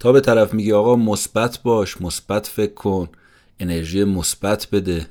[0.00, 3.08] تا به طرف میگی آقا مثبت باش مثبت فکر کن
[3.60, 5.06] انرژی مثبت بده.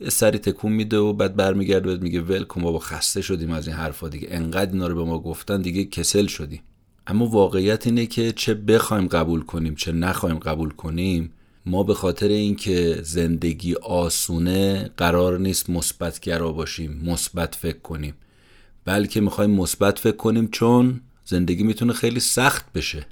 [0.00, 3.76] یه سری تکون میده و بعد برمیگرده بهت میگه ول بابا خسته شدیم از این
[3.76, 4.28] حرفا دیگه.
[4.30, 6.62] انقدر اینا رو به ما گفتن دیگه کسل شدیم.
[7.06, 11.32] اما واقعیت اینه که چه بخوایم قبول کنیم چه نخوایم قبول کنیم
[11.66, 18.14] ما به خاطر اینکه زندگی آسونه قرار نیست مثبتگرا باشیم مثبت فکر کنیم.
[18.84, 23.06] بلکه می‌خوایم مثبت فکر کنیم چون زندگی می‌تونه خیلی سخت بشه.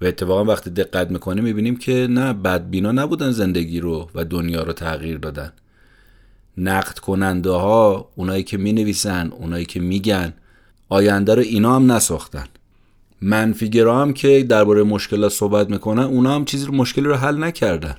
[0.00, 4.72] و اتفاقا وقتی دقت می‌کنیم می‌بینیم که نه بدبینا نبودن زندگی رو و دنیا رو
[4.72, 5.52] تغییر دادن.
[6.58, 10.32] نقد کننده ها اونایی که می‌نویسن اونایی که میگن
[10.88, 12.46] آینده رو اینا هم نساختن.
[13.20, 17.96] منفیگرا هم که درباره مشکلات صحبت می‌کنن اونا هم چیزی رو مشکلی رو حل نکردن.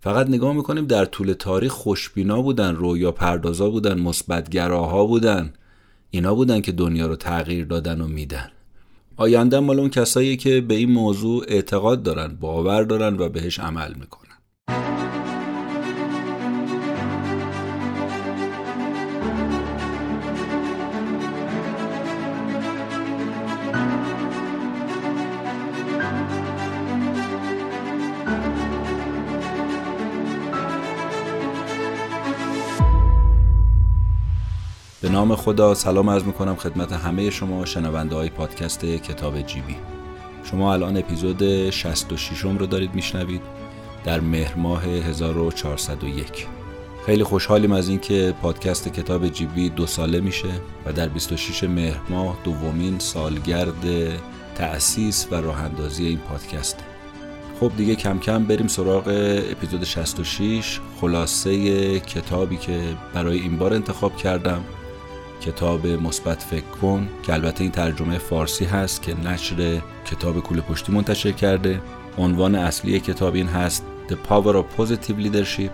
[0.00, 5.52] فقط نگاه می‌کنیم در طول تاریخ خوشبینا بودن رویا پردازا بودن مثبتگراها بودن.
[6.10, 8.50] اینا بودن که دنیا رو تغییر دادن و میدن.
[9.20, 13.94] آینده مال اون کسایی که به این موضوع اعتقاد دارن باور دارن و بهش عمل
[13.94, 15.09] می‌کنن.
[35.02, 39.76] به نام خدا سلام عرض می‌کنم خدمت همه شما شنونده های پادکست کتاب جیبی.
[40.44, 43.40] شما الان اپیزود 66 رو دارید میشنوید
[44.04, 46.46] در مهر ماه 1401
[47.06, 50.48] خیلی خوشحالیم از اینکه پادکست کتاب جیبی دو ساله میشه
[50.86, 53.84] و در 26 مهر ماه دومین سالگرد
[54.54, 56.82] تأسیس و راه اندازی این پادکسته
[57.60, 59.04] خب دیگه کم کم بریم سراغ
[59.50, 62.80] اپیزود 66 خلاصه کتابی که
[63.14, 64.64] برای این بار انتخاب کردم.
[65.40, 70.92] کتاب مثبت فکر کن که البته این ترجمه فارسی هست که نشر کتاب کوله پشتی
[70.92, 71.80] منتشر کرده.
[72.18, 75.70] عنوان اصلی کتاب این هست The Power of Positive Leadership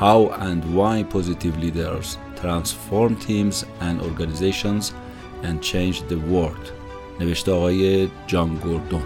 [0.00, 3.56] How and Why Positive Leaders Transform Teams
[3.86, 4.92] and Organizations
[5.42, 6.72] and Change the World.
[7.20, 9.02] نوشته آقای جان گوردون.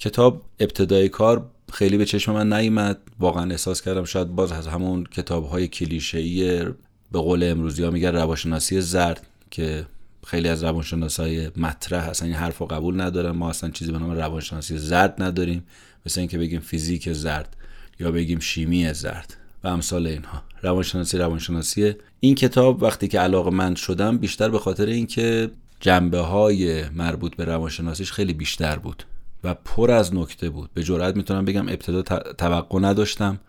[0.00, 5.04] کتاب ابتدای کار خیلی به چشم من نیامد واقعا احساس کردم شاید باز از همون
[5.04, 6.64] کتاب های کلیشه‌ای
[7.12, 9.86] به قول امروزی ها میگن روانشناسی زرد که
[10.26, 14.10] خیلی از روانشناسای مطرح اصلا این حرف رو قبول ندارن ما اصلا چیزی به نام
[14.10, 15.64] روانشناسی زرد نداریم.
[16.06, 17.56] مثل اینکه بگیم فیزیک زرد
[18.00, 20.42] یا بگیم شیمی زرد و امثال اینها.
[20.62, 25.50] روانشناسی روانشناسی این کتاب وقتی که علاقه مند شدم بیشتر به خاطر اینکه
[25.80, 29.04] جنبه های مربوط به روانشناسیش خیلی بیشتر بود.
[29.44, 30.70] و پر از نکته بود.
[30.74, 32.02] به جرات می‌تونم بگم ابتدا
[32.32, 33.40] توقع نداشتم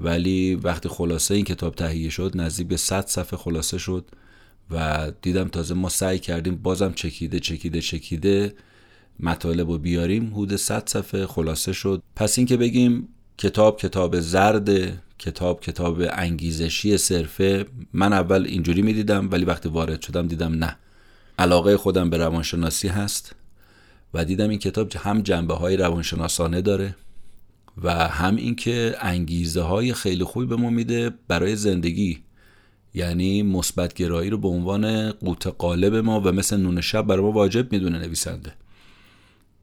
[0.00, 4.04] ولی وقتی خلاصه این کتاب تهیه شد نزدیک به 100 صفحه خلاصه شد
[4.70, 8.54] و دیدم تازه ما سعی کردیم بازم چکیده چکیده چکیده
[9.20, 10.34] مطالب رو بیاریم.
[10.34, 12.02] حدود 100 صفحه خلاصه شد.
[12.16, 14.68] پس اینکه بگیم کتاب کتاب زرد
[15.18, 20.76] کتاب کتاب انگیزشی صرفه من اول اینجوری می‌دیدم ولی وقتی وارد شدم دیدم نه.
[21.38, 23.34] علاقه خودم به روانشناسی هست.
[24.14, 26.96] و دیدم این کتاب هم جنبه های روانشناسانه داره
[27.82, 32.18] و هم اینکه انگیزه های خیلی خوبی به ما میده برای زندگی.
[32.94, 37.32] یعنی مثبت گرایی رو به عنوان قوت قالب ما و مثل نون شب برای ما
[37.32, 38.52] واجب می‌دونه نویسنده.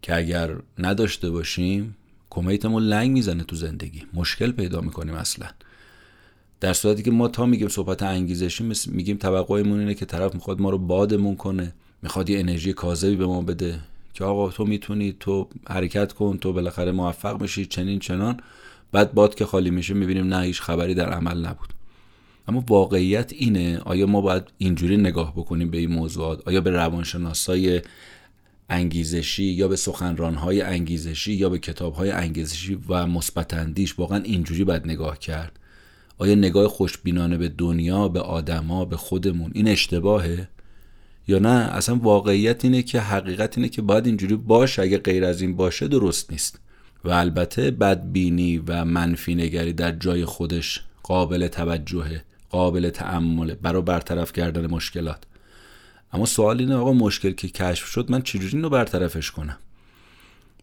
[0.02, 1.96] که اگر نداشته باشیم
[2.30, 4.04] کمیتمون لنگ می‌زنه تو زندگی.
[4.14, 5.48] مشکل پیدا می‌کنیم اصلا.
[6.60, 10.70] در صورتی که ما تا میگیم صحبت انگیزشی میگیم توقعمون اینه که طرف می‌خواد ما
[10.70, 13.80] رو بادمون کنه می‌خواد یه انرژی کاذبی به ما بده.
[14.20, 18.40] که آقا تو می‌تونی تو حرکت کن تو بالاخره موفق میشی چنین چنان.
[18.92, 21.74] بعد باد که خالی میشه می‌بینیم نه هیچ خبری در عمل نبود.
[22.48, 27.82] اما واقعیت اینه آیا ما باید اینجوری نگاه بکنیم به این موضوعات؟ آیا به روانشناسای
[28.70, 34.86] انگیزشی یا به سخنرانهای انگیزشی یا به کتابهای انگیزشی و مثبت اندیش واقعا اینجوری باید
[34.86, 35.60] نگاه کرد؟
[36.18, 40.48] آیا نگاه خوشبینانه به دنیا به آدما به خودمون این اشتباهه؟
[41.30, 44.82] یا نه؟ اصلا واقعیت اینه که حقیقت اینه که باید اینجوری باشه.
[44.82, 46.60] اگه غیر از این باشه درست نیست.
[47.04, 54.34] و البته بدبینی و منفی نگری در جای خودش قابل توجهه قابل تعمله برای برطرف
[54.34, 55.24] کردن مشکلات.
[56.14, 59.58] اما سوال اینه آقا مشکل که کشف شد من چجوری اینو برطرفش کنم؟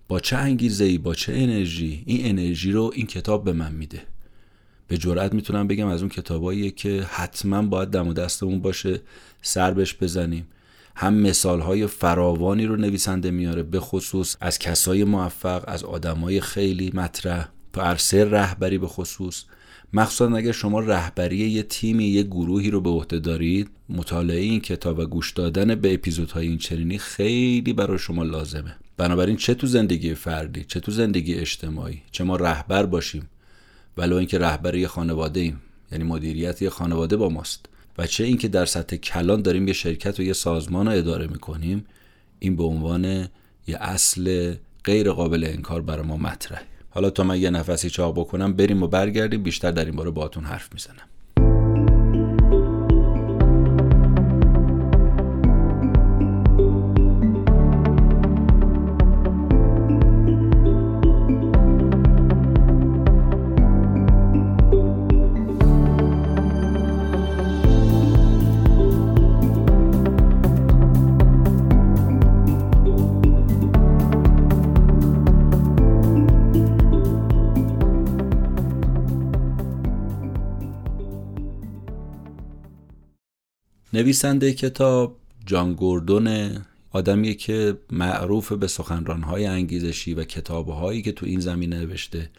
[0.09, 4.03] با چه انگیزه ای با چه انرژی؟ این انرژی رو این کتاب به من میده.
[4.89, 9.01] به جرئت می‌تونم بگم از اون کتاباییه که حتما باید دم و دستمون باشه
[9.43, 10.47] سر بهش بزنیم.
[10.99, 16.91] هم مثال های فراوانی رو نویسنده میاره به خصوص از کسای موفق از آدمای خیلی
[16.95, 17.49] مطرح.
[17.73, 19.45] تو عرصه رهبری به خصوص.
[19.93, 24.99] مخصوصا اگر شما رهبری یه تیمی یه گروهی رو به عهده دارید مطالعه این کتاب
[24.99, 28.77] و گوش دادن به اپیزودهای این چنینی خیلی برای شما لازمه.
[28.97, 33.31] بنابراین چه تو زندگی فردی چه تو زندگی اجتماعی چه ما رهبر باشیم.
[33.97, 35.61] ولو اینکه رهبر یه خانواده ایم
[35.93, 37.69] یعنی مدیریت یه خانواده با ماست.
[37.99, 41.85] و چه اینکه در سطح کلان داریم یه شرکت و یه سازمان رو اداره می‌کنیم
[42.39, 43.05] این به عنوان
[43.67, 44.55] یه اصل
[44.85, 46.63] غیر قابل انکار برای ما مطرحه.
[46.91, 50.45] حالا تا من یه نفسی چاق بکنم بریم و برگردیم بیشتر در این باره باهاتون
[50.45, 51.09] حرف می‌زنم.
[83.97, 85.17] نویسنده کتاب
[85.47, 86.59] جان گوردون
[86.91, 92.31] آدمیه که معروف به سخنرانهای انگیزشی و کتابهایی که تو این زمینه نوشته.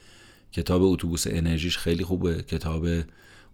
[0.52, 2.88] کتاب اتوبوس انرژیش خیلی خوبه کتاب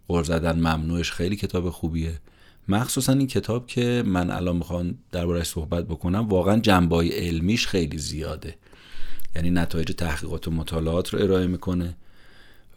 [0.08, 2.20] قرض زدن ممنوعش خیلی کتاب خوبیه.
[2.68, 8.54] مخصوصا این کتاب که من الان می‌خوام دربارهش صحبت بکنم واقعا جنبای علمیش خیلی زیاده.
[9.36, 11.96] یعنی نتایج تحقیقات و مطالعات رو ارائه می‌کنه.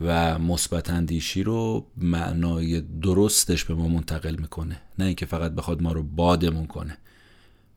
[0.01, 4.81] و مثبت اندیشی رو معنای درستش به ما منتقل می‌کنه.
[4.99, 6.97] نه اینکه فقط بخواد ما رو بادمون کنه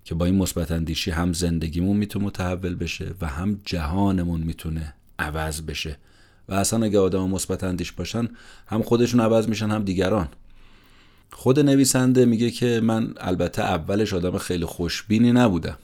[0.04, 5.60] که با این مثبت اندیشی هم زندگیمون می‌تونه متحول بشه و هم جهانمون می‌تونه عوض
[5.62, 5.96] بشه.
[6.48, 8.28] و اصلا اگه آدم مثبت اندیش باشن
[8.66, 10.28] هم خودشون عوض میشن هم دیگران.
[11.32, 15.76] خود نویسنده میگه که من البته اولش آدم خیلی خوشبینی نبودم.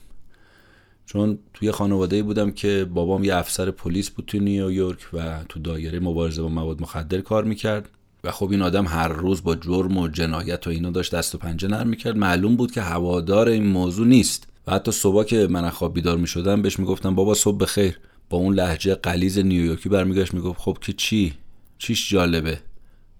[1.06, 6.00] چون توی خانواده بودم که بابام یه افسر پلیس بود تو نیویورک و تو دایره
[6.00, 7.88] مبارزه با مواد مخدر کار می‌کرد.
[8.24, 11.38] و خب این آدم هر روز با جرم و جنایت و اینا داشت دست و
[11.38, 12.16] پنجه نرم می‌کرد.
[12.16, 14.48] معلوم بود که هوادار این موضوع نیست.
[14.66, 17.98] و حتی صبح که من خواب بیدار می‌شدم بهش می‌گفتم بابا صبح بخیر.
[18.30, 21.34] با اون لحجه قلیز نیویورکی برمیگشت می‌گفت خب که چی؟
[21.78, 22.58] چیش جالبه؟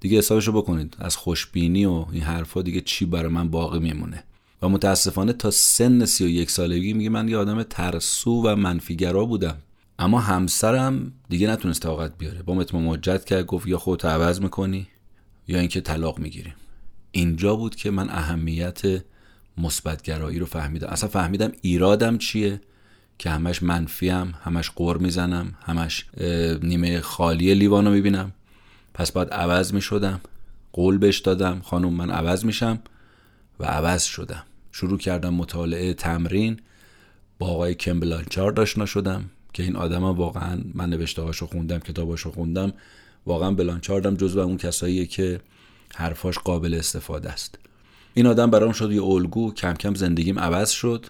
[0.01, 0.97] دیگه حسابشو بکنید.
[0.99, 4.25] از خوشبینی و این حرفا دیگه چی برای من باقی میمونه؟
[4.63, 9.57] و متاسفانه تا سن 31 سالگی میگه من یه آدم ترسو و منفیگرا بودم.
[9.99, 12.43] اما همسرم دیگه نتونست طاقت بیاره.
[12.43, 14.89] با متم مجد کرد گفت یا خودت عوض می‌کنی
[15.49, 16.55] یا اینکه طلاق می‌گیریم
[17.13, 18.83] اینجا بود که من اهمیت
[19.59, 20.89] مثبتگرایی رو فهمیدم.
[20.89, 22.61] اصلا فهمیدم ایرادم چیه؟
[23.19, 26.07] که همش منفیم همش قور می‌زنم همش
[26.63, 28.33] نیمه خالی لیوانو می‌بینم.
[28.95, 30.21] پس باید عوض می‌شدم.
[30.73, 32.79] قول بش دادم خانم من عوض میشم.
[33.61, 34.43] و عوض شدم.
[34.73, 36.61] شروع کردم مطالعه تمرین.
[37.39, 42.73] با آقای کمبلانچارد آشنا شدم که این آدم واقعا من نوشته هاشو خوندم کتاباشو خوندم.
[43.27, 45.41] واقعا بلانچاردم جزو اون کساییه که
[45.95, 47.59] حرفاش قابل استفاده است.
[48.15, 51.07] این آدم برام شد یه الگو کم کم زندگیم عوض شد.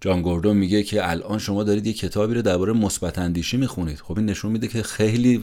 [0.00, 3.98] جان گوردون میگه که الان شما دارید یه کتابی رو درباره مثبت اندیشی می‌خونید.
[3.98, 5.42] خب این نشون میده که خیلی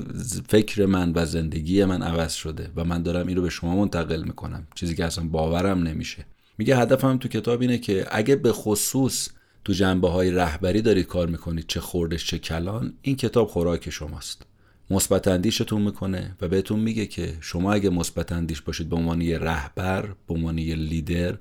[0.50, 4.24] فکر من و زندگی من عوض شده و من دارم این رو به شما منتقل
[4.24, 4.68] می‌کنم.
[4.75, 6.25] چیزی که اصلا باورم نمیشه.
[6.57, 9.29] میگه هدفم تو کتاب اینه که اگه به خصوص
[9.65, 14.45] تو جنبه های رهبری دارید کار می‌کنید چه خوردش چه کلان این کتاب خوراک شماست.
[14.89, 20.01] مثبت اندیشتون می‌کنه و بهتون میگه که شما اگه مثبت اندیش باشید به عنوان رهبر
[20.27, 21.38] به عنوان لیدر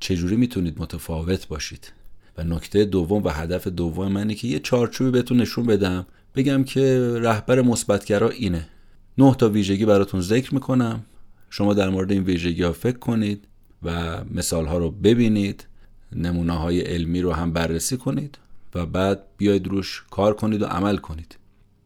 [0.00, 1.92] چجوری می‌تونید متفاوت باشید؟
[2.38, 7.14] و نکته دوم و هدف دوم منه که یه چارچوبی بهتون نشون بدم بگم که
[7.20, 8.68] رهبر مثبتگرا اینه.
[9.18, 11.04] نه تا ویژگی براتون ذکر می‌کنم.
[11.50, 13.46] شما در مورد این ویژگی ها فکر کنید.
[13.82, 15.66] و مثال ها رو ببینید
[16.16, 18.38] نمونه های علمی رو هم بررسی کنید
[18.74, 21.36] و بعد بیاید روش کار کنید و عمل کنید.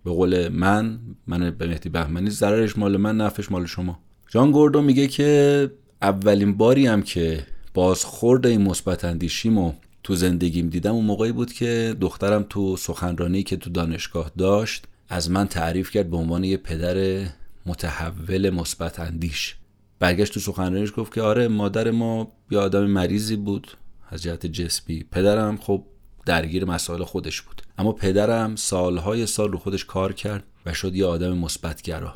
[0.05, 3.99] به قول من من به مهدی بهمنی ضررش مال من نفش مال شما.
[4.29, 5.71] جان گوردو میگه که
[6.03, 9.73] اولین باری هم که بازخورد این مثبت اندیشیمو
[10.03, 15.31] تو زندگیم دیدم اون موقعی بود که دخترم تو سخنرانی که تو دانشگاه داشت از
[15.31, 17.27] من تعریف کرد به عنوان یه پدر
[17.67, 19.57] متحول مثبت اندیش.
[19.99, 23.77] برگشت تو سخنرانیش گفت که آره مادر ما یه آدم مریضی بود
[24.09, 25.05] از جهت جسمی.
[25.11, 25.85] پدرم خب
[26.27, 27.63] درگیر مسائل خودش بود.
[27.79, 32.15] اما پدرم سالهای سال رو خودش کار کرد و شد یه آدم مثبتگرا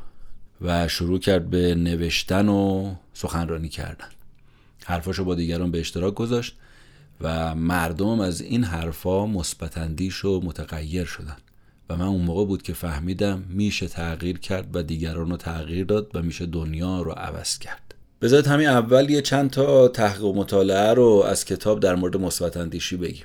[0.60, 4.08] و شروع کرد به نوشتن و سخنرانی کردن.
[4.84, 6.56] حرفاشو با دیگران به اشتراک گذاشت
[7.20, 9.78] و مردم از این حرفا مثبت
[10.24, 11.36] و متغیر شدن.
[11.90, 16.10] و من اون موقع بود که فهمیدم میشه تغییر کرد و دیگران رو تغییر داد
[16.14, 17.94] و میشه دنیا رو عوض کرد.
[18.22, 22.56] بذارید همین اول یه چند تا تحقیق و مطالعه رو از کتاب در مورد مثبت
[22.56, 23.24] اندیشی بگیم.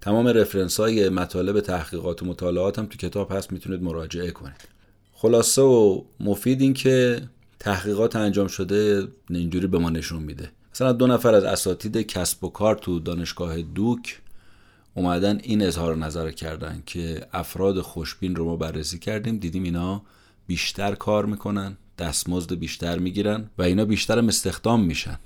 [0.00, 4.68] تمام رفرنس های مطالب تحقیقات و مطالعات هم تو کتاب هست می‌تونید مراجعه کنید.
[5.12, 7.22] خلاصه و مفید این که
[7.58, 10.50] تحقیقات انجام شده اینجوری به ما نشون میده.
[10.74, 14.20] مثلا دو نفر از اساتید کسب و کار تو دانشگاه دوک
[14.94, 20.02] اومدن این اظهار نظر کردن که افراد خوشبین رو ما بررسی کردیم دیدیم اینا
[20.46, 25.18] بیشتر کار می‌کنن دستمزد بیشتر می‌گیرن و اینا بیشتر هم استخدام میشن.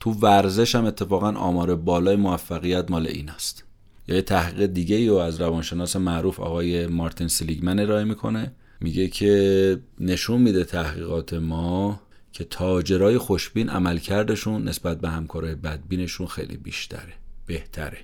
[0.00, 3.64] تو ورزش هم اتفاقا آمار بالای موفقیت مال این است.
[4.08, 8.52] یا یه تحقیق دیگه رو از روانشناس معروف آقای مارتین سلیگمن ارائه می‌کنه.
[8.80, 12.00] میگه که نشون میده تحقیقات ما
[12.32, 17.12] که تاجرای خوشبین عملکردشون نسبت به همکارای بدبینشون خیلی بیشتره
[17.46, 17.98] بهتره.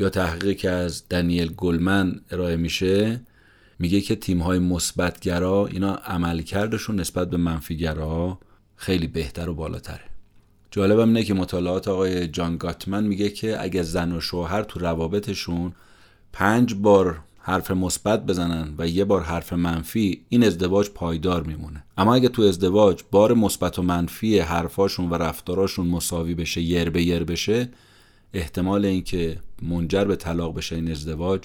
[0.00, 3.20] یا تحقیقی که از دنیل گلمن ارائه میشه
[3.78, 8.38] میگه که تیم های مثبتگرا اینا عملکردشون نسبت به منفیگرا
[8.76, 10.00] خیلی بهتر و بالاتره.
[10.70, 15.72] جالبم اینه که مطالعات آقای جان گاتمن میگه که اگه زن و شوهر تو روابطشون
[16.32, 21.84] پنج بار حرف مثبت بزنن و یه بار حرف منفی این ازدواج پایدار میمونه.
[21.98, 27.02] اما اگه تو ازدواج بار مثبت و منفی حرفاشون و رفتاراشون مساوی بشه یر به
[27.02, 27.68] یر بشه
[28.34, 31.42] احتمال اینکه منجر به طلاق بشه این ازدواج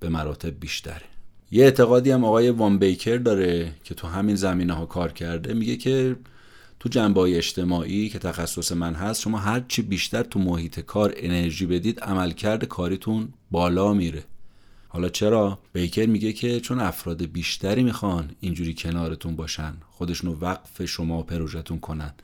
[0.00, 1.02] به مراتب بیشتره
[1.50, 5.76] یه اعتقادی هم آقای وان بیکر داره که تو همین زمینه ها کار کرده میگه
[5.76, 6.16] که
[6.80, 12.00] تو جنبه اجتماعی که تخصص من هست شما هرچی بیشتر تو محیط کار انرژی بدید
[12.00, 14.24] عملکرد کاریتون بالا میره.
[14.88, 21.22] حالا چرا؟ بیکر میگه که چون افراد بیشتری می‌خوان اینجوری کنارتون باشن خودشونو وقف شما
[21.22, 22.14] پروژتون کنن.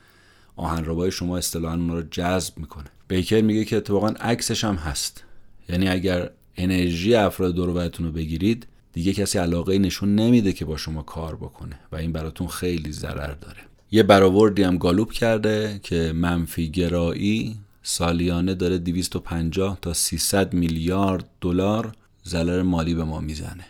[0.61, 2.87] آهنربای شما اصطلاحا اونا رو جذب می‌کنه.
[3.09, 5.25] بیکر میگه که اتفاقا عکسش هم هست.
[5.69, 11.03] یعنی اگر انرژی افراد دور رو بگیرید دیگه کسی علاقه نشون نمیده که با شما
[11.03, 13.59] کار بکنه و این براتون خیلی ضرر داره.
[13.91, 21.93] یه برآوردی هم گالوب کرده که منفی گرایی سالیانه داره 250 تا 300 میلیارد دلار
[22.27, 23.65] ضرر مالی به ما می‌زنه.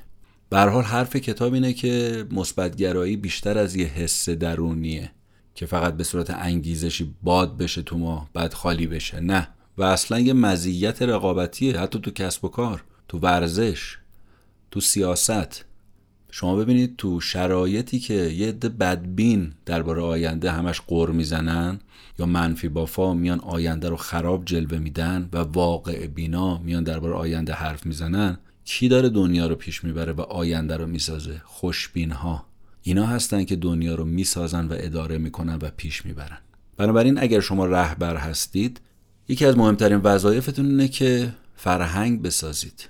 [0.51, 5.11] به حال حرف کتاب اینه که مثبتگرایی بیشتر از یه حس درونیه.
[5.54, 9.21] که فقط به صورت انگیزشی باد بشه تو ما بعد خالی بشه.
[9.21, 9.49] نه.
[9.78, 11.80] و اصلا یه مزیت رقابتیه.
[11.80, 13.97] حتی تو کسب و کار تو ورزش
[14.71, 15.64] تو سیاست.
[16.30, 21.80] شما ببینید تو شرایطی که یه عده بدبین درباره آینده همش قر می‌زنن
[22.19, 27.52] یا منفی بافا میان آینده رو خراب جلوه میدن و واقع بینا میان درباره آینده
[27.52, 32.47] حرف می‌زنن کی داره دنیا رو پیش می‌بره و آینده رو می‌سازه؟ خوشبین ها
[32.83, 36.39] اینا هستن که دنیا رو می‌سازن و اداره می‌کنن و پیش می‌برن.
[36.77, 38.81] بنابراین اگر شما رهبر هستید
[39.29, 42.89] یکی از مهمترین وظایفتون اینه که فرهنگ بسازید.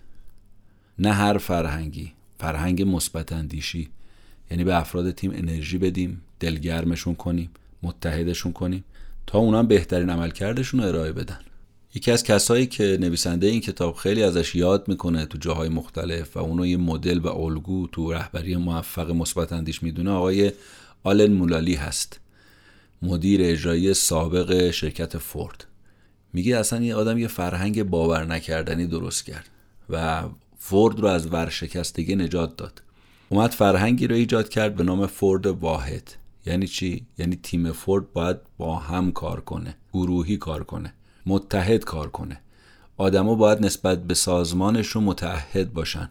[0.99, 2.13] نه هر فرهنگی.
[2.39, 3.89] فرهنگ مثبت اندیشی.
[4.51, 7.51] یعنی به افراد تیم انرژی بدیم دلگرمشون کنیم
[7.83, 8.85] متحدشون کنیم
[9.27, 11.39] تا اونا بهترین عملکردشون رو ارائه بدن.
[11.95, 16.41] یکی از کسایی که نویسنده این کتاب خیلی ازش یاد می‌کنه تو جاهای مختلف و
[16.41, 20.53] اونو یه مدل و الگو تو رهبری موفق مثبت اندیش می‌دونه آقای
[21.03, 22.21] آلن مولالی هست.
[23.03, 25.67] مدیر اجرایی سابق شرکت فورد.
[26.33, 29.49] میگه اصلا یه آدم یه فرهنگ باور نکردنی درست کرد
[29.91, 30.23] و
[30.59, 32.83] فورد رو از ورشکستگی نجات داد.
[33.29, 36.13] اومد فرهنگی رو ایجاد کرد به نام فورد واحد.
[36.47, 40.93] یعنی چی؟ یعنی تیم فورد باید با هم کار کنه گروهی کار کنه.
[41.27, 42.41] متحد کار کنه.
[42.97, 46.11] آدما باید نسبت به سازمانشون متحد باشن.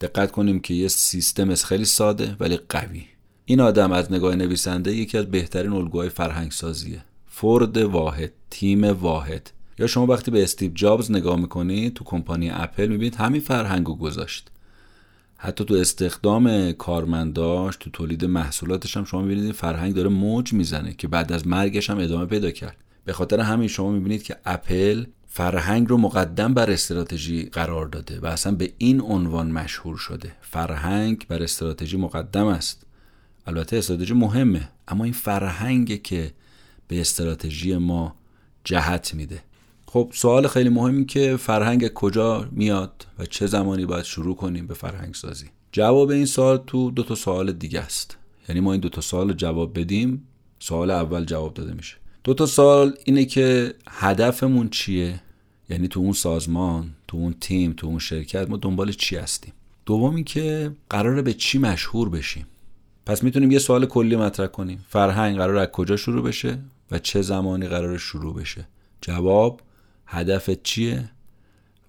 [0.00, 3.04] دقت کنیم که یه سیستم خیلی ساده ولی قوی.
[3.44, 9.50] این آدم از نگاه نویسنده یکی از بهترین الگوهای فرهنگ سازیه فورد واحد تیم واحد.
[9.78, 14.50] یا شما وقتی به استیو جابز نگاه می‌کنید تو کمپانی اپل می‌بینید همین فرهنگو گذاشت.
[15.36, 21.08] حتی تو استخدام کارمنداش تو تولید محصولاتش هم شما می‌بینید فرهنگ داره موج می‌زنه که
[21.08, 22.76] بعد از مرگش هم ادامه پیدا کرد.
[23.06, 28.26] به خاطر همین شما می‌بینید که اپل فرهنگ رو مقدم بر استراتژی قرار داده و
[28.26, 30.32] اصلا به این عنوان مشهور شده.
[30.40, 32.86] فرهنگ بر استراتژی مقدم است.
[33.46, 36.32] البته استراتژی مهمه اما این فرهنگ که
[36.88, 38.14] به استراتژی ما
[38.64, 39.42] جهت میده.
[39.86, 44.74] خب سوال خیلی مهمی که فرهنگ کجا میاد و چه زمانی باید شروع کنیم به
[44.74, 48.16] فرهنگ سازی جواب این سوال تو دو تا سوال دیگه است.
[48.48, 50.26] یعنی ما این دو تا سوال جواب بدیم.
[50.58, 51.96] سوال اول جواب داده میشه.
[52.26, 55.20] دو تا سوال اینه که هدفمون چیه؟
[55.68, 59.52] یعنی تو اون سازمان تو اون تیم تو اون شرکت ما دنبال چی هستیم؟
[59.86, 62.46] دوم که قراره به چی مشهور بشیم؟
[63.06, 64.84] پس می‌تونیم یه سوال کلی مطرح کنیم.
[64.88, 66.58] فرهنگ قرار از کجا شروع بشه
[66.90, 68.68] و چه زمانی قرار شروع بشه؟
[69.00, 69.60] جواب
[70.06, 71.10] هدفت چیه؟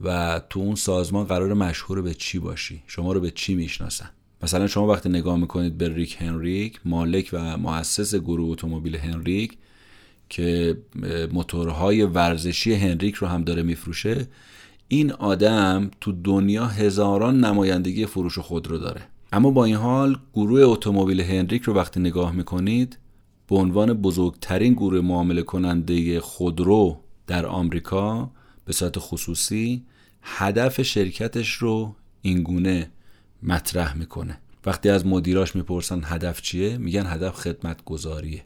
[0.01, 4.09] و تو اون سازمان قرار مشهور به چی باشی؟ شما رو به چی می‌شناسن؟
[4.43, 9.57] مثلا شما وقتی نگاه می‌کنید به ریک هنریک مالک و مؤسس گروه اتومبیل هنریک
[10.29, 10.77] که
[11.31, 14.27] موتورهای ورزشی هنریک رو هم داره میفروشه
[14.87, 19.01] این آدم تو دنیا هزاران نمایندگی فروش خودرو داره.
[19.31, 22.97] اما با این حال گروه اتومبیل هنریک رو وقتی نگاه می‌کنید
[23.47, 28.31] به عنوان بزرگترین گروه معامله کننده خودرو در آمریکا
[28.65, 29.83] به صورت خصوصی
[30.21, 32.91] هدف شرکتش رو اینگونه
[33.43, 34.37] مطرح می‌کنه.
[34.65, 38.43] وقتی از مدیراش می‌پرسن هدف چیه میگن هدف خدمت گذاریه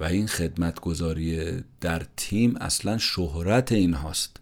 [0.00, 1.40] و این خدمت گذاری
[1.80, 4.36] در تیم اصلا شهرت این هاست.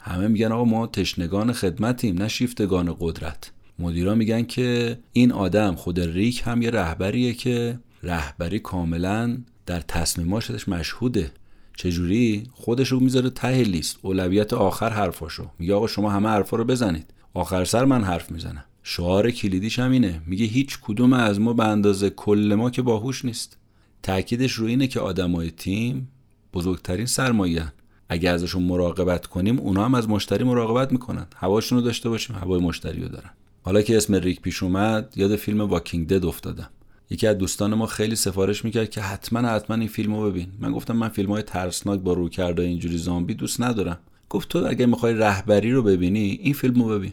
[0.00, 3.50] همه میگن آقا ما تشنگان خدمتیم نه شیفتگان قدرت.
[3.78, 10.68] مدیرا میگن که این آدم خود ریک هم یه رهبریه که رهبری کاملا در تصمیماشش
[10.68, 11.32] مشهوده.
[11.76, 13.98] چجوری؟ خودش رو می‌ذاره ته لیست.
[14.02, 15.50] اولویت آخر حرفاشو.
[15.58, 17.14] میگه آقا شما همه حرفا رو بزنید.
[17.34, 18.64] آخر سر من حرف می‌زنم.
[18.82, 20.22] شعار کلیدیش هم اینه.
[20.26, 23.57] میگه هیچ کدوم از ما به اندازه کل ما که باهوش نیست.
[24.02, 26.08] تاکیدش رو اینه که آدمای تیم
[26.52, 27.72] بزرگترین سرمایه
[28.08, 31.26] اگر ازشون مراقبت کنیم اونا هم از مشتری مراقبت می‌کنن.
[31.36, 33.30] هواشون رو داشته باشیم هوای مشتری رو دارن.
[33.62, 36.70] حالا که اسم ریک پیش اومد یاد فیلم Walking Dead افتادم.
[37.10, 40.48] یکی از دوستان ما خیلی سفارش می‌کرد که حتما حتما این فیلم رو ببین.
[40.60, 43.98] من گفتم من فیلم های ترسناک با رو کرده اینجوری زامبی دوست ندارم.
[44.28, 47.12] گفت تو اگه می‌خوای رهبری رو ببینی این فیلم رو ببین.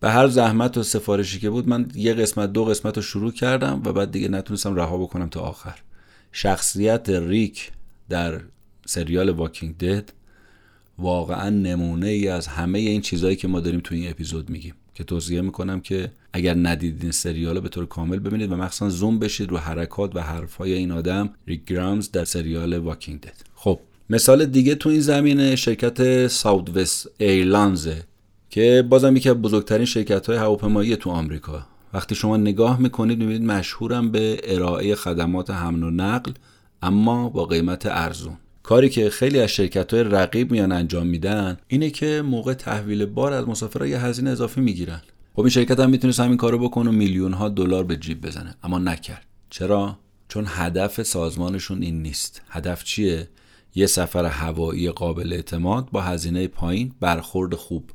[0.00, 3.82] به هر زحمت و سفارشی که بود من یه قسمت دو قسمت رو شروع کردم
[3.84, 5.74] و بعد دیگه نتونستم رها بکنم تا آخر.
[6.36, 7.70] شخصیت ریک
[8.08, 8.40] در
[8.86, 10.12] سریال Walking Dead
[10.98, 15.04] واقعا نمونه ای از همه این چیزهایی که ما داریم تو این اپیزود میگیم که
[15.04, 19.58] توصیه می‌کنم که اگر ندیدین سریال به طور کامل ببینید و مخصوصا زوم بشید رو
[19.58, 23.36] حرکات و حرفهای این آدم ریک گرایمز در سریال Walking Dead.
[23.54, 28.02] خب مثال دیگه تو این زمینه شرکت ساوت وست ایرلانزه
[28.50, 31.66] که بازم یکی از بزرگترین شرکت های هواپیمایی تو آمریکا.
[31.94, 36.32] وقتی شما نگاه می‌کنید می‌بینید مشهورم به ارائه خدمات حمل و نقل
[36.82, 38.36] اما با قیمت ارزون.
[38.62, 43.32] کاری که خیلی از شرکت های رقیب میان انجام میدن اینه که موقع تحویل بار
[43.32, 45.02] از مسافرها یه هزینه اضافی می‌گیرن.
[45.34, 48.54] خب این شرکت هم می‌تونست همین کارو بکنه و میلیون ها دلار به جیب بزنه
[48.62, 49.26] اما نکرد.
[49.50, 52.42] چرا؟ چون هدف سازمانشون این نیست.
[52.48, 53.28] هدف چیه؟
[53.74, 57.90] یه سفر هوایی قابل اعتماد با هزینه پایین برخورد خوب.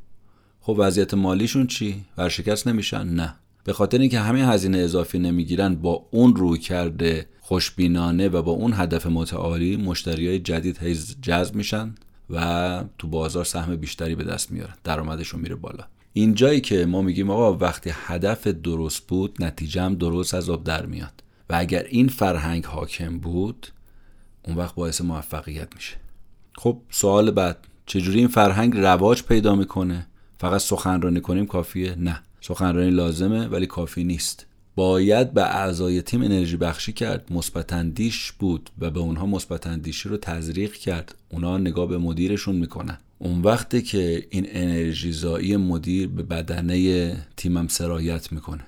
[0.59, 3.35] خب وضعیت مالیشون چی؟ ورشکست نمیشن؟ نه.
[3.69, 8.73] به خاطر اینکه همه هزینه اضافی نمی‌گیرن با اون روی کرده خوشبینانه و با اون
[8.73, 10.77] هدف متعالی مشتری های جدید
[11.21, 11.95] جذب میشن
[12.29, 14.73] و تو بازار سهم بیشتری به دست میارن.
[14.83, 15.83] درآمدشون میره بالا.
[16.13, 20.85] اینجایی که ما میگیم آقا وقتی هدف درست بود نتیجه هم درست از آب در
[20.85, 21.23] میاد.
[21.49, 23.67] و اگر این فرهنگ حاکم بود
[24.43, 25.95] اون وقت باعث موفقیت میشه.
[26.55, 30.07] خب سوال بعد چجوری این فرهنگ رواج پیدا می‌کنه؟
[30.39, 32.23] فقط سخنرانی کنیم کافیه؟ نه.
[32.41, 34.45] سخنرانی لازمه ولی کافی نیست.
[34.75, 37.33] باید به اعضای تیم انرژی بخشی کرد.
[37.33, 37.73] مثبت
[38.39, 39.67] بود و به اونها مثبت
[40.05, 41.15] رو تزریق کرد.
[41.29, 42.97] اونا نگاه به مدیرشون می‌کنن.
[43.17, 48.63] اون وقتی که این انرژی زایی مدیر به بدنه تیمم سرایت می‌کنه.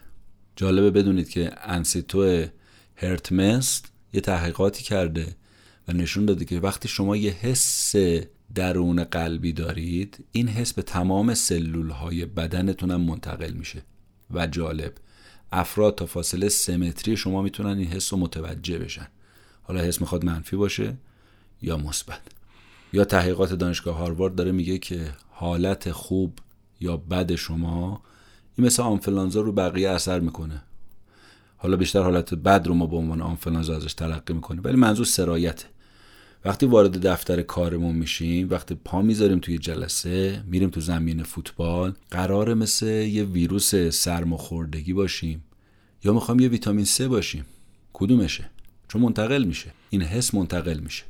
[0.55, 2.45] جالبه بدونید که انسیتو
[2.95, 5.35] هرتمست یه تحقیقاتی کرده
[5.87, 7.95] و نشون داده که وقتی شما یه حس
[8.55, 13.83] درون قلبی دارید این حس به تمام سلول های بدنتون هم منتقل میشه.
[14.31, 14.93] و جالب
[15.51, 19.07] افراد تا فاصله سه متری شما می‌تونن این حس رو متوجه بشن.
[19.63, 20.97] حالا حس می‌خواد منفی باشه
[21.61, 22.21] یا مثبت.
[22.93, 26.39] یا تحقیقات دانشگاه هاروارد داره میگه که حالت خوب
[26.79, 28.01] یا بد شما
[28.57, 30.61] این مثل آنفلانزا رو بقیه اثر می‌کنه.
[31.57, 34.61] حالا بیشتر حالت بد رو ما به عنوان آنفلانزا ازش تلقی می‌کنیم.
[34.63, 35.65] ولی منظور سرایته.
[36.45, 42.53] وقتی وارد دفتر کارمون میشیم وقتی پا می‌ذاریم توی جلسه میریم تو زمین فوتبال قرار
[42.53, 45.43] مثل یه ویروس سرماخوردگی باشیم
[46.03, 47.45] یا می‌خوام یه ویتامین C باشیم.
[47.93, 48.49] کدومشه؟
[48.87, 49.73] چون منتقل میشه.
[49.89, 51.03] این حس منتقل میشه.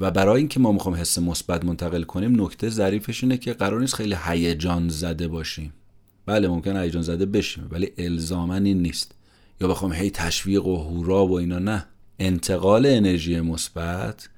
[0.00, 3.94] و برای اینکه ما می‌خوام حس مثبت منتقل کنیم نکته ظریفش اینه که قرار نیست
[3.94, 5.72] خیلی هیجان زده باشیم.
[6.26, 9.14] بله ممکن هیجان زده بشیم ولی الزاما این نیست.
[9.60, 11.86] یا بخوام هی تشویق و هورا و اینا نه.
[12.18, 14.28] انتقال انرژی مثبت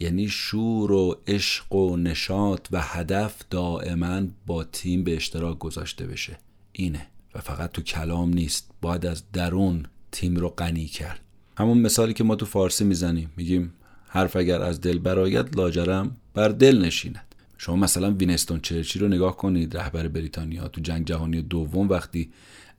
[0.00, 6.38] یعنی شور و عشق و نشاط و هدف دائما با تیم به اشتراک گذاشته بشه.
[6.72, 7.06] اینه.
[7.34, 8.70] و فقط تو کلام نیست.
[8.80, 11.20] باید از درون تیم رو غنی کرد.
[11.58, 13.30] همون مثالی که ما تو فارسی می‌زنیم.
[13.36, 13.72] میگیم
[14.08, 17.34] حرف اگر از دل برایت لاجرم بر دل نشیند.
[17.58, 19.76] شما مثلا وینستون چرچی رو نگاه کنید.
[19.76, 22.30] رهبر بریتانیا تو جنگ جهانی دوم وقتی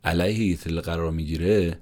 [0.04, 1.78] علیه هیتلر قرار می‌گیره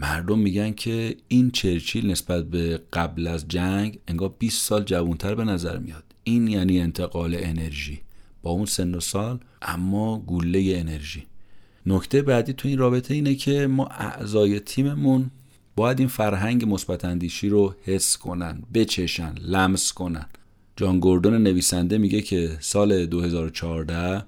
[0.00, 5.44] مردم میگن که این چرچیل نسبت به قبل از جنگ انگار 20 سال جوانتر به
[5.44, 6.04] نظر میاد.
[6.24, 8.00] این یعنی انتقال انرژی.
[8.42, 11.26] با اون سن و سال اما گوله انرژی.
[11.86, 15.30] نکته بعدی تو این رابطه اینه که ما اعضای تیممون
[15.76, 20.26] باید این فرهنگ مثبت اندیشی رو حس کنن بچشن لمس کنن.
[20.76, 24.24] جان گوردون نویسنده میگه که سال 2014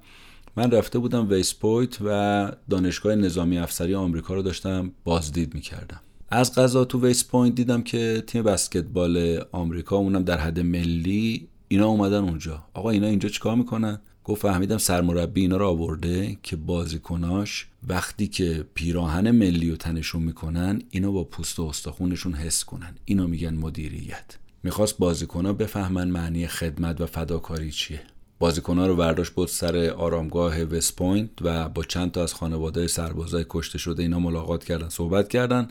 [0.56, 6.00] من رفته بودم وست پوینت و دانشگاه نظامی افسری آمریکا رو داشتم بازدید می‌کردم.
[6.28, 11.86] از قضا تو وست پوینت دیدم که تیم بسکتبال آمریکا اونم در حد ملی اینا
[11.86, 12.64] اومدن اونجا.
[12.74, 18.64] آقا اینا اینجا چیکار می‌کنن؟ گفت فهمیدم سرمربی اینا رو آورده که بازیکناش وقتی که
[18.74, 22.94] پیراهن ملی رو تنشون می‌کنن اینا با پوست و استخونشون حس کنن.
[23.04, 24.38] اینو میگن مدیریت.
[24.62, 28.00] می‌خواست بازیکنها بفهمن معنی خدمت و فداکاری چیه.
[28.42, 33.44] بازیکنها رو برداشت برد سر آرامگاه وست پوینت و با چند تا از خانواده سربازای
[33.48, 35.68] کشته شده اینا ملاقات کردن صحبت کردن.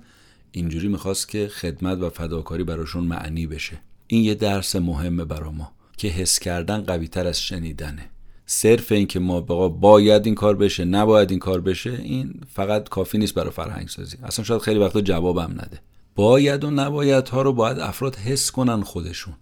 [0.51, 3.79] اینجوری می‌خواست که خدمت و فداکاری براشون معنی بشه.
[4.07, 8.09] این یه درس مهمه برا ما که حس کردن قوی تر از شنیدنه.
[8.45, 12.89] صرف این که ما بگیم باید این کار بشه نباید این کار بشه این فقط
[12.89, 15.79] کافی نیست برای فرهنگ سازی اصلا شاید خیلی وقتا جوابم نده.
[16.15, 19.33] باید و نباید ها رو باید افراد حس کنن خودشون.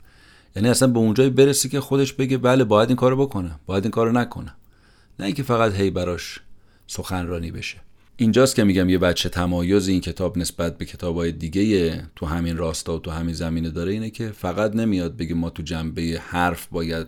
[0.59, 3.91] یعنی اصلا به اونجایی برسی که خودش بگه بله باید این کارو بکنه باید این
[3.91, 4.55] کارو نکنه.
[5.19, 6.39] نه اینکه فقط هی براش
[6.87, 7.77] سخنرانی بشه.
[8.17, 12.95] اینجاست که میگم یه بچه تمایز این کتاب نسبت به کتابای دیگه تو همین راستا
[12.95, 17.07] و تو همین زمینه داره اینه که فقط نمیاد بگه ما تو جنبه حرف باید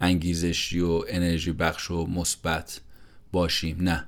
[0.00, 2.80] انگیزشی و انرژی بخش و مثبت
[3.32, 3.76] باشیم.
[3.80, 4.04] نه.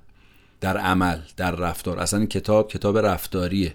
[0.61, 1.99] در عمل در رفتار.
[1.99, 3.75] اصلا این کتاب کتاب رفتاریه.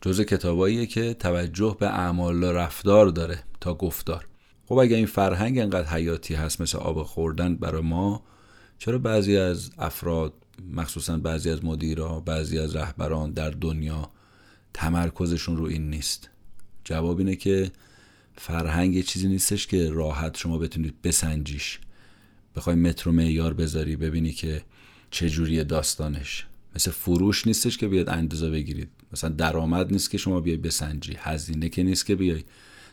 [0.00, 4.26] جز کتاباییه که توجه به اعمال و رفتار داره تا گفتار.
[4.66, 8.22] خب اگر این فرهنگ انقدر حیاتی هست مثل آب خوردن برای ما
[8.78, 10.32] چرا بعضی از افراد
[10.72, 14.10] مخصوصا بعضی از مدیرها بعضی از رهبران در دنیا
[14.74, 16.30] تمرکزشون رو این نیست؟
[16.84, 17.70] جواب اینه که
[18.36, 21.78] فرهنگ چیزی نیستش که راحت شما بتونید بسنجیش.
[22.56, 24.62] بخوای متر و معیار بذاری ببینی که
[25.10, 26.46] چه داستانش.
[26.76, 28.88] مثل فروش نیستش که بیاد اندازه بگیرید.
[29.14, 32.44] مثلا درآمد نیست که شما بیای بسنجی هزینه که نیست که بیای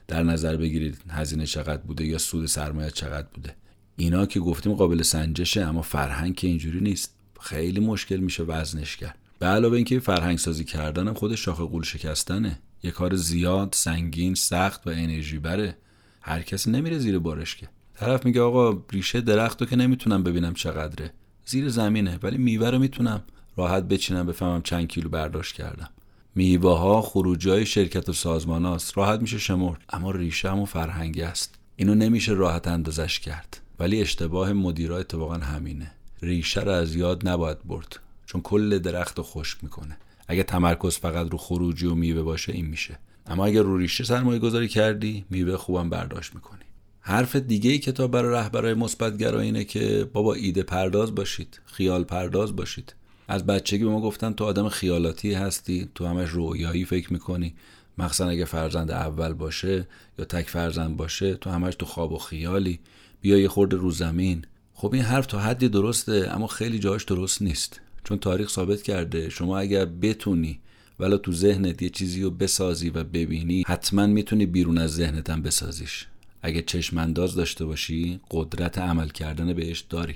[0.07, 3.55] در نظر بگیرید هزینه چقدر بوده یا سود سرمایه چقدر بوده.
[3.97, 7.15] اینا که گفتیم قابل سنجشه اما فرهنگ که اینجوری نیست.
[7.41, 9.17] خیلی مشکل میشه وزنش کرد.
[9.39, 12.59] به علاوه اینکه فرهنگ سازی کردن هم خودش شاخه قول شکستنه.
[12.83, 15.77] یه کار زیاد سنگین سخت و انرژی بره.
[16.21, 17.69] هر کسی نمیره زیر بارش که.
[17.95, 21.13] طرف میگه آقا ریشه درخت رو که نمی‌تونم ببینم چقدره.
[21.45, 23.23] زیر زمینه ولی میوه رو می‌تونم
[23.57, 25.89] راحت بچینم بفهمم چند کیلو برداشت کردم.
[26.35, 28.97] میوه ها خروجی های شرکت و سازمان هاست.
[28.97, 29.81] راحت میشه شمرد.
[29.89, 31.55] اما ریشه هم و فرهنگی است.
[31.75, 33.61] اینو نمیشه راحت اندازش کرد.
[33.79, 35.91] ولی اشتباه مدیرا اتفاقا همینه.
[36.21, 37.99] ریشه رو از یاد نباید برد.
[38.25, 39.97] چون کل درخت رو خشک می‌کنه.
[40.27, 42.99] اگه تمرکز فقط رو خروجی و میوه باشه این میشه.
[43.27, 46.59] اما اگر رو ریشه سرمایه گذاری کردی میوه خوبم برداشت می‌کنی.
[46.99, 52.55] حرف دیگه ای کتاب برای رهبرای مثبت اینه که بابا ایده پرداز باشید خیال پرداز
[52.55, 52.95] باشید.
[53.31, 57.53] از بچگی به ما گفتن تو آدم خیالاتی هستی تو همش رویایی فکر می‌کنی.
[57.97, 59.87] مخصوصا اگه فرزند اول باشه
[60.19, 62.79] یا تک فرزند باشه تو همش تو خواب و خیالی.
[63.21, 64.45] بیا یه خورده رو زمین.
[64.73, 67.81] خب این حرف تا حدی درسته اما خیلی جاش درست نیست.
[68.03, 70.59] چون تاریخ ثابت کرده شما اگر بتونی
[70.99, 76.07] ولی تو ذهنت یه چیزی رو بسازی و ببینی حتما می‌تونی بیرون از ذهنت بسازیش.
[76.41, 80.15] اگه چشم انداز داشته باشی قدرت عمل کردن بهش داری.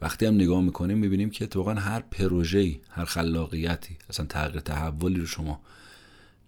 [0.00, 5.26] وقتی هم نگاه می‌کنیم می‌بینیم که اتفاقا هر پروژه‌ای هر خلاقیتی اصلا تغییر تحولی رو
[5.26, 5.60] شما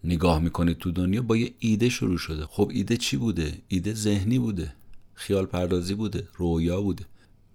[0.04, 2.46] نگاه می‌کنید تو دنیا با یه ایده شروع شده.
[2.46, 4.72] خب ایده چی بوده؟ ایده ذهنی بوده.
[5.14, 6.28] خیال پردازی بوده.
[6.34, 7.04] رویا بوده.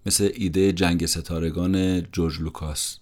[0.06, 2.98] مثل ایده جنگ ستارگان جورج لوکاس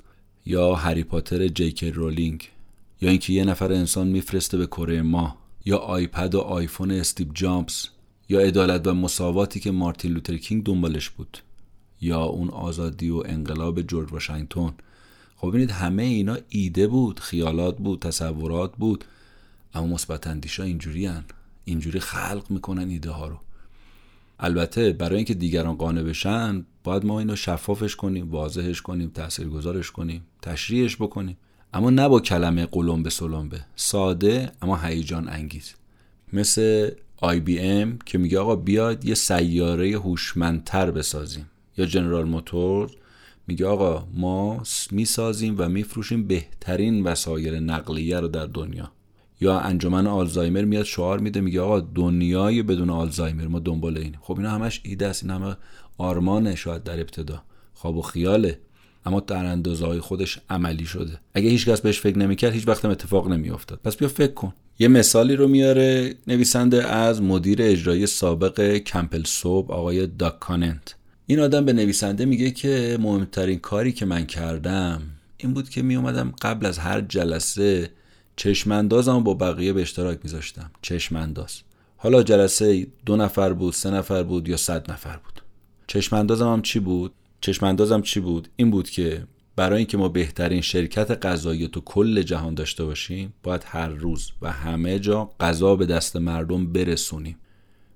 [0.47, 2.49] یا هری پاتر جی کی رولینگ
[3.01, 7.89] یا اینکه یه نفر انسان میفرسته به کره ماه یا آیپاد و آیفون استیو جابز
[8.29, 11.39] یا عدالت و مساواتی که مارتین لوتر کینگ دنبالش بود.
[12.03, 14.75] یا اون آزادی و انقلاب جورج واشنگتن.
[15.37, 19.05] خب ببینید همه اینا ایده بود خیالات بود تصورات بود
[19.75, 21.25] اما مثبت اندیشا اینجوری هن.
[21.65, 23.37] اینجوری خلق می‌کنن ایده ها رو.
[24.41, 30.23] البته برای اینکه دیگران قانع بشن باید ما اینو شفافش کنیم واضحش کنیم تاثیرگذارش کنیم
[30.43, 31.37] تشریحش بکنیم.
[31.75, 33.65] اما نه با کلمه قلم به سلمبه.
[33.77, 35.73] ساده اما هیجان انگیز.
[36.33, 36.91] مثل
[37.23, 41.47] ام که میگه آقا بیاد یه سیاره هوشمندتر بسازیم.
[41.77, 42.91] یا جنرال موتور
[43.47, 48.93] میگه آقا ما می‌سازیم و میفروشیم بهترین وسایل نقلیه رو در دنیا.
[49.41, 54.37] یا انجمن آلزایمر میاد شعار میده میگه آقا دنیای بدون آلزایمر ما دنبال این خب
[54.37, 55.57] اینا همش ایده است این همه
[55.99, 57.43] آرمانه شاید در ابتدا.
[57.75, 58.59] خواب و خیاله.
[59.07, 61.21] اما در اندازه های خودش عملی شده.
[61.35, 63.81] اگه هیچ کس بهش فکر نمی‌کرد هیچ وقت اتفاق نمیافتاد.
[63.85, 64.53] پس بیا فکر کن.
[64.79, 70.95] یه مثالی رو میاره نویسنده از مدیر اجرایی سابق کمپل صوب آقای داک کاننت
[71.33, 75.03] این آدم به نویسنده میگه که مهمترین کاری که من کردم
[75.37, 77.91] این بود که می اومدم قبل از هر جلسه
[78.37, 80.71] چشماندازم با بقیه به اشتراک میذاشتم.
[80.83, 81.61] چشمانداز.
[81.97, 85.43] حالا جلسه دو نفر بود سه نفر بود یا صد نفر بود.
[85.87, 89.25] چشماندازم هم چی بود؟ چشماندازم چی بود؟ این بود که
[89.57, 94.53] برای اینکه ما بهترین شرکت غذایی تو کل جهان داشته باشیم باید هر روز و
[94.53, 97.37] همه جا غذا به دست مردم برسونیم.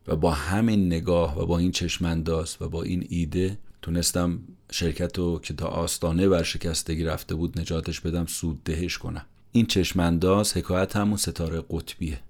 [0.09, 4.39] و با همین نگاه و با این چشمانداز و با این ایده تونستم
[4.71, 9.27] شرکت رو که تا آستانه ورشکستگی رفته بود نجاتش بدم سود دهش کنم.
[9.53, 12.21] این چشمانداز حکایت همون ستاره قطبیه.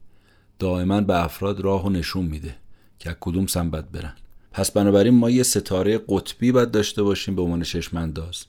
[0.58, 2.56] دائما به افراد راه و نشون میده
[2.98, 4.14] که کدوم سمت برن.
[4.52, 8.44] پس بنابراین ما یه ستاره قطبی باید داشته باشیم به عنوان چشمانداز.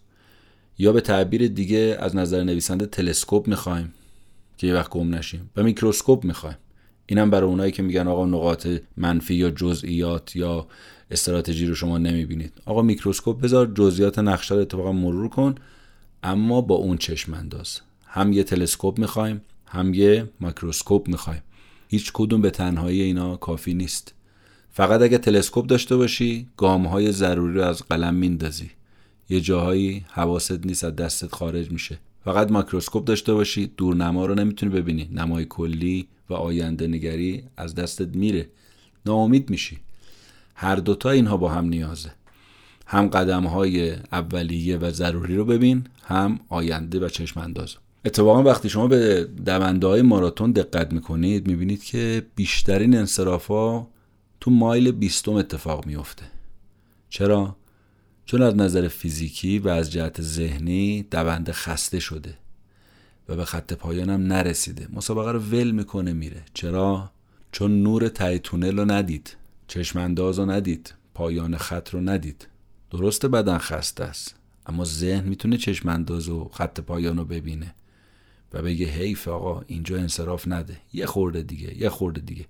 [0.78, 3.94] یا به تعبیر دیگه از نظر نویسنده تلسکوپ می‌خوایم
[4.58, 5.50] که یه وقت گم نشیم.
[5.56, 6.58] و میکروسکوپ می‌خوایم.
[7.08, 8.68] اینم برای اونایی که میگن آقا نقاط
[8.98, 10.68] منفی یا جزئیات یا
[11.12, 12.54] استراتژی رو شما نمی‌بینید.
[12.66, 15.56] آقا میکروسکوپ بذار جزئیات نقشه رو اتفاقا مرور کن
[16.24, 17.82] اما با اون چشم انداز.
[18.06, 21.42] هم یه تلسکوپ می‌خوایم هم یه میکروسکوپ می‌خوایم.
[21.90, 24.14] هیچ کدوم به تنهایی اینا کافی نیست.
[24.72, 28.72] فقط اگه تلسکوپ داشته باشی گام های ضروری رو از قلم میندازی.
[29.30, 32.00] یه جاهایی حواست نیست از دستت خارج میشه.
[32.26, 35.10] فقط ماکروسکوپ داشته باشی دورنما رو نمی‌تونی ببینی.
[35.14, 38.50] نمای کلی و آینده نگری از دستت میره.
[39.06, 39.78] ناامید میشی.
[40.56, 42.12] هر دوتا اینها با هم نیازه.
[42.88, 48.70] هم قدم های اولیه و ضروری رو ببین هم آینده و چشم انداز اتفاقا وقتی
[48.70, 53.88] شما به دونده های ماراتون دقت می‌کنید می‌بینید که بیشترین انصراف ها
[54.40, 56.24] تو مایل بیستم اتفاق میفته
[57.10, 57.56] چرا؟
[58.26, 62.34] چون از نظر فیزیکی و از جهت ذهنی دونده خسته شده.
[63.30, 64.88] و به خط پایانم نرسیده.
[64.94, 66.42] مسابقه رو ول می‌کنه میره.
[66.54, 67.12] چرا؟
[67.52, 69.38] چون نور تای تونل رو ندید.
[69.68, 70.94] چشمانداز رو ندید.
[71.14, 72.48] پایان خط رو ندید.
[72.92, 74.36] درسته بدن خسته است.
[74.66, 77.76] اما ذهن می‌تونه چشمانداز و خط پایان رو ببینه
[78.54, 80.78] و بگه حیف آقا اینجا انصراف نده.
[80.94, 82.46] یه خورده دیگه یه خورده دیگه.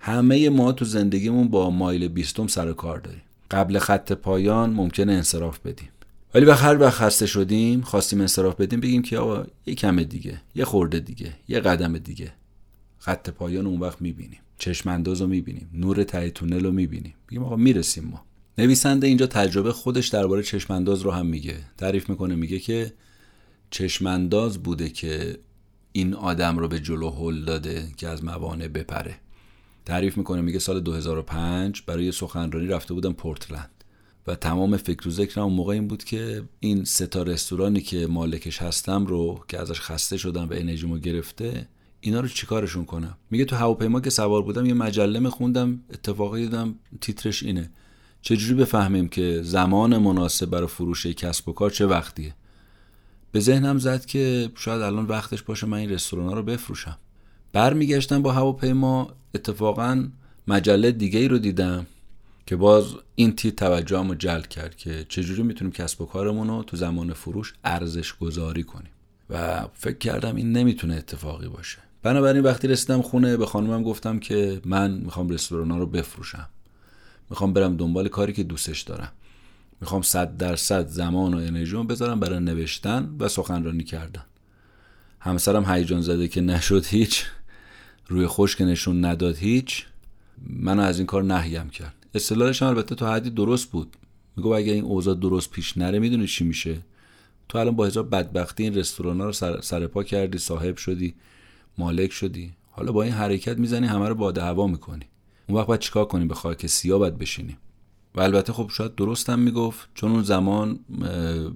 [0.00, 3.22] همه ما تو زندگیمون با مایل بیستم سر کار داریم.
[3.50, 5.88] قبل خط پایان ممکنه انصراف بدیم.
[6.34, 10.40] ولی به هر وقت خسته شدیم خواستیم انصراف بدیم بگیم که آقا یه کم دیگه
[10.54, 12.32] یه خورده دیگه یه قدم دیگه.
[12.98, 14.38] خط پایان اون وقت می‌بینیم.
[14.58, 15.70] چشم می‌بینیم.
[15.74, 17.14] نور ته تونل رو می‌بینیم.
[17.28, 18.24] بگیم آقا می‌رسیم ما.
[18.58, 21.56] نویسنده اینجا تجربه خودش درباره چشم انداز رو هم میگه.
[21.76, 22.92] تعریف می‌کنه میگه که
[23.70, 25.38] چشم انداز بوده که
[25.92, 29.14] این آدم رو به جلو هل داده که از موانع بپره.
[29.84, 33.77] تعریف می‌کنه میگه سال 2005 برای سخنرانی رفته بودم پورتلند.
[34.28, 38.62] و تمام فکر و ذکرم اون موقع این بود که این ستا رستورانی که مالکش
[38.62, 41.68] هستم رو که ازش خسته شدم و انرژیمو گرفته
[42.00, 46.74] اینا رو چیکارشون کنم؟ میگه تو هواپیما که سوار بودم یه مجله میخوندم اتفاقی دیدم
[47.00, 47.70] تیترش اینه.
[48.22, 52.34] چجوری بفهمیم که زمان مناسب برای فروش کسب و کار چه وقتیه؟
[53.32, 56.98] به ذهنم زد که شاید الان وقتش باشه من این رستوران رو بفروشم.
[57.52, 60.08] برمیگشتم با هواپیما اتفاقا
[60.48, 61.86] مجله دیگه ای رو دیدم.
[62.48, 62.84] که باز
[63.14, 67.12] این تیت توجهم رو جلب کرد که چجوری می‌تونیم کسب و کارمون رو تو زمان
[67.12, 68.90] فروش ارزش گذاری کنیم.
[69.30, 71.78] و فکر کردم این نمی‌تونه اتفاقی باشه.
[72.02, 76.48] بنابراین وقتی رسیدم خونه به خانومم گفتم که من می‌خوام رستوران رو بفروشم.
[77.30, 79.12] می‌خوام برم دنبال کاری که دوستش دارم.
[79.80, 84.24] می‌خوام صد درصد زمان و انرژی بذارم برای نوشتن و سخنرانی کردن.
[85.20, 87.24] همسرم هیجان زده که نشد هیچ
[88.06, 89.86] روی خوش که نشون نداد هیچ.
[90.46, 91.94] منو از این کار نهیم کرد.
[92.14, 93.96] اصطلاحش البته تا حدی درست بود.
[94.36, 96.78] میگو اگه این اوضاع درست پیش نره می‌دونی چی میشه.
[97.48, 101.14] تو الان با هزار بدبختی این رستوران ها رو سر, سرپا کردی صاحب شدی
[101.78, 102.52] مالک شدی.
[102.70, 105.04] حالا با این حرکت می‌زنی همه رو باده هوا می‌کنی.
[105.48, 107.56] اون وقت باید چیکار کنی؟ به خاک سیاه باید بشینی.
[108.14, 109.88] و البته خب شاید درستم می‌گفت.
[109.94, 110.80] چون اون زمان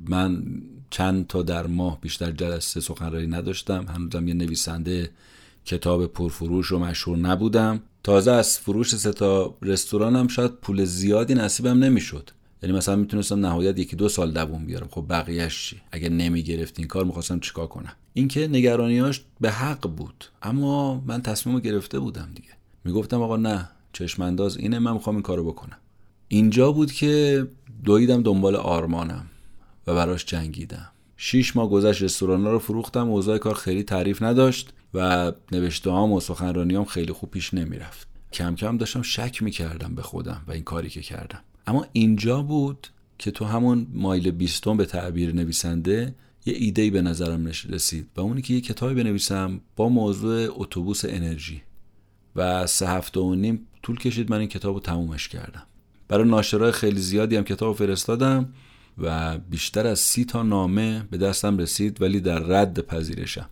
[0.09, 0.45] من
[0.91, 3.87] چند تا در ماه بیشتر جلسه سخنرانی نداشتم.
[3.89, 5.11] هنوزم یه نویسنده
[5.65, 7.81] کتاب پرفروش و مشهور نبودم.
[8.05, 12.31] تازه از فروش سه تا رستورانم شاید پول زیادی نصیبم نمی‌شد.
[12.63, 14.89] یعنی مثلا می‌تونستم نهایت یکی دو سال دووم بیارم.
[14.91, 20.25] خب بقیهش چی؟ اگه نمی‌گرفت این کار می‌خواستم چیکار کنم؟ اینکه نگرانیاش به حق بود.
[20.43, 22.49] اما من تصمیم گرفته بودم دیگه.
[22.85, 25.77] می‌گفتم آقا نه چشمانداز اینه من می‌خوام این کارو بکنم.
[26.29, 27.47] اینجا بود که
[27.85, 29.27] دویدم دنبال آرمانم
[29.87, 30.92] و براش جنگیدم.
[31.25, 36.21] شیش ماه گذشت رستوران رو فروختم اوضاع کار خیلی تعریف نداشت و نوشته هام و
[36.21, 38.09] سخنرانی هم خیلی خوب پیش نمی‌رفت.
[38.33, 41.41] کم کم داشتم شک می‌کردم به خودم و این کاری که کردم.
[41.67, 42.87] اما اینجا بود
[43.19, 46.15] که تو همون مایل بیستون به تعبیر نویسنده
[46.47, 51.63] یه ایده به نظرم رسید و اونی که یه کتابی بنویسم با موضوع اتوبوس انرژی.
[52.37, 55.63] و سه هفته و نیم طول کشید من این کتاب رو تمومش کردم.
[56.09, 58.53] برای ناشرای خیلی زیادی هم کتاب فرستادم.
[58.99, 63.49] و بیشتر از سی تا نامه به دستم رسید ولی در رد پذیرشم.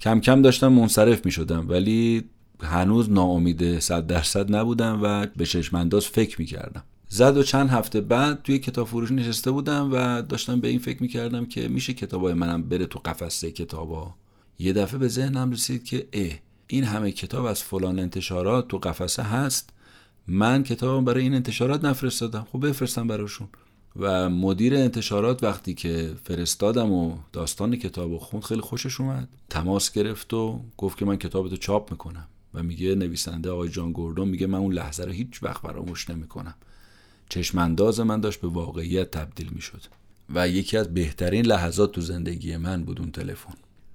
[0.00, 2.24] کم کم داشتم منصرف می شدم ولی
[2.62, 8.00] هنوز ناامید صد درصد نبودم و به چشمانداز فکر می کردم زد و چند هفته
[8.00, 11.92] بعد توی کتاب فروش نشسته بودم و داشتم به این فکر می کردم که میشه
[11.92, 14.14] کتابای منم بره تو قفسه کتابا.
[14.58, 16.32] یه دفعه به ذهنم رسید که اه
[16.66, 19.70] این همه کتاب از فلان انتشارات تو قفسه هست.
[20.28, 22.46] من کتابم برای این انتشارات نفرستادم.
[22.52, 23.48] خب بفرستم براشون.
[23.96, 29.92] و مدیر انتشارات وقتی که فرستادم و داستان کتاب و خوند خیلی خوشش اومد تماس
[29.92, 34.46] گرفت و گفت که من کتابتو چاپ می‌کنم و میگه نویسنده آقای جان گوردون میگه
[34.46, 36.54] من اون لحظه رو هیچ وقت فراموش نمی‌کنم.
[37.28, 39.82] چشمانداز من داشت به واقعیت تبدیل می‌شد
[40.34, 43.54] و یکی از بهترین لحظات تو زندگی من بود اون تلفن.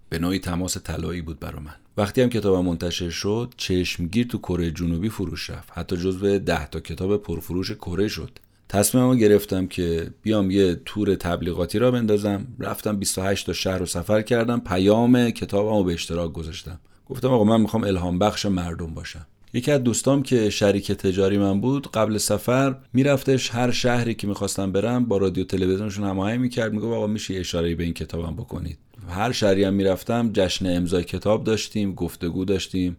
[0.10, 1.76] به نوعی تماس طلایی بود برا من.
[1.98, 5.70] وقتی هم کتابم منتشر شد چشمگیر تو کره جنوبی فروش رفت.
[5.72, 8.40] حتی جزو ده تا کتاب پرفروش کره شد.
[8.70, 12.48] تصمیممو گرفتم که بیام یه تور تبلیغاتی را بندازم.
[12.60, 14.60] رفتم 28 تا شهر رو سفر کردم.
[14.60, 16.80] پیام کتابمو به اشتراک گذاشتم.
[17.06, 19.28] گفتم آقا من می‌خوام الهام بخش مردم باشم.
[19.54, 24.72] یکی از دوستام که شریک تجاری من بود قبل سفر میرفتش هر شهری که می‌خواستم
[24.72, 26.74] برم با رادیو تلویزیونشون هماهنگ می‌کرد.
[26.74, 28.78] می‌گفت آقا میشه اشاره به این کتابم بکنید.
[29.10, 32.98] هر شهری هم می‌رفتم جشن امضای کتاب داشتیم گفتگو داشتیم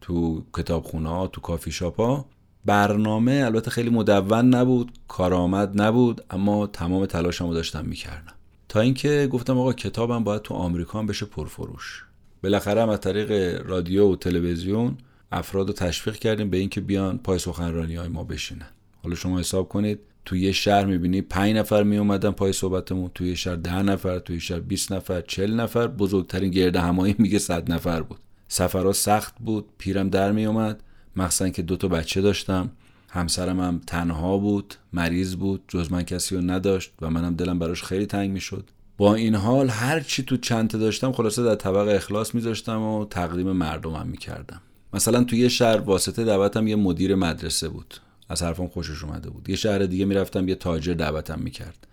[0.00, 2.26] تو کتابخونه ها تو کافی شاپ ها
[2.66, 8.32] برنامه البته خیلی مدون نبود کارآمد نبود اما تمام تلاشمو داشتم می‌کردم.
[8.68, 12.04] تا اینکه گفتم آقا کتابم باید تو آمریکا هم بشه پرفروش.
[12.42, 14.96] بالاخره هم از طریق رادیو و تلویزیون
[15.32, 18.68] افراد رو تشویق کردیم به اینکه بیان پای سخنرانی های ما بشینن.
[19.02, 23.36] حالا شما حساب کنید توی یه شهر می‌بینی پنج نفر می اومدن پای صحبتمون توی
[23.36, 28.02] شهر ده نفر توی شهر 20 نفر چل نفر بزرگترین گرد همایی میگه صد نفر
[28.02, 28.18] بود.
[28.48, 30.82] سفرها سخت بود پیرم در می اومد
[31.16, 32.70] مخصوصا که دو تا بچه داشتم.
[33.08, 37.82] همسرم هم تنها بود مریض بود جز من کسی رو نداشت و منم دلم براش
[37.82, 38.70] خیلی تنگ می‌شد.
[38.96, 43.52] با این حال هر چی تو چنته داشتم خلاصه در طبق اخلاص میذاشتم و تقدیم
[43.52, 44.60] مردمم می‌کردم.
[44.94, 47.94] مثلا توی یه شهر واسطه دعوتم یه مدیر مدرسه بود.
[48.28, 49.48] از حرفم خوشش اومده بود.
[49.50, 51.86] یه شهر دیگه می‌رفتم یه تاجر دعوتم می‌کرد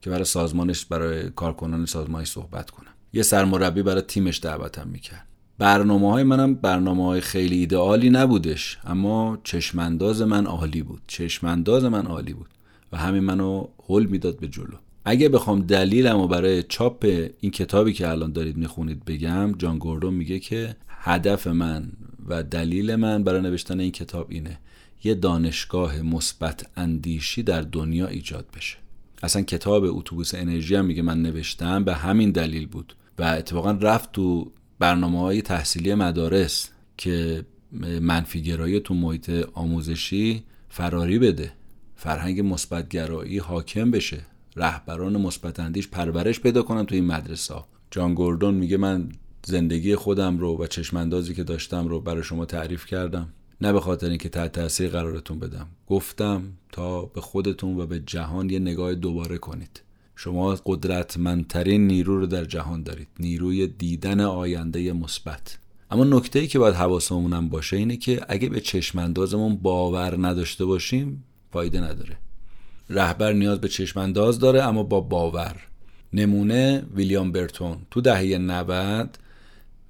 [0.00, 2.90] که برای سازمانش برای کارکنان سازمانش صحبت کنم.
[3.12, 5.26] یه سرمربی برای تیمش دعوتم می‌کرد.
[5.60, 12.06] برنامه های منم برنامه های خیلی ایدئالی نبودش اما چشمانداز من عالی بود چشمانداز من
[12.06, 12.48] عالی بود
[12.92, 14.76] و همین منو حل می‌داد به جلو.
[15.04, 20.38] اگه بخوام دلیلمو برای چاپ این کتابی که الان دارید می‌خونید بگم جان گوردون میگه
[20.38, 21.92] که هدف من
[22.28, 24.58] و دلیل من برای نوشتن این کتاب اینه
[25.04, 28.76] یه دانشگاه مثبت اندیشی در دنیا ایجاد بشه.
[29.22, 34.12] اصلا کتاب اتوبوس انرژی هم میگه من نوشتم به همین دلیل بود و اتفاقا رفت
[34.12, 37.44] تو برنامه های تحصیلی مدارس که
[38.00, 41.52] منفیگرایی تو محیط آموزشی فراری بده.
[41.96, 44.20] فرهنگ مثبتگرایی حاکم بشه.
[44.56, 47.54] رهبران مثبت اندیش پرورش پیدا کنن تو این مدرسه
[47.90, 49.08] جان گوردون میگه من
[49.46, 53.28] زندگی خودم رو و چشماندازی که داشتم رو برای شما تعریف کردم.
[53.60, 55.66] نه به خاطر اینکه تحت تاثیر قرارتون بدم.
[55.86, 59.82] گفتم تا به خودتون و به جهان یه نگاه دوباره کنید.
[60.22, 63.08] شما قدرتمندترین نیرو رو در جهان دارید.
[63.20, 65.58] نیروی دیدن آینده مثبت.
[65.90, 71.24] اما نکته ای که باید حواسمون باشه اینه که اگه به چشماندازمون باور نداشته باشیم
[71.52, 72.16] فایده نداره.
[72.90, 75.56] رهبر نیاز به چشمانداز داره اما با باور.
[76.12, 77.76] نمونه ویلیام برتون.
[77.90, 79.18] تو دهه 90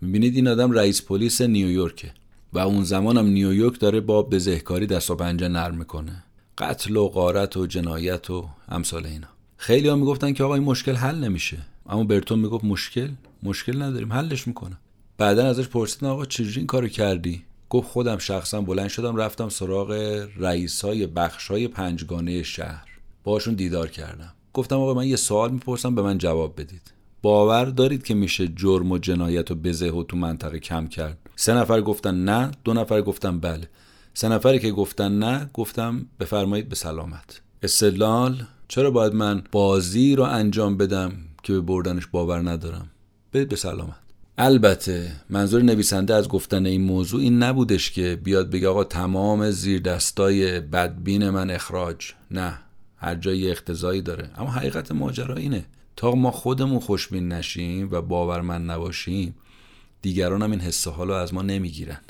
[0.01, 2.13] می‌بینید این آدم رئیس پلیس نیویورکه
[2.53, 6.25] و اون زمان هم نیویورک داره با بزهکاری دست و پنجه نرم می‌کنه.
[6.59, 9.29] قتل و غارت و جنایت و امثال اینا.
[9.63, 11.59] خیلی ها می‌گفتن که آقا این مشکل حل نمیشه.
[11.89, 13.09] اما برتون می‌گفت مشکل؟
[13.43, 14.79] مشکل نداریم حلش می‌کنه.
[15.19, 19.91] بعدا ازش پرسیدن آقا چجوری این کارو کردی؟ گفت خودم شخصا بلند شدم رفتم سراغ
[20.37, 22.89] رئیس های بخش های پنجگانه شهر.
[23.25, 24.33] باشون دیدار کردم.
[24.53, 26.93] گفتم آقا من یه سوال می‌پرسم به من جواب بدید.
[27.23, 31.81] باور دارید که میشه جرم و جنایت و بزه تو منطقه کم کرد؟ سه نفر
[31.81, 33.69] گفتن نه دو نفر گفتن بله.
[34.15, 37.41] سه نفری که گفتن نه گفتم بفرمایید به سلامت.
[37.63, 42.91] استدلال چرا باید من بازی رو انجام بدم که به بردنش باور ندارم؟
[43.33, 43.97] برید به سلامت.
[44.39, 49.81] البته منظور نویسنده از گفتن این موضوع این نبودش که بیاد بگه آقا تمام زیر
[49.81, 52.13] دستای بدبین من اخراج.
[52.31, 52.59] نه
[52.97, 54.31] هر جایی اختزایی داره.
[54.37, 55.65] اما حقیقت ماجرا اینه.
[55.97, 59.35] تا ما خودمون خوشبین نشیم و باورمند نباشیم
[60.03, 62.01] دیگران هم این حسه حالو از ما نمی‌گیرن.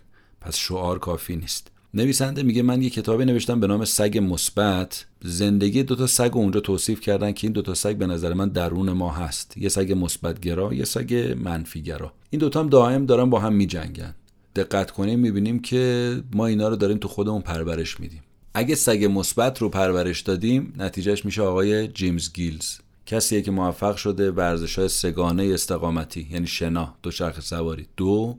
[0.40, 1.70] پس شعار کافی نیست.
[1.94, 5.06] نویسنده میگه من یه کتابی نوشتم به نام سگ مثبت.
[5.22, 9.12] زندگی دوتا سگ اونجا توصیف کردن که این دوتا سگ به نظر من درون ما
[9.12, 9.56] هست.
[9.56, 13.52] یه سگ مثبت گرا یه سگ منفی گرا این دوتا هم دائم دارن با هم
[13.52, 14.14] میجنگن.
[14.56, 18.22] دقت کنیم می‌بینیم که ما اینا رو داریم تو خودمون پرورش میدیم.
[18.54, 22.78] اگه سگ مثبت رو پرورش دادیم نتیجهش میشه آقای جیمز گیلز.
[23.06, 27.86] کسیه که موفق شده ورزش های سگانه استقامتی یعنی شنا دو چرخ سواری.
[27.96, 28.36] دو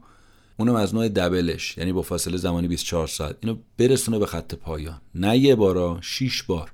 [0.61, 3.35] اونم از نوع دبلش یعنی با فاصله زمانی 24 ساعت.
[3.41, 5.01] اینو برسونه به خط پایان.
[5.15, 6.71] نه یه بارا 6 بار.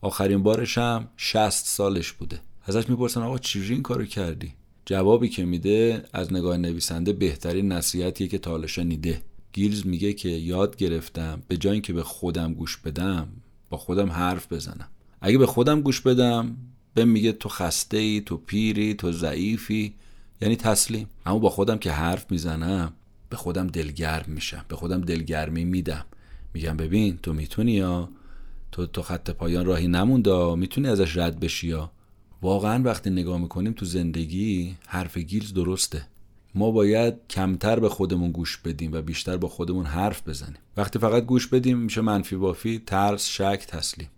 [0.00, 2.40] آخرین بارش هم 60 سالش بوده.
[2.64, 4.52] ازش می‌پرسن آقا چجوری این کارو کردی؟
[4.86, 9.22] جوابی که میده از نگاه نویسنده بهترین نصیحتیه که تا شنیده
[9.52, 13.28] گیلز میگه که یاد گرفتم به جای اینکه به خودم گوش بدم
[13.70, 14.88] با خودم حرف بزنم.
[15.20, 16.56] اگه به خودم گوش بدم
[16.94, 19.94] به میگه تو خسته ای تو پیری تو ضعیفی
[20.40, 21.08] یعنی تسلیم.
[21.26, 22.92] اما با خودم که حرف می‌زنم
[23.28, 24.64] به خودم دلگرم میشم.
[24.68, 26.04] به خودم دلگرمی میدم.
[26.54, 28.08] میگم ببین تو می‌تونی یا؟
[28.72, 30.54] تو تو خط پایان راهی نمونده.
[30.54, 31.90] می‌تونی ازش رد بشی یا؟
[32.42, 36.06] واقعا وقتی نگاه می‌کنیم تو زندگی حرف گیلز درسته.
[36.54, 40.58] ما باید کمتر به خودمون گوش بدیم و بیشتر با خودمون حرف بزنیم.
[40.76, 44.08] وقتی فقط گوش بدیم میشه منفی بافی ترس شک تسلیم.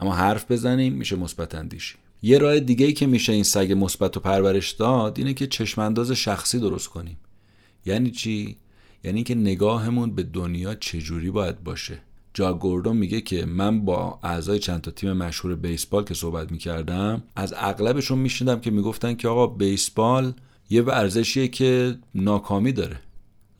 [0.00, 1.94] اما حرف بزنیم میشه مثبت اندیشی.
[2.22, 6.10] یه راه دیگه ای که میشه این سگ مثبت و پرورش داد اینه که چشمانداز
[6.10, 7.16] شخصی درست کنیم.
[7.86, 8.56] یعنی چی؟
[9.04, 11.98] یعنی که نگاهمون به دنیا چجوری باید باشه.
[12.34, 17.22] جا گوردون میگه که من با اعضای چند تا تیم مشهور بیسبال که صحبت می‌کردم
[17.36, 20.32] از اغلبشون میشنیدم که می‌گفتن که آقا بیسبال
[20.70, 23.00] یه ورزشیه که ناکامی داره.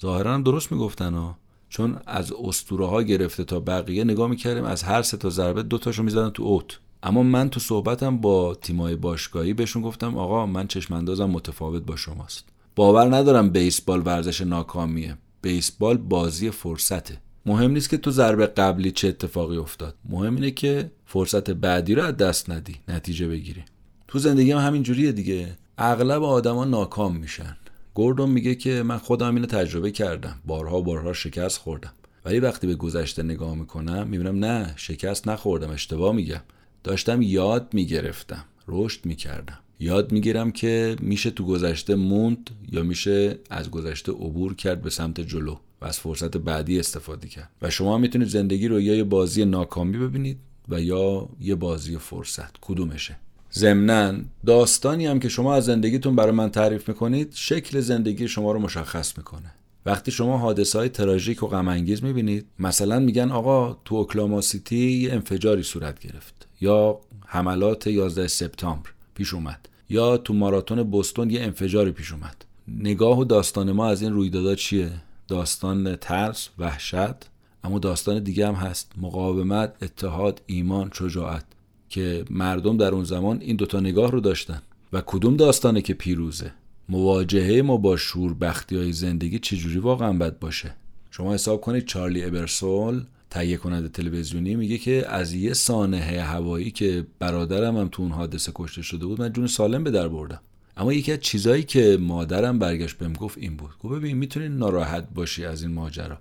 [0.03, 1.39] ظاهرا هم درست می‌گفتن ها.
[1.69, 5.79] چون از اسطوره ها گرفته تا بقیه نگاه می‌کردیم از هر سه تا ضربه دو
[5.79, 6.79] تاشو می‌زدن تو اوت.
[7.03, 11.97] اما من تو صحبتم با تیمای باشگاهی بهشون گفتم آقا من چشم اندازم متفاوت با
[11.97, 12.56] شماست.
[12.77, 15.17] باور ندارم بیسبال ورزش ناکامیه.
[15.43, 17.19] بیسبال بازی فرصته.
[17.47, 19.95] مهم نیست که تو ضربه قبلی چه اتفاقی افتاد.
[20.09, 23.65] مهم اینه که فرصت بعدی رو از دست ندی نتیجه بگیری.
[24.09, 25.49] تو زندگی هم همین جوریه دیگه.
[25.79, 27.57] اغلب آدما ناکام میشن.
[27.95, 30.41] گوردون میگه که من خودم اینو تجربه کردم.
[30.47, 31.93] بارها بارها شکست خوردم.
[32.25, 36.43] ولی وقتی به گذشته نگاه می‌کنم می‌بینم نه شکست نخوردم اشتباه میگم.
[36.85, 38.45] داشتم یاد می‌گرفتم.
[38.69, 39.59] رشد می‌کردم.
[39.81, 45.21] یاد می‌گیرم که میشه تو گذشته موند یا میشه از گذشته عبور کرد به سمت
[45.21, 47.51] جلو و از فرصت بعدی استفاده کرد.
[47.63, 52.51] و شما می‌تونید زندگی رو یا یه بازی ناکامی ببینید و یا یه بازی فرصت.
[52.61, 53.17] کدومشه؟
[53.53, 54.15] ضمنا
[54.47, 59.19] داستانی هم که شما از زندگیتون برای من تعریف می‌کنید شکل زندگی شما رو مشخص
[59.19, 59.55] می‌کنه.
[59.87, 64.91] وقتی شما حادثه های تراژیک و غم انگیز می‌بینید مثلا میگن آقا تو اوکلاما سیتی
[64.91, 68.96] یه انفجاری صورت گرفت یا حملات 11 سپتامبر.
[69.17, 69.69] پیش اومد.
[69.89, 72.45] یا تو ماراتون بوستون یه انفجاری پیش اومد.
[72.69, 74.91] نگاه و داستان ما از این رویدادها چیه؟
[75.29, 77.31] داستان ترس وحشت
[77.65, 78.93] اما داستان دیگه هم هست.
[78.97, 81.45] مقاومت اتحاد ایمان شجاعت.
[81.89, 84.63] که مردم در اون زمان این دوتا نگاه رو داشتن.
[84.93, 86.53] و کدوم داستانه که پیروزه؟
[86.89, 90.75] مواجهه ما با شوربختی های زندگی چجوری واقعا بد باشه؟
[91.11, 93.03] شما حساب کنید چارلی ابرسول
[93.37, 98.53] تهیه کننده تلویزیونی میگه که از یه سانحه هوایی که برادرم هم تو اون حادثه
[98.55, 100.41] کشته شده بود من جون سالم به در بردم.
[100.77, 103.71] اما یکی از چیزایی که مادرم برگشت بهم گفت این بود.
[103.81, 106.19] گفت ببین می‌تونی ناراحت باشی از این ماجرا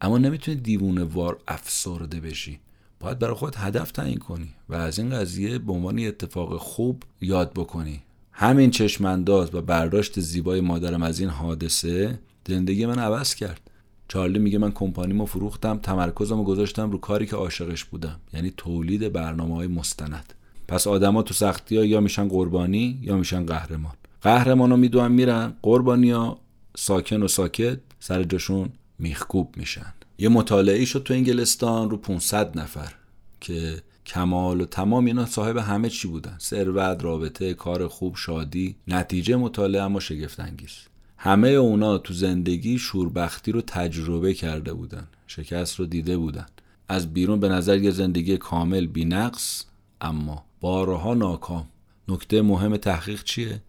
[0.00, 2.60] اما نمی‌تونی دیوونه وار افسرده بشی.
[3.00, 7.52] باید برای خود هدف تعیین کنی و از این قضیه به عنوان اتفاق خوب یاد
[7.52, 8.02] بکنی.
[8.32, 13.69] همین چشمانداز و برداشت زیبای مادرم از این حادثه زندگی من عوض کرد.
[14.10, 19.54] چارلی میگه من کمپانیمو فروختم تمرکزمو گذاشتم رو کاری که عاشقش بودم یعنی تولید برنامه
[19.54, 20.34] های مستند.
[20.68, 23.92] پس آدما تو سختی ها یا میشن قربانی یا میشن قهرمان.
[24.22, 26.40] قهرمانو می‌دونن میرن قربانی ها
[26.76, 29.92] ساکن و ساکت سر جاشون میخکوب میشن.
[30.18, 32.94] یه مطالعه شد تو انگلستان رو 500 نفر
[33.40, 36.36] که کمال و تمام اینا صاحب همه چی بودن.
[36.40, 40.89] ثروت رابطه کار خوب شادی نتیجه مطالعه اما شگفت انگیز
[41.22, 46.46] همه اونا تو زندگی شوربختی رو تجربه کرده بودن شکست رو دیده بودن.
[46.88, 49.64] از بیرون به نظر یه زندگی کامل بینقص
[50.00, 51.68] اما بارها ناکام.
[52.08, 53.62] نکته مهم تحقیق چیه؟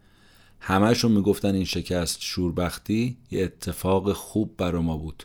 [0.59, 5.23] همهشون می‌گفتن این شکست شوربختی یه اتفاق خوب برا ما بود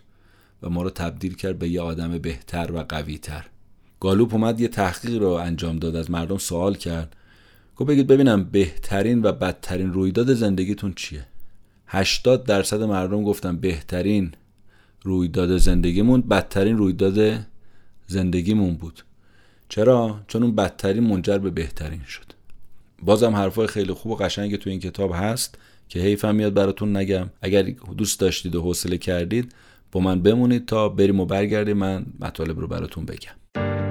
[0.62, 3.46] و ما رو تبدیل کرد به یه آدم بهتر و قویتر.
[4.00, 7.16] گالوپ اومد یه تحقیق رو انجام داد از مردم سوال کرد.
[7.76, 11.26] گفت بگید ببینم بهترین و بدترین رویداد زندگیتون چیه؟
[11.86, 14.32] 80 درصد مردم گفتن بهترین
[15.02, 17.46] رویداد زندگیمون بدترین رویداد
[18.06, 19.04] زندگیمون بود.
[19.68, 22.26] چرا؟ چون اون بدترین منجر به بهترین شد.
[23.02, 25.58] بازم حرفای خیلی خوب و قشنگی تو این کتاب هست
[25.88, 27.30] که حیفم میاد براتون نگم.
[27.42, 27.62] اگر
[27.96, 29.52] دوست داشتید و حوصله کردید
[29.92, 31.76] با من بمونید تا بریم و برگردیم.
[31.76, 33.85] من مطالب رو براتون بگم.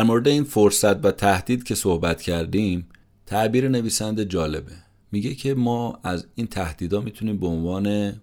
[0.00, 2.88] در مورد این فرصت و تهدید که صحبت کردیم
[3.26, 4.72] تعبیر نویسنده جالبه.
[5.12, 8.14] میگه که ما از این تهدیدها می‌تونیم به عنوان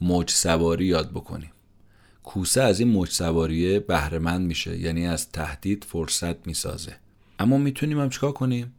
[0.00, 1.50] موج سواری یاد بکنیم.
[2.22, 6.96] کوسه از این موج سواریه بهرهمند میشه یعنی از تهدید فرصت می‌سازه.
[7.38, 8.72] اما می‌تونیم هم چیکار کنیم؟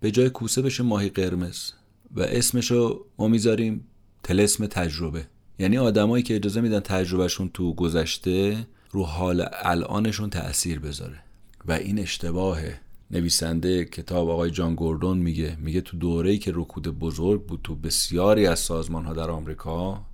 [0.00, 1.70] به جای کوسه بشه ماهی قرمز
[2.16, 3.84] و اسمشو ما می‌ذاریم
[4.22, 5.26] تلسم تجربه.
[5.58, 11.23] یعنی آدمایی که اجازه میدن تجربهشون تو گذشته رو حال الانشون تاثیر بذاره.
[11.66, 17.46] و این اشتباهه نویسنده کتاب آقای جان گوردون میگه میگه تو دوره‌ای که رکود بزرگ
[17.46, 20.06] بود تو بسیاری از سازمان ها در آمریکا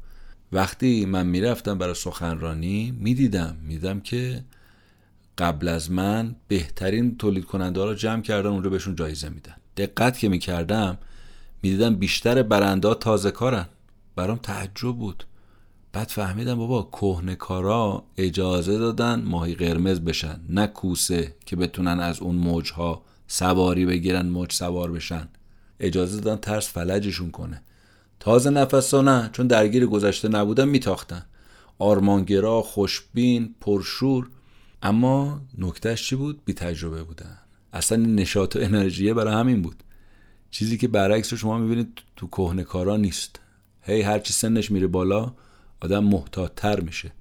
[0.53, 4.45] وقتی من می‌رفتم برای سخنرانی می‌دیدم می‌دیدم که
[5.39, 9.57] قبل از من بهترین تولید کننده رو جمع کردن اون رو بهشون جایزه میدن.
[9.77, 10.99] دقت که می‌کردم
[11.63, 13.67] می‌دیدم بیشتر برنده تازه کارن.
[14.17, 15.25] برام تعجب بود.
[15.93, 22.37] بعد فهمیدم بابا کهنکارا اجازه دادن ماهی قرمز بشن نه کوسه که بتونن از اون
[22.37, 25.29] موجها سواری بگیرن موج سوار بشن.
[25.81, 27.63] اجازه دادن ترس فلجشون کنه.
[28.21, 31.23] تازه نفس نه چون درگیر گذشته نبودن میتاختن.
[31.79, 34.29] آرمانگرا خوشبین پرشور.
[34.83, 37.39] اما نکتهش چی بود؟ بی تجربه بودن.
[37.73, 39.83] اصلا نشاط و انرژیه برای همین بود.
[40.51, 43.41] چیزی که برعکس رو شما می‌بینید تو کهنکارا نیست.
[43.83, 45.35] هی هرچی سنش میره بالا
[45.81, 47.13] آدم محتاطتر میشه.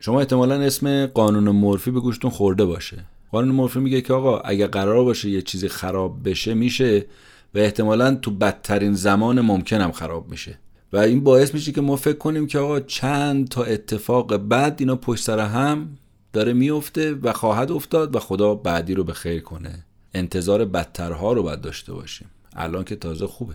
[0.00, 3.04] شما احتمالا اسم قانون مورفی به گوشتون خورده باشه.
[3.32, 7.06] قانون مورفی میگه که آقا اگه قرار باشه یه چیزی خراب بشه میشه
[7.54, 10.58] و احتمالا تو بدترین زمان ممکنم خراب میشه.
[10.92, 14.96] و این باعث میشه که ما فکر کنیم که آقا چند تا اتفاق بعد اینا
[14.96, 15.88] پشت سر هم
[16.32, 19.84] داره میفته و خواهد افتاد و خدا بعدی رو به خیر کنه.
[20.14, 22.28] انتظار بدترها رو باید داشته باشیم.
[22.56, 23.54] الان که تازه خوبه.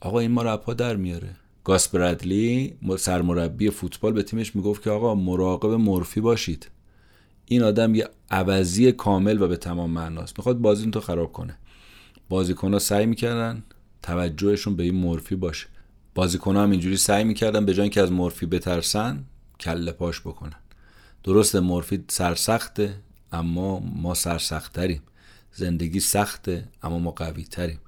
[0.00, 1.36] آقا این ما رو در میاره.
[1.64, 6.68] گاس برادلی سرمربی فوتبال به تیمش می‌گفت که آقا مراقب مورفی باشید.
[7.46, 10.38] این آدم یه عوضی کامل و به تمام معناست.
[10.38, 11.58] می‌خواد بازی تو خراب کنه.
[12.28, 13.62] بازیکن ها سعی می‌کردن
[14.02, 15.66] توجهشون به این مورفی باشه.
[16.14, 19.24] بازیکن هم اینجوری سعی می‌کردن به جای که از مورفی بترسن
[19.60, 20.56] کله پاش بکنن.
[21.24, 22.94] درست مورفی سرسخته
[23.32, 25.02] اما ما سرسختتریم.
[25.52, 27.78] زندگی سخته اما ما قوی تریم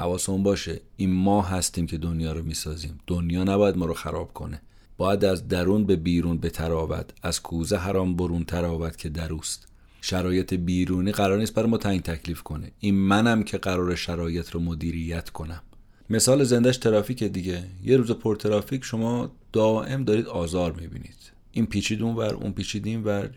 [0.00, 3.00] حواسمون باشه این ما هستیم که دنیا رو می‌سازیم.
[3.06, 4.62] دنیا نباید ما رو خراب کنه.
[4.96, 9.68] باید از درون به بیرون بتراود از کوزه حرام برون تراود که دروست
[10.00, 12.70] شرایط بیرونی قرار نیست برای ما تعیین تکلیف کنه.
[12.80, 15.62] این منم که قرار شرایط رو مدیریت کنم.
[16.10, 17.62] مثال زندش ترافیک دیگه.
[17.84, 21.32] یه روز پر ترافیک شما دائم دارید آزار می‌بینید.
[21.52, 23.30] این پیچید اون ور اون پیچید این ور.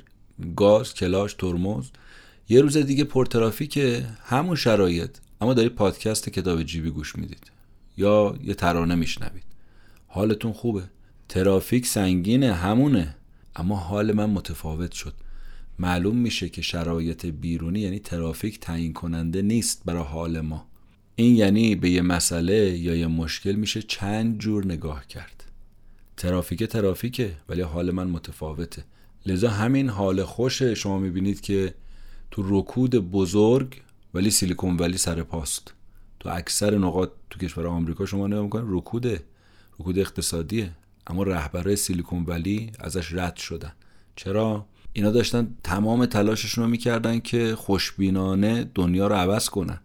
[0.55, 1.85] گاز کلاش ترمز.
[2.49, 5.17] یه روز دیگه پر ترافیک همون شرایط.
[5.43, 7.51] اما دارید پادکست کتاب جیبی گوش می‌دید
[7.97, 9.43] یا یه ترانه میشنوید.
[10.07, 10.83] حالتون خوبه؟
[11.29, 13.15] ترافیک سنگینه همونه.
[13.55, 15.13] اما حال من متفاوت شد.
[15.79, 20.67] معلوم میشه که شرایط بیرونی یعنی ترافیک تعیین کننده نیست برای حال ما.
[21.15, 25.43] این یعنی به یه مسئله یا یه مشکل میشه چند جور نگاه کرد.
[26.17, 28.83] ترافیک ترافیکه ولی حال من متفاوته.
[29.25, 31.73] لذا همین حال خوش شما می‌بینید که
[32.31, 33.81] تو رکود بزرگ
[34.13, 35.73] ولی سیلیکون ولی سر پاست.
[36.19, 39.23] تو اکثر نقاط تو کشور آمریکا شما نگاه می‌کنید رکوده.
[39.79, 40.71] رکود اقتصادیه.
[41.07, 43.73] اما رهبرای سیلیکون ولی ازش رد شدن.
[44.15, 49.79] چرا؟ اینا داشتن تمام تلاششون رو می‌کردن که خوشبینانه دنیا رو عوض کنن.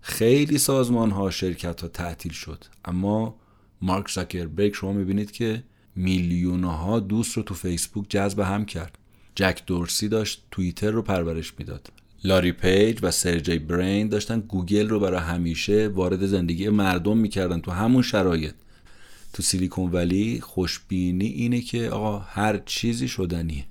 [0.00, 2.64] خیلی سازمان ها شرکت ها تعطیل شد.
[2.84, 3.36] اما
[3.82, 5.62] مارک زاکربرگ شما می‌بینید که
[5.96, 8.98] میلیون ها دوست رو تو فیسبوک جذب هم کرد.
[9.34, 11.92] جک دورسی داشت توییتر رو پرورش می‌داد.
[12.24, 17.70] لاری پیج و سرجی برین داشتن گوگل رو برای همیشه وارد زندگی مردم می‌کردن تو
[17.70, 18.54] همون شرایط.
[19.32, 23.64] تو سیلیکون ولی خوشبینی اینه که آقا هر چیزی شدنیه.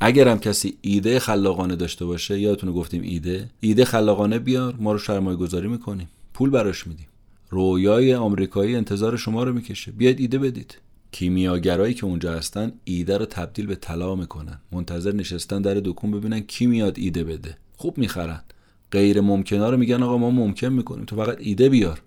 [0.00, 4.98] اگر هم کسی ایده خلاقانه داشته باشه یادتونه گفتیم ایده ایده خلاقانه بیار ما رو
[4.98, 6.08] سرمایه گذاری می‌کنیم.
[6.34, 7.06] پول براش میدیم.
[7.50, 9.92] رویای آمریکایی انتظار شما رو می‌کشه.
[9.92, 10.78] بیاید ایده بدید.
[11.12, 14.58] کیمیاگرایی که اونجا هستن ایده رو تبدیل به طلا می‌کنن.
[14.72, 17.56] منتظر نشستن در دکون ببینن کی میاد ایده بده.
[17.76, 18.40] خوب می‌خرن.
[18.92, 21.04] غیر ممکنا رو میگن آقا ما ممکن می‌کنیم.
[21.04, 22.02] تو فقط ایده بیار.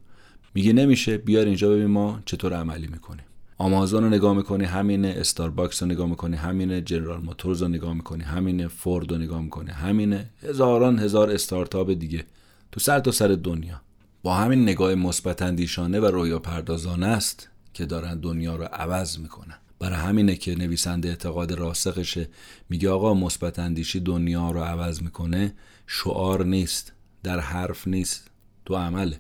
[0.54, 1.18] میگه نمیشه.
[1.18, 3.26] بیار اینجا ببین ما چطور عملی می‌کنیم.
[3.58, 8.24] آمازون رو نگاه می‌کنی همینه استارباکس رو نگاه می‌کنی همینه جنرال موتورز رو نگاه می‌کنی
[8.24, 12.26] همینه فورد رو نگاه می‌کنی همینه هزاران هزار استارتاپ دیگه.
[12.72, 13.82] تو سر تا سر دنیا.
[14.24, 19.58] با همین نگاه مثبت اندیشانه و رویا پردازانه است که دارن دنیا رو عوض می‌کنن.
[19.80, 22.30] برای همینه که نویسنده اعتقاد راسخشه
[22.70, 25.54] میگه آقا مثبت اندیشی دنیا رو عوض می‌کنه
[25.88, 28.28] شعار نیست در حرف نیست
[28.66, 29.20] تو عمله.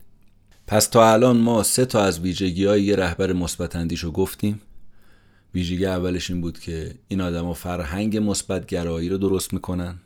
[0.68, 4.62] پس تا الان ما سه تا از ویژگی های یه رهبر مثبت اندیش رو گفتیم.
[5.53, 9.99] ویژگی اولش این بود که این آدما فرهنگ مثبت گرایی رو درست می‌کنن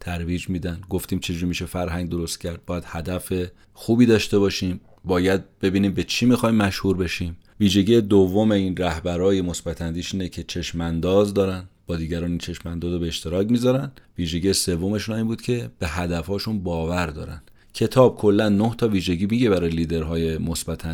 [0.00, 0.80] ترویج میدن.
[0.90, 3.32] گفتیم چجوری میشه فرهنگ درست کرد؟ باید هدف
[3.74, 4.80] خوبی داشته باشیم.
[5.04, 7.36] باید ببینیم به چی می‌خوایم مشهور بشیم.
[7.60, 13.06] ویژگی دوم این رهبرای مثبت اینه که چشمانداز دارن با دیگران این چشمانداز رو به
[13.06, 13.92] اشتراک می‌ذارن.
[14.18, 17.42] ویژگی سومشون این بود که به هدفهاشون باور دارن.
[17.74, 20.86] کتاب کلا نه تا ویژگی میگه برای لیدرهای مثبت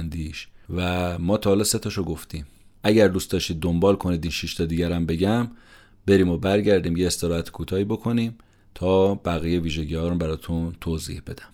[0.76, 2.46] و ما تا حالا سه تاشو گفتیم.
[2.82, 5.48] اگر دوست داشتید دنبال کنید این 6 تا دیگرم بگم
[6.06, 8.38] بریم و برگردیم یه استراحت کوتاهی بکنیم
[8.74, 11.48] تا بقیه ویژگی ها رو براتون توضیح بدم.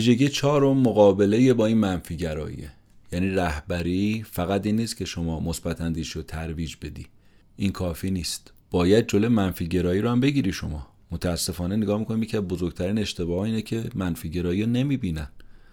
[0.00, 2.72] ویژگی چهارم مقابله با این منفیگراییه.
[3.12, 7.06] یعنی رهبری فقط این نیست که شما مثبت اندیش رو ترویج بدی.
[7.56, 8.52] این کافی نیست.
[8.70, 10.86] باید جلو منفیگرایی رو هم بگیری شما.
[11.10, 15.28] متاسفانه نگاه می‌کنیم که بزرگترین اشتباه اینه که منفیگرایی رو نمی‌بینن.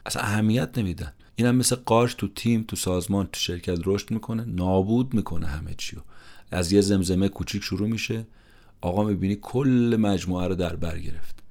[0.05, 1.13] اصلا اهمیت نمیدن.
[1.36, 4.45] این هم مثل قارش تو تیم تو سازمان تو شرکت رشد می‌کنه.
[4.45, 5.99] نابود می‌کنه همه چیو.
[6.51, 8.28] از یه زمزمه کوچیک شروع میشه.
[8.82, 11.43] آقا می‌بینی کل مجموعه رو در بر گرفت.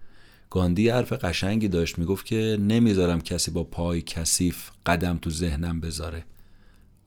[0.51, 6.25] گاندی حرف قشنگی داشت می‌گفت که نمی‌ذارم کسی با پای کثیف قدم تو ذهنم بذاره.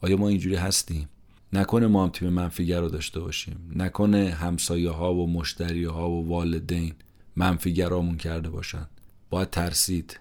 [0.01, 1.09] آیا ما اینجوری هستیم؟
[1.53, 3.71] نکنه ما هم تیم منفیگر رو داشته باشیم.
[3.75, 6.93] نکنه همسایه ها و مشتری ها و والدین
[7.35, 8.87] منفیگرامون کرده باشن.
[9.29, 10.19] باید ترسید.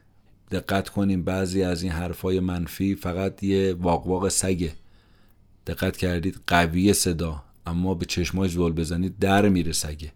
[0.50, 4.72] دقت کنیم بعضی از این حرفای منفی فقط یه واقواق سگه.
[5.66, 10.12] دقت کردید قوی صدا اما به چشمای زول بزنید در میره سگه.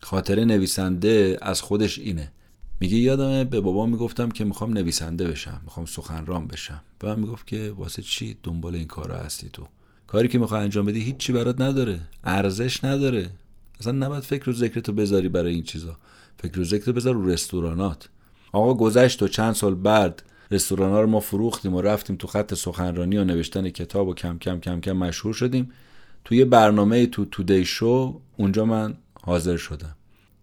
[0.00, 2.32] خاطر نویسنده از خودش اینه.
[2.80, 6.82] میگه یادمه به بابا می‌گفتم که می‌خوام نویسنده بشم می‌خوام سخنران بشم.
[7.02, 9.66] من می‌گفت که واسه چی دنبال این کارا هستی تو؟
[10.06, 13.30] کاری که می‌خوای انجام بدی هیچی برات نداره ارزش نداره.
[13.80, 15.96] اصلا نباید فکر و ذکرتو بذاری برای این چیزا.
[16.38, 18.08] فکر و ذکر بذار رو رستورانات.
[18.52, 22.54] آقا گذشت و چند سال بعد رستوران ها رو ما فروختیم و رفتیم تو خط
[22.54, 25.72] سخنرانی و نوشتن کتاب و کم کم کم کم مشهور شدیم.
[26.24, 29.95] توی برنامه تو تودی شو اونجا من حاضر شدم.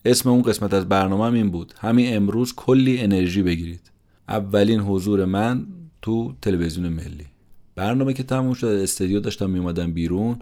[0.05, 1.73] اسم اون قسمت از برنامه این بود.
[1.79, 3.91] همین امروز کلی انرژی بگیرید.
[4.29, 5.67] اولین حضور من
[6.01, 7.25] تو تلویزیون ملی.
[7.75, 10.39] برنامه که تموم شد استودیو داشتم میومدم بیرون.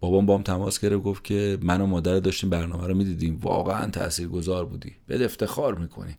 [0.00, 3.38] بابام بام تماس گرفت گفت که من و مادر داشتیم برنامه رو می‌دیدیم.
[3.42, 4.92] واقعا تاثیرگذار بودی.
[5.08, 6.16] بد افتخار می‌کنیم.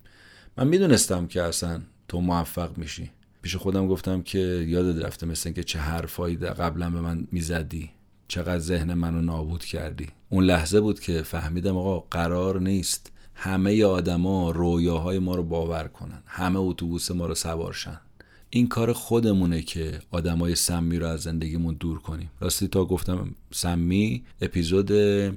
[0.57, 3.09] من می‌دونستم که اصلا تو موفق میشی.
[3.41, 7.89] پیش خودم گفتم که یادت رفته مثل که چه حرفایی قبلا به من می‌زدی.
[8.27, 10.07] چقدر ذهن منو نابود کردی.
[10.29, 16.23] اون لحظه بود که فهمیدم آقا قرار نیست همه آدما رویاهای ما رو باور کنن
[16.25, 17.99] همه اتوبوس ما رو سوارشن
[18.49, 22.29] این کار خودمونه که آدمای سمی رو از زندگیمون دور کنیم.
[22.39, 24.91] راستی تا گفتم سمی اپیزود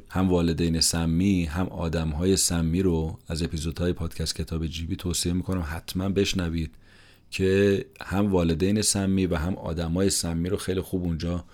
[0.08, 6.08] هم والدین سمی هم آدمهای سمی رو از اپیزودهای پادکست کتاب جیبی توصیه می‌کنم حتما
[6.08, 6.70] بشنوید
[7.30, 11.44] که هم والدین سمی و هم آدمای سمی رو خیلی خوب اونجا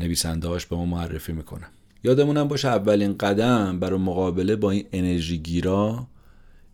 [0.00, 1.68] نویسنده هاش به ما معرفی می‌کنم
[2.04, 6.06] یادمونم باشه اولین قدم برای مقابله با این انرژی گیرا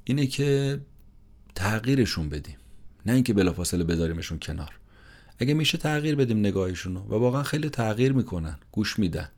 [0.04, 0.80] اینه که
[1.54, 2.56] تغییرشون بدیم.
[3.06, 4.78] نه اینکه بلافاصله بذاریمشون کنار.
[5.38, 9.28] اگه میشه تغییر بدیم نگاهشون و واقعا خیلی تغییر می‌کنن گوش میدن.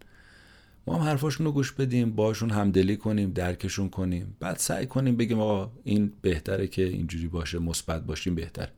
[0.86, 5.40] ما هم حرفاشون رو گوش بدیم باشون همدلی کنیم درکشون کنیم بعد سعی کنیم بگیم
[5.40, 8.68] آقا این بهتره که اینجوری باشه مثبت باشیم بهتر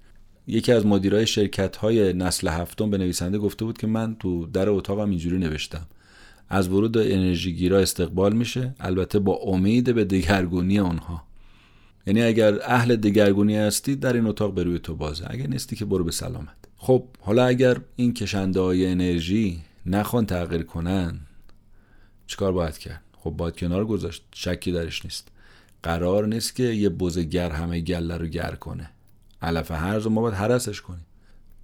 [0.47, 4.69] یکی از مدیرای شرکت های نسل هفتم به نویسنده گفته بود که من تو در
[4.69, 5.87] اتاقم اینجوری نوشتم.
[6.49, 8.75] از ورود انرژی گیرا استقبال میشه.
[8.81, 11.23] البته با امید به دگرگونی آنها.
[12.07, 15.27] یعنی اگر اهل دگرگونی هستی در این اتاق به روی تو بازه.
[15.31, 16.57] اگر نیستی که برو به سلامت.
[16.77, 21.21] خب حالا اگر این کشنده های انرژی نخوان تغییر کنن
[22.27, 24.25] چیکار باید کرد؟ خب باید کنار گذاشت.
[24.35, 25.29] شکی درش نیست.
[25.83, 28.91] قرار نیست که یه بزگر همه گله رو گر کنه.
[29.43, 31.07] علف هرز ما باید حرسش کنیم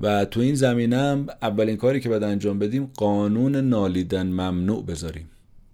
[0.02, 5.30] و تو این زمینه اولین کاری که باید انجام بدیم قانون نالیدن ممنوع بذاریم.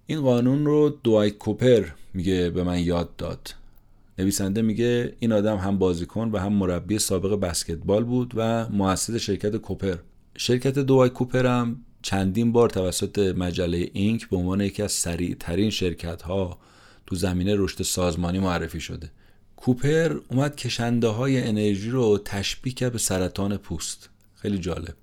[0.07, 3.55] این قانون رو دوایت کوپر میگه به من یاد داد.
[4.18, 9.57] نویسنده میگه این آدم هم بازیکن و هم مربی سابق بسکتبال بود و مؤسس شرکت
[9.57, 9.97] کوپر.
[10.37, 15.70] شرکت دوایت کوپر هم چندین بار توسط مجله اینک به عنوان یکی از سریع ترین
[15.70, 16.59] شرکت ها
[17.07, 19.11] تو زمینه رشد سازمانی معرفی شده.
[19.57, 24.11] کوپر اومد کشنده های انرژی رو تشبیه کرد به سرطان پوست.
[24.39, 24.95] خیلی جالب.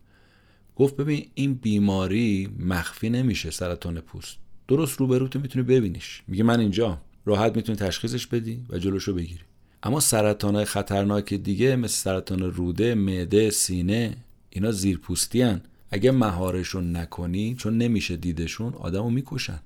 [0.76, 4.38] گفت ببین این بیماری مخفی نمیشه سرطان پوست.
[4.68, 6.24] درست روبروت می‌تونی ببینیش.
[6.28, 7.02] میگه من اینجا.
[7.26, 9.44] راحت می‌تونی تشخیصش بدی و جلوشو بگیری.
[9.84, 14.18] اما سرطان خطرناک دیگه مثل سرطان روده معده سینه
[14.50, 15.62] اینا زیرپوستی هن.
[15.92, 19.60] اگه مهارشون نکنی چون نمیشه دیدشون آدمو می‌کشن.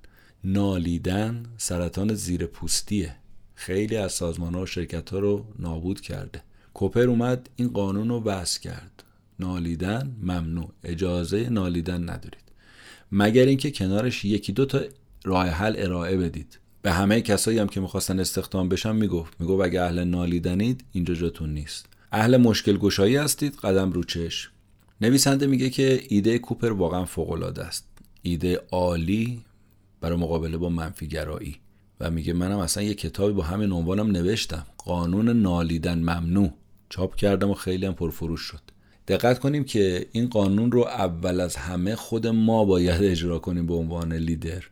[0.43, 3.15] نالیدن سرطان زیر پوستیه
[3.55, 6.43] خیلی از سازمان ها و شرکت ها رو نابود کرده.
[6.74, 9.03] کوپر اومد این قانون رو وضع کرد.
[9.40, 10.72] نالیدن ممنوع.
[10.84, 12.44] اجازه نالیدن ندارید.
[13.12, 14.82] مگر اینکه کنارش یکی دو تا
[15.24, 16.60] راه حل ارائه بدید.
[16.82, 19.42] به همه کسایی هم که می‌خواستن استخدام بشن می‌گفت.
[19.42, 21.86] می‌گفت اگه اهل نالیدنید اینجا جاتون نیست.
[22.12, 24.52] اهل مشکل گشایی هستید قدم رو چشم.
[25.02, 27.88] نویسنده میگه که ایده کوپر واقعا فوق العاده است.
[28.22, 29.42] ایده عالی
[30.02, 31.56] برای مقابله با منفی گرایی.
[32.00, 34.66] و میگه منم اصلا یه کتابی با همین عنوانم نوشتم.
[34.78, 36.54] قانون نالیدن ممنوع.
[36.90, 38.62] چاپ کردم و خیلی هم پرفروش شد.
[39.10, 43.74] دقت کنیم که این قانون رو اول از همه خود ما باید اجرا کنیم به
[43.74, 44.64] عنوان لیدر.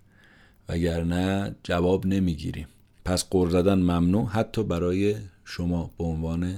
[0.69, 2.67] وگرنه جواب نمی‌گیریم.
[3.05, 5.15] پس قر زدن ممنوع حتی برای
[5.45, 6.55] شما به عنوان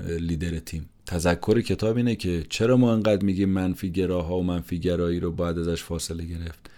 [0.00, 0.88] لیدر تیم.
[1.06, 5.58] تذکر کتاب اینه که چرا ما انقدر میگیم منفی گراها و منفی گرایی رو باید
[5.58, 6.70] ازش فاصله گرفت؟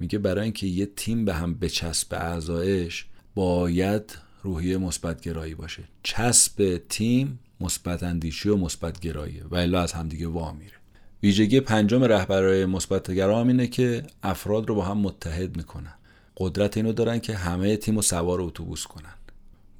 [0.00, 5.82] میگه برای اینکه یه تیم به هم بچسب اعضایش باید روحیه مثبت گرایی باشه.
[6.02, 10.76] چسب تیم مثبت اندیشی و مثبت گراییه و الا از همدیگه وا میره.
[11.22, 15.94] ویژگی پنجم رهبرای مثبت گرا اینه که افراد رو با هم متحد می‌کنن.
[16.36, 19.14] قدرت اینو دارن که همه تیم رو سوار اتوبوس کنن.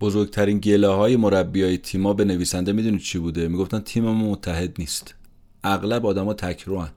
[0.00, 4.74] بزرگترین گله های مربی های تیما به نویسنده می‌دونید چی بوده؟ می‌گفتن تیم ما متحد
[4.78, 5.14] نیست.
[5.64, 6.90] اغلب آدما تکروان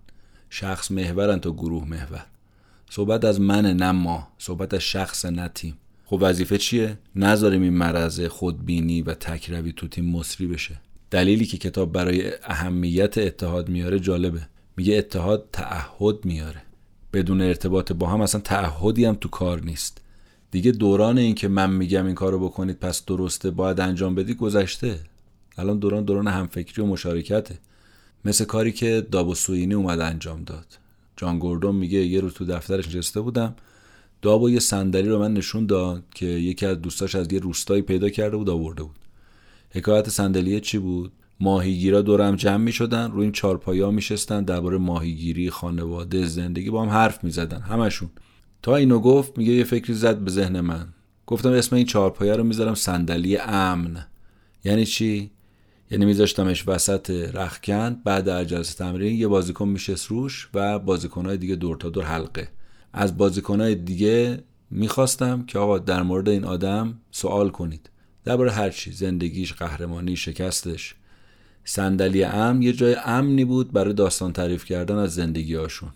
[0.49, 2.25] شخص محورن تا گروه محور.
[2.89, 4.27] صحبت از من نه ما.
[4.37, 5.77] صحبت از شخص نه تیم.
[6.05, 10.75] خب وظیفه چیه؟ نذاریم این مرض خودبینی و تکروی تو تیم مصری بشه.
[11.11, 14.47] دلیلی که کتاب برای اهمیت اتحاد میاره جالبه.
[14.77, 16.61] میگه اتحاد تعهد میاره.
[17.13, 20.01] بدون ارتباط با هم اصلا تعهدی هم تو کار نیست.
[20.51, 24.99] دیگه دوران این که من میگم این کارو بکنید پس درسته باید انجام بدی گذشته.
[25.57, 27.57] الان دوران دوران همفکری و مشارکته.
[28.25, 30.65] مثل کاری که دابوسوینی اومد انجام داد.
[31.17, 33.55] جان گوردون میگه یه روز تو دفترش نشسته بودم.
[34.25, 38.09] دابو یه صندلی رو من نشون داد که یکی از دوستاش از یه روستایی پیدا
[38.09, 38.99] کرده بود آورده بود.
[39.69, 44.77] حکایت صندلیه چی بود؟ ماهیگیرا دورم جمع می شدن روی این چارپایا می شستن درباره
[44.77, 48.09] ماهیگیری خانواده زندگی با هم حرف می زدن همشون.
[48.61, 50.87] تا اینو گفت میگه یه فکری زد به ذهن من.
[51.27, 54.05] گفتم اسم این چارپایه رو می‌ذارم صندلی امن.
[54.63, 55.31] یعنی چی؟
[55.91, 61.55] یعنی میذاشتمش وسط رخکن بعد از جلسه تمرین یه بازیکن میشست روش و بازیکنهای دیگه
[61.55, 62.54] دور تا دور حلقه.
[62.97, 67.89] از بازیکنهای دیگه می‌خواستم که آقا در مورد این آدم سوال کنید.
[68.25, 70.95] درباره هر چی زندگیش قهرمانی شکستش.
[71.63, 75.89] صندلی امن یه جای امنی بود برای داستان تعریف کردن از زندگی هاشون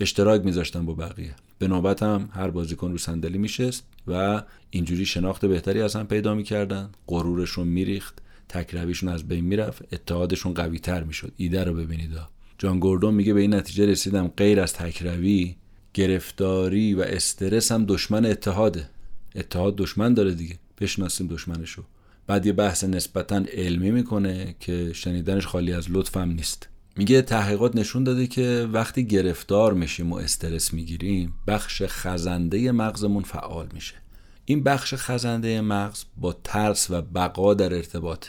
[0.00, 1.34] اشتراک میذاشتم با بقیه.
[1.58, 6.34] به نوبت هم هر بازیکن رو صندلی میشست و اینجوری شناخت بهتری از هم پیدا
[6.34, 6.90] می‌کردن.
[7.06, 8.22] غرورشون میریخت.
[8.48, 9.94] تکرویشون از بین می‌رفت.
[9.94, 11.32] اتحادشون قوی تر می‌شد.
[11.36, 12.10] ایده رو ببینید
[12.58, 14.28] جان گوردون میگه به این نتیجه رسیدم.
[14.28, 15.54] غیر از تکروی
[15.94, 18.88] گرفتاری و استرس هم دشمن اتحاده.
[19.34, 20.58] اتحاد دشمن داره دیگه.
[20.80, 21.82] بشناسیم دشمنشو.
[22.26, 26.68] بعد یه بحث نسبتا علمی می‌کنه که شنیدنش خالی از لطفم نیست.
[26.96, 33.68] میگه تحقیقات نشون داده که وقتی گرفتار میشیم و استرس می‌گیریم بخش خزنده مغزمون فعال
[33.72, 33.94] میشه.
[34.44, 38.26] این بخش خزنده مغز با ترس و بقا در ارتباط.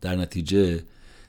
[0.00, 0.84] در نتیجه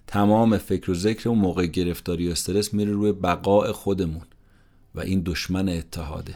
[0.07, 4.25] تمام فکر و ذکر و موقع گرفتاری و استرس میره روی بقای خودمون.
[4.95, 6.35] و این دشمن اتحاده.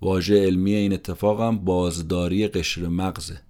[0.00, 3.40] واژه علمی این اتفاق هم بازداری قشر مغزه.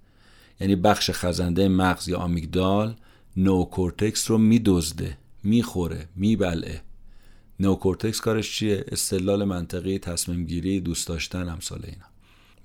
[0.60, 2.94] یعنی بخش خزنده مغز یا آمیگدال
[3.36, 6.82] نوکورتکس رو میدزده می‌خوره میبلعه.
[7.60, 12.04] نوکورتکس کارش چیه؟ استدلال منطقی تصمیم گیری دوست داشتن امثال اینا.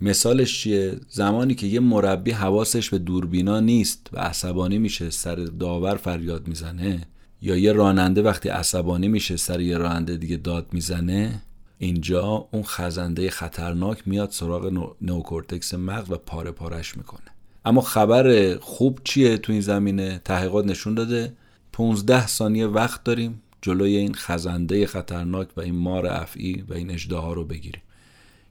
[0.01, 5.95] مثالش چیه؟ زمانی که یه مربی حواسش به دوربینا نیست و عصبانی میشه سر داور
[5.95, 7.07] فریاد می‌زنه
[7.41, 11.41] یا یه راننده وقتی عصبانی میشه سر یه راننده دیگه داد می‌زنه
[11.77, 17.21] اینجا اون خزنده خطرناک میاد سراغ نوکورتکس مغز و پاره پارش می‌کنه.
[17.65, 21.33] اما خبر خوب چیه تو این زمینه؟ تحقیقات نشون داده.
[21.73, 27.33] 15 ثانیه وقت داریم جلوی این خزنده خطرناک و این مار افعی و این اجدها
[27.33, 27.81] رو بگیریم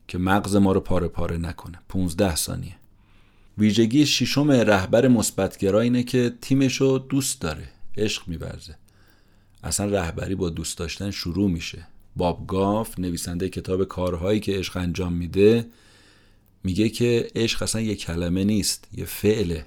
[0.07, 1.79] که مغز ما رو پاره پاره نکنه.
[1.89, 2.75] 15 ثانیه.
[3.57, 7.67] ویژگی ششم رهبر مثبتگرا اینه که تیمش رو دوست داره.
[7.97, 8.75] عشق میورزه.
[9.63, 11.87] اصلا رهبری با دوست داشتن شروع میشه.
[12.15, 15.65] باب گاف نویسنده کتاب کارهایی که عشق انجام میده
[16.63, 19.65] میگه که عشق اصلا یه کلمه نیست یه فعله.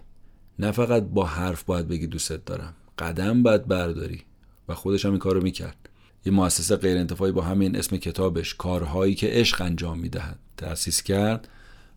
[0.59, 2.75] نه فقط با حرف باید بگی دوستت دارم.
[2.99, 4.23] قدم باید برداری.
[4.69, 5.89] و خودش هم این کارو می‌کرد.
[6.27, 10.39] یه مؤسسه غیر انتفاعی با همین اسم کتابش کارهایی که عشق انجام می‌دهد.
[10.57, 11.49] تأسیس کرد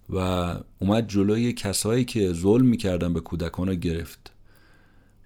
[0.10, 0.18] و
[0.80, 4.31] اومد جلوی کسایی که ظلم می‌کردن به کودکان رو گرفت.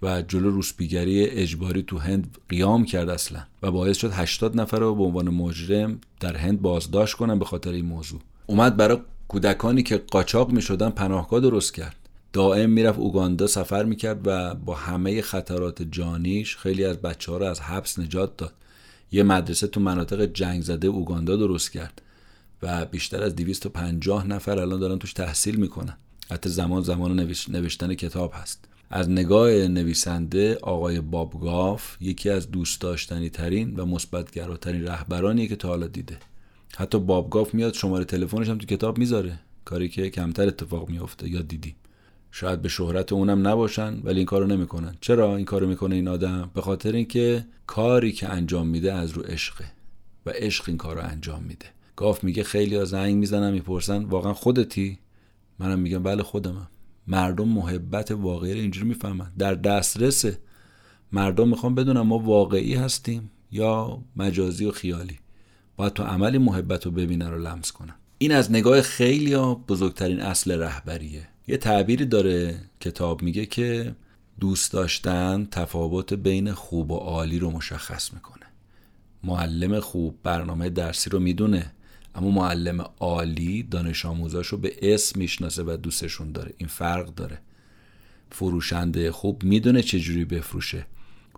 [0.01, 4.95] و جلو روسپیگری اجباری تو هند قیام کرد اصلا و باعث شد 80 نفر رو
[4.95, 8.19] به عنوان مجرم در هند بازداشت کنن به خاطر این موضوع.
[8.45, 11.95] اومد برای کودکانی که قاچاق می شدن پناهگاه درست کرد.
[12.33, 17.45] دائم می‌رفت اوگاندا سفر می‌کرد و با همه خطرات جانیش خیلی از بچه ها رو
[17.45, 18.53] از حبس نجات داد.
[19.11, 22.01] یه مدرسه تو مناطق جنگ زده اوگاندا درست کرد
[22.61, 25.97] و بیشتر از 250 نفر الان دارن توش تحصیل می‌کنن.
[26.31, 27.19] حتی زمان زمان
[27.49, 28.67] نوشتن کتاب هست.
[28.89, 35.67] از نگاه نویسنده آقای بابگاف یکی از دوست داشتنی ترین و مثبتگراترین رهبرانی که تا
[35.67, 36.17] حالا دیده.
[36.77, 39.39] حتی بابگاف میاد شماره تلفنش هم تو کتاب می‌ذاره.
[39.65, 41.75] کاری که کمتر اتفاق میفته یا دیدی.
[42.31, 44.95] شاید به شهرت اونم نباشن ولی این کارو نمی‌کنن.
[45.01, 49.21] چرا این کارو می‌کنه این آدم؟ به خاطر اینکه کاری که انجام میده از رو
[49.21, 49.65] عشقه.
[50.25, 51.65] و عشق این کارو انجام میده.
[51.95, 54.99] گاف میگه خیلی ها زنگ می‌زنن می‌پرسن واقعا خودتی؟
[55.59, 56.67] منم میگم بله خودمم.
[57.07, 59.31] مردم محبت واقعی رو اینجوری می‌فهمن.
[59.37, 60.39] در دسترسه
[61.11, 65.19] مردم می‌خوان بدونن ما واقعی هستیم یا مجازی و خیالی.
[65.77, 67.95] باید تو عملی محبت رو ببینن و لمس کنن.
[68.17, 71.27] این از نگاه خیلی ها بزرگترین اصل رهبریه.
[71.47, 73.95] یه تعبیری داره کتاب میگه که
[74.39, 78.45] دوست داشتن تفاوت بین خوب و عالی رو مشخص می‌کنه.
[79.23, 81.71] معلم خوب برنامه درسی رو می‌دونه.
[82.15, 86.53] اما معلم عالی دانش آموزاش رو به اسم می‌شناسه و دوستشون داره.
[86.57, 87.39] این فرق داره.
[88.31, 90.85] فروشنده خوب می‌دونه چجوری بفروشه.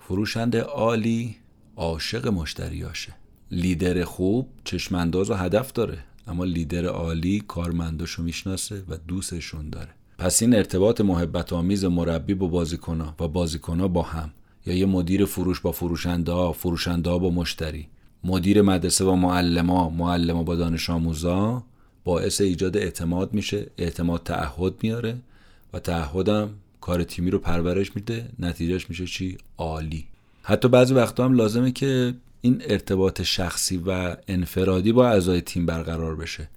[0.01, 1.36] فروشنده عالی
[1.75, 3.13] عاشق مشتریاشه.
[3.51, 5.97] لیدر خوب چشمانداز و هدف داره
[6.28, 9.89] اما لیدر عالی کارمنداشو می‌شناسه و دوستشون داره.
[10.17, 14.32] پس این ارتباط محبت آمیز مربی با بازیکنها و بازیکنها با هم
[14.65, 17.88] یا یه مدیر فروش با فروشنده ها فروشنده ها با مشتری.
[18.24, 21.63] مدیر مدرسه با معلما معلما با دانش آموزا
[22.03, 25.18] باعث ایجاد اعتماد میشه اعتماد تعهد میاره
[25.74, 26.49] و تعهدم
[26.82, 30.05] کار تیمی رو پرورش میده نتیجهش میشه چی؟ عالی.
[30.43, 36.15] حتی بعضی وقتا هم لازمه که این ارتباط شخصی و انفرادی با اعضای تیم برقرار
[36.15, 36.49] بشه.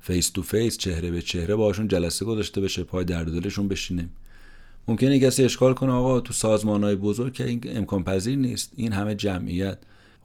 [0.00, 4.10] face to face چهره به چهره باشون جلسه گذاشته بشه پای درد دلشون بشینیم
[4.88, 8.72] ممکنه کسی اشکال کنه آقا تو سازمان های بزرگ که این امکان پذیر نیست.
[8.76, 9.78] این همه جمعیت.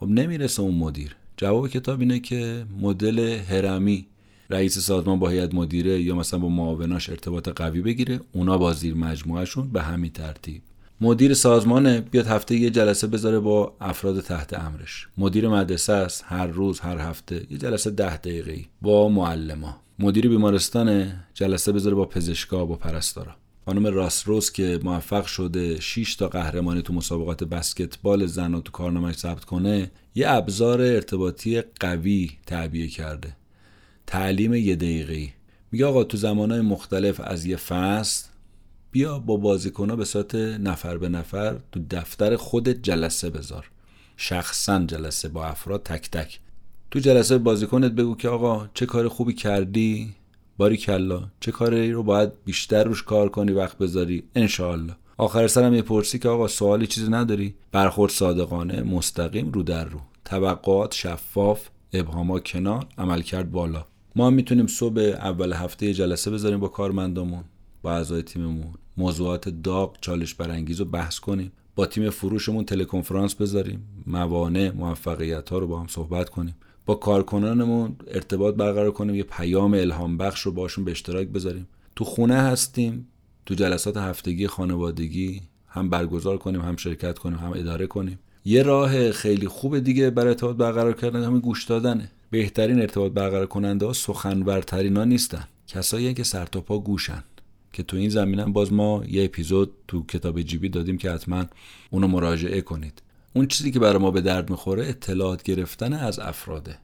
[0.03, 1.15] خب نمی‌رسه اون مدیر.
[1.37, 4.05] جواب کتاب اینه که مدل هرمی
[4.49, 8.93] رئیس سازمان با هیئت مدیره یا مثلا با معاوناش ارتباط قوی بگیره اونا با زیر
[8.93, 10.61] مجموعهشون به همین ترتیب.
[11.01, 15.07] مدیر سازمانه بیاد هفته یه جلسه بذاره با افراد تحت امرش.
[15.17, 19.75] مدیر مدرسه است هر روز هر هفته یه جلسه ده دقیقه با معلما.
[19.99, 23.35] مدیر بیمارستان جلسه بذاره با پزشکا با پرستارا.
[23.65, 29.45] خانم راسروس که موفق شده 6 تا قهرمانی تو مسابقات بسکتبال زن تو کارنامهش ثبت
[29.45, 33.35] کنه یه ابزار ارتباطی قوی تعبیه کرده.
[34.07, 35.33] تعلیم یه دقیقه
[35.71, 38.27] میگه آقا تو زمانهای مختلف از یه فصل
[38.91, 43.69] بیا با بازیکنها به صورت نفر به نفر تو دفتر خودت جلسه بذار.
[44.17, 46.39] شخصا جلسه با افراد تک تک.
[46.91, 50.15] تو جلسه بازیکنت بگو که آقا چه کار خوبی کردی؟
[50.57, 55.71] باری کلا چه کاری رو باید بیشتر روش کار کنی وقت بذاری؟ انشاالله آخر سرم
[55.71, 59.99] می‌پرسی که آقا سوالی چیزی نداری؟ برخورد صادقانه مستقیم رو در رو.
[60.25, 63.85] توقعات شفاف ابهاما کنار عمل کرد بالا.
[64.15, 67.43] ما می‌تونیم صبح اول هفته جلسه بذاریم با کارمندامون
[67.81, 68.73] با اعضای تیممون.
[68.97, 71.51] موضوعات داغ چالش برانگیز رو بحث کنیم.
[71.75, 73.87] با تیم فروشمون تلکنفرانس بذاریم.
[74.07, 76.55] موانع موفقیت ها رو با هم صحبت کنیم.
[76.85, 81.67] با کارکنانمون ارتباط برقرار کنیم یه پیام الهام بخش رو باشون به اشتراک بذاریم.
[81.95, 83.07] تو خونه هستیم
[83.45, 88.19] تو جلسات هفتگی خانوادگی هم برگزار کنیم هم شرکت کنیم هم اداره کنیم.
[88.45, 92.11] یه راه خیلی خوب دیگه برای ارتباط برقرار کردن همین گوش دادنه.
[92.31, 95.47] بهترین ارتباط برقرار کننده ها سخنورترین ها نیستن.
[95.67, 97.23] کسایی که سر تا پا گوشن
[97.73, 101.45] که تو این زمینه باز ما یه اپیزود تو کتاب جیبی دادیم که حتما
[101.89, 103.01] اونو مراجعه کنید.
[103.35, 106.77] اون چیزی که برای ما به درد می‌خوره اطلاعات گرفتن از افراده.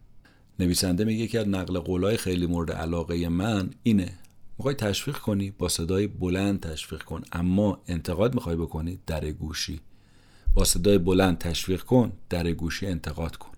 [0.60, 4.14] نویسنده میگه که نقل قولای خیلی مورد علاقه من اینه.
[4.58, 7.22] می‌خوای تشویق کنی؟ با صدای بلند تشویق کن.
[7.32, 9.80] اما انتقاد می‌خوای بکنی؟ در گوشی.
[10.54, 12.12] با صدای بلند تشویق کن.
[12.30, 13.52] در گوشی انتقاد کن.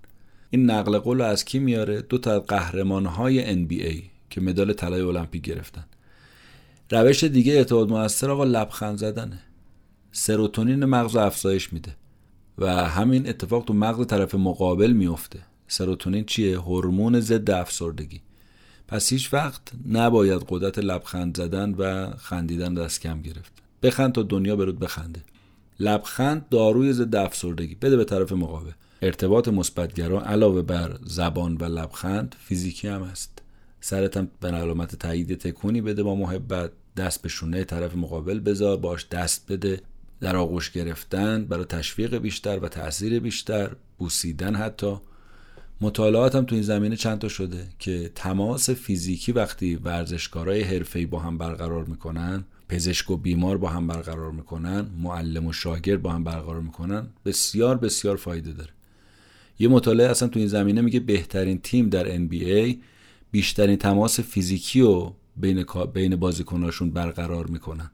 [0.50, 5.42] این نقل قول از کی میاره؟ دو تا قهرمان های NBA که مدال طلای المپیک
[5.42, 5.86] گرفتن.
[6.92, 9.40] روش دیگه اعتماد موثر آقا لبخند زدنه.
[10.12, 11.96] سروتونین مغز افزایش میده.
[12.62, 18.22] و همین اتفاق تو مغز طرف مقابل میفته سروتونین چیه؟ هورمون ضد افسردگی.
[18.88, 23.52] پس هیچ وقت نباید قدرت لبخند زدن و خندیدن دست کم گرفت.
[23.84, 25.22] بخند تا دنیا برود بخنده.
[25.80, 27.76] لبخند داروی ضد افسردگی.
[27.76, 28.72] بده به طرف مقابل.
[29.02, 33.42] ارتباط مثبتگرا علاوه بر زبان و لبخند فیزیکی هم هست.
[33.82, 36.72] سرتم به علامت تایید تکونی بده با محبت.
[36.98, 38.78] دست به شونه طرف مقابل بذار.
[38.78, 39.82] باش دست بده.
[40.22, 44.96] در آغوش گرفتن برای تشویق بیشتر و تاثیر بیشتر بوسیدن حتی.
[45.82, 51.20] مطالعات هم تو این زمینه چند تا شده که تماس فیزیکی وقتی ورزشکارای حرفه‌ای با
[51.20, 56.24] هم برقرار می‌کنن پزشک و بیمار با هم برقرار می‌کنن معلم و شاگرد با هم
[56.24, 58.70] برقرار می‌کنن بسیار بسیار فایده داره.
[59.60, 62.76] یه مطالعه اصلا تو این زمینه میگه بهترین تیم در NBA
[63.32, 67.92] بیشترین تماس فیزیکی رو بین بین بازیکناشون برقرار می‌کنن.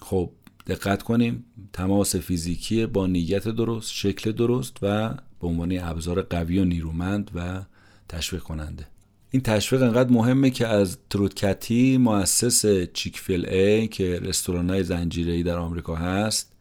[0.00, 0.30] خب
[0.66, 1.44] دقت کنیم.
[1.72, 5.08] تماس فیزیکی با نیت درست شکل درست و
[5.40, 7.62] به عنوان ابزار قوی و نیرومند و
[8.08, 8.86] تشویق کننده.
[9.30, 15.58] این تشویق انقدر مهمه که از تروتکتی مؤسس چیکفیل ای که رستوران های زنجیره در
[15.58, 16.52] آمریکا هست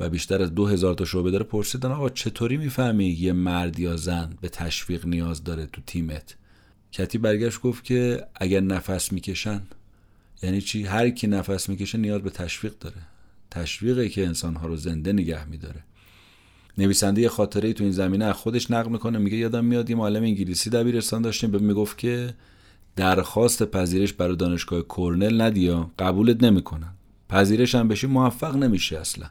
[0.00, 3.96] و بیشتر از دو هزار تا شعبه داره پرسیدن آقا چطوری می‌فهمی یه مرد یا
[3.96, 6.36] زن به تشویق نیاز داره تو تیمت؟
[6.92, 9.62] کتی برگشت گفت که اگر نفس می‌کشن
[10.42, 12.96] یعنی چی؟ هر کی نفس می‌کشه نیاز به تشویق داره.
[13.52, 15.84] تشویقی که انسانها رو زنده نگه میداره.
[16.78, 20.22] نویسنده یه خاطره تو این زمینه از خودش نقل می‌کنه میگه یادم میاد یه معلم
[20.22, 22.34] انگلیسی دبیرستان داشتیم به می‌گفت که
[22.96, 26.94] درخواست پذیرش برای دانشگاه کرنل ندیا قبولت نمی‌کنن
[27.28, 29.26] پذیرش هم بشی موفق نمیشه اصلا.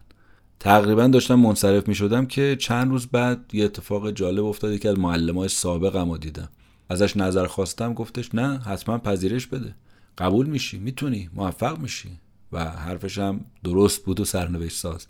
[0.59, 5.49] تقریبا داشتم منصرف می‌شدم که چند روز بعد یه اتفاق جالب افتاد که از معلمای
[5.49, 6.49] سابقم رو دیدم.
[6.89, 9.75] ازش نظر خواستم گفتش نه حتما پذیرش بده.
[10.17, 12.09] قبول میشی می‌تونی موفق میشی.
[12.51, 15.07] و حرفش هم درست بود و سرنوشت ساز.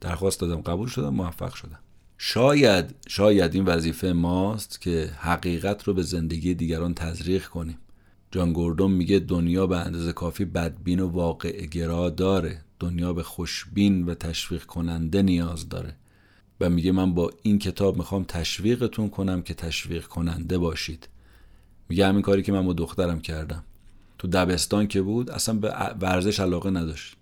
[0.00, 1.78] درخواست دادم قبول شدم موفق شدم.
[2.18, 7.78] شاید شاید این وظیفه ماست که حقیقت رو به زندگی دیگران تزریق کنیم.
[8.30, 12.64] جان گوردون میگه دنیا به اندازه کافی بدبین و واقع گرا داره.
[12.80, 15.96] دنیا به خوشبین و تشویق کننده نیاز داره.
[16.60, 21.08] و میگه من با این کتاب می‌خوام تشویقتون کنم که تشویق کننده باشید.
[21.88, 23.64] میگه همین کاری که من با دخترم کردم.
[24.22, 27.16] تو دبستان که بود اصلا به ورزش علاقه نداشت.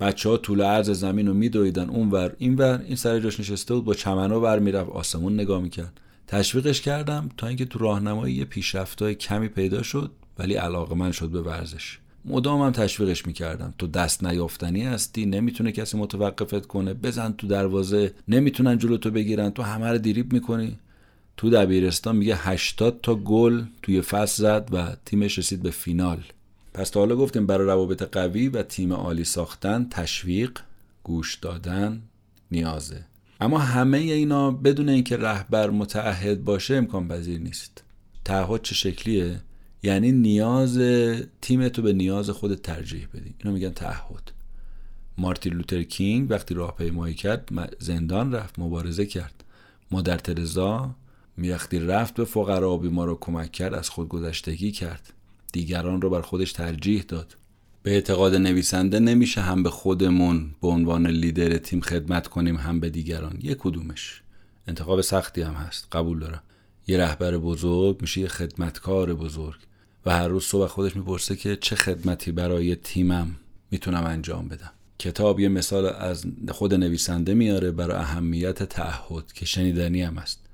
[0.00, 3.84] بچه ها طول عرض زمین رو میدویدن اون ور این ور سر جاش نشسته بود
[3.84, 6.00] با چمنا ور می‌رفت آسمون نگاه می‌کرد.
[6.26, 11.28] تشویقش کردم تا اینکه تو راهنمایی یه پیشرفتای کمی پیدا شد ولی علاقه من شد
[11.28, 11.98] به ورزش.
[12.24, 13.74] مدام هم تشویقش می‌کردم.
[13.78, 16.94] تو دست نیافتنی هستی نمی‌تونه کسی متوقفت کنه.
[16.94, 19.50] بزن تو دروازه نمی‌تونن جلو تو بگیرن.
[19.50, 20.78] تو همه رو دیریب می‌کنی.
[21.36, 26.22] تو دبیرستان میگه 80 تا گل توی فصل زد و تیمش رسید به فینال.
[26.74, 30.58] پس تا حالا گفتیم برای روابط قوی و تیم عالی ساختن تشویق
[31.02, 32.02] گوش دادن
[32.50, 33.04] نیازه.
[33.40, 37.84] اما همه اینا بدون اینکه رهبر متعهد باشه امکان پذیر نیست.
[38.24, 39.40] تعهد چه شکلیه؟
[39.82, 40.78] یعنی نیاز
[41.40, 43.34] تیم تو به نیاز خود ترجیح بدی.
[43.38, 44.32] اینو میگن تعهد.
[45.18, 49.44] مارتین لوتر کینگ وقتی راهپیمایی کرد زندان رفت مبارزه کرد.
[49.90, 50.94] مادر ترزا
[51.38, 55.12] وقتی رفت به فقرا بیمار رو کمک کرد از خودگذشتگی کرد.
[55.52, 57.36] دیگران رو بر خودش ترجیح داد.
[57.82, 62.90] به اعتقاد نویسنده نمیشه هم به خودمون به عنوان لیدر تیم خدمت کنیم هم به
[62.90, 63.38] دیگران.
[63.42, 64.22] یک کدومش.
[64.66, 65.88] انتخاب سختی هم هست.
[65.92, 66.42] قبول دارم.
[66.86, 69.60] یه رهبر بزرگ میشه یه خدمتکار بزرگ.
[70.06, 73.36] و هر روز صبح خودش می‌پرسه که چه خدمتی برای تیمم
[73.70, 74.70] می‌تونم انجام بدم.
[74.98, 80.45] کتاب یه مثال از خود نویسنده میاره برای اهمیت تعهد که شنیدنی هم است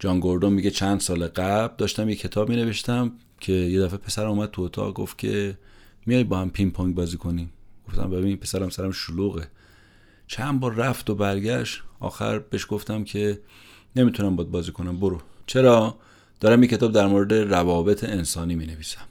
[0.00, 4.26] جان گوردون میگه چند سال قبل داشتم یه کتاب می نوشتم که یه دفعه پسر
[4.26, 5.58] اومد تو اتاق گفت که
[6.06, 7.52] میای با هم پینگ پونگ بازی کنیم
[7.88, 9.48] گفتم ببین پسرم سرم شلوغه.
[10.26, 11.82] چند بار رفت و برگشت.
[12.00, 13.40] آخر بهش گفتم که
[13.96, 15.20] نمی‌تونم باد بازی کنم برو.
[15.46, 15.98] چرا؟
[16.40, 19.04] دارم یه کتاب در مورد روابط انسانی می نویسم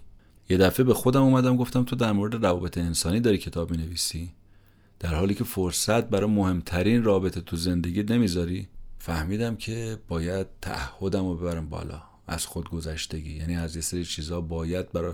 [0.50, 4.32] یه دفعه به خودم اومدم گفتم تو در مورد روابط انسانی داری کتاب می نویسی
[5.00, 8.68] در حالی که فرصت برای مهمترین رابطه تو زندگی نمی‌ذاری.
[9.00, 13.38] فهمیدم که باید تعهدم رو ببرم بالا از خودگذشتگی.
[13.38, 15.14] یعنی از یه سری چیزها باید برای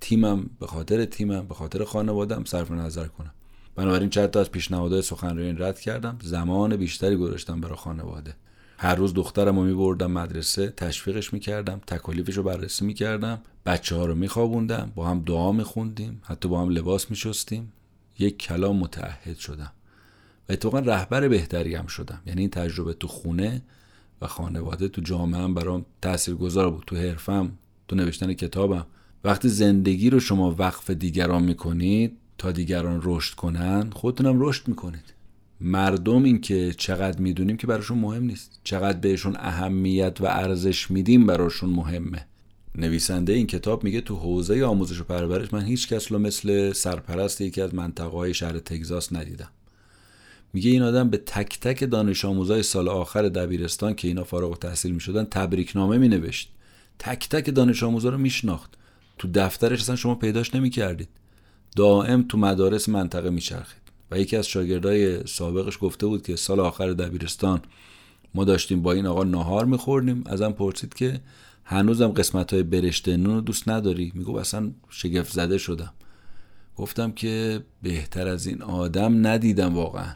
[0.00, 3.34] تیمم به خاطر تیمم به خاطر خانوادم صرف نظر کنم.
[3.74, 6.18] بنابراین چند تا از پیشنهادهای سخنرانی رد کردم.
[6.22, 8.34] زمان بیشتری گذاشتم برای خانواده.
[8.78, 13.40] هر روز دخترم رو میبردم مدرسه تشویقش می‌کردم تکالیفش رو بررسی می‌کردم.
[13.66, 17.72] بچه ها رو میخوابوندم با هم دعا میخوندیم حتی با هم لباس میشستیم.
[18.18, 19.72] یک کلام متعهد شدم.
[20.48, 22.22] و اتفاقا رهبر بهتری هم شدم.
[22.26, 23.62] یعنی این تجربه تو خونه
[24.22, 25.84] و خانواده تو جامعه هم برام
[26.40, 26.84] گذار بود.
[26.86, 27.52] تو حرفم
[27.88, 28.86] تو نوشتن کتابم.
[29.24, 35.14] وقتی زندگی رو شما وقف دیگران می‌کنید تا دیگران رشد کنن خودتونم رشد می‌کنید.
[35.60, 38.60] مردم این که چقدر می‌دونیم که براشون مهم نیست.
[38.64, 42.26] چقدر بهشون اهمیت و ارزش میدیم براشون مهمه.
[42.74, 47.40] نویسنده این کتاب میگه تو حوزه آموزش و پرورش من هیچ کس رو مثل سرپرست
[47.40, 49.48] یکی از منطقه های شهر تگزاس ندیدم.
[50.56, 54.56] میگه این آدم به تک تک دانش آموزای سال آخر دبیرستان که اینا فارغ و
[54.56, 56.50] تحصیل می‌شدن تبریک نامه مینوشت.
[56.98, 58.74] تک تک دانش آموزا رو میشناخت.
[59.18, 61.08] تو دفترش اصلا شما پیداش نمی‌کردید.
[61.76, 63.82] دائم تو مدارس منطقه میچرخید.
[64.10, 67.60] و یکی از شاگردای سابقش گفته بود که سال آخر دبیرستان
[68.34, 70.22] ما داشتیم با این آقا نهار میخوردیم.
[70.26, 71.20] ازم پرسید که
[71.64, 75.92] هنوزم قسمت های برشته نون دوست نداری؟ میگو اصلا شگفت زده شدم.
[76.76, 80.14] گفتم که بهتر از این آدم ندیدم واقعا.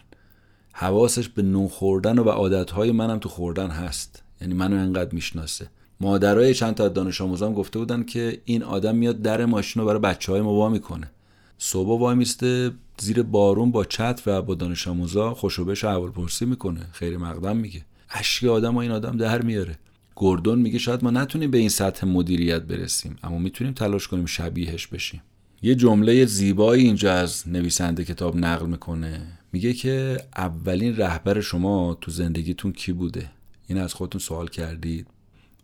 [0.73, 4.23] حواسش به نون خوردن و به عادتهای منم تو خوردن هست.
[4.41, 5.69] یعنی منو انقدر می‌شناسه.
[6.01, 10.01] مادرای چند تا دانش آموزام گفته بودن که این آدم میاد در ماشین رو برای
[10.01, 11.11] بچه های ما وا می‌کنه.
[11.59, 16.81] صبح وای میسته زیر بارون با چتر و با دانش آموزا خوشوبش اول پرسی می‌کنه.
[16.93, 17.85] خیر مقدم میگه.
[18.11, 19.79] اشکی آدم و این آدم در میاره.
[20.17, 24.87] گردون میگه شاید ما نتونیم به این سطح مدیریت برسیم اما می‌تونیم تلاش کنیم شبیهش
[24.87, 25.23] بشیم.
[25.63, 29.39] یه جمله زیبایی اینجا از نویسنده کتاب نقل می‌کنه.
[29.53, 33.31] میگه که اولین رهبر شما تو زندگیتون کی بوده؟
[33.67, 35.07] این از خودتون سوال کردید.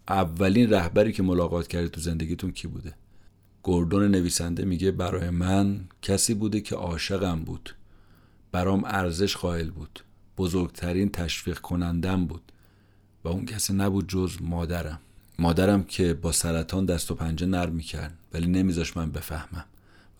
[0.08, 2.94] اولین رهبری که ملاقات کردید تو زندگیتون کی بوده؟
[3.64, 7.74] گردون نویسنده میگه برای من کسی بوده که عاشقم بود.
[8.52, 10.00] برام ارزش قائل بود.
[10.38, 12.52] بزرگترین تشویق کنندم بود.
[13.24, 14.98] و اون کسی نبود جز مادرم.
[15.38, 19.64] مادرم که با سرطان دست و پنجه نرم می‌کرد ولی نمیذاش من بفهمم.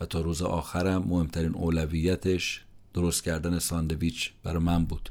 [0.01, 2.66] و تا روز آخرم مهمترین اولویتش
[2.97, 5.11] درست کردن ساندویچ برای من بود.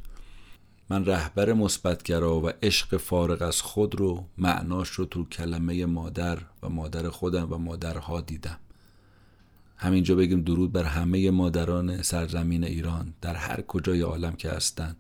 [0.89, 6.69] من رهبر مثبتگرا و عشق فارغ از خود رو معناش رو تو کلمه مادر و
[6.69, 8.59] مادر خودم و مادرها دیدم.
[9.77, 13.13] همینجا بگیم درود بر همه مادران سرزمین ایران.
[13.21, 14.95] در هر کجای عالم که هستن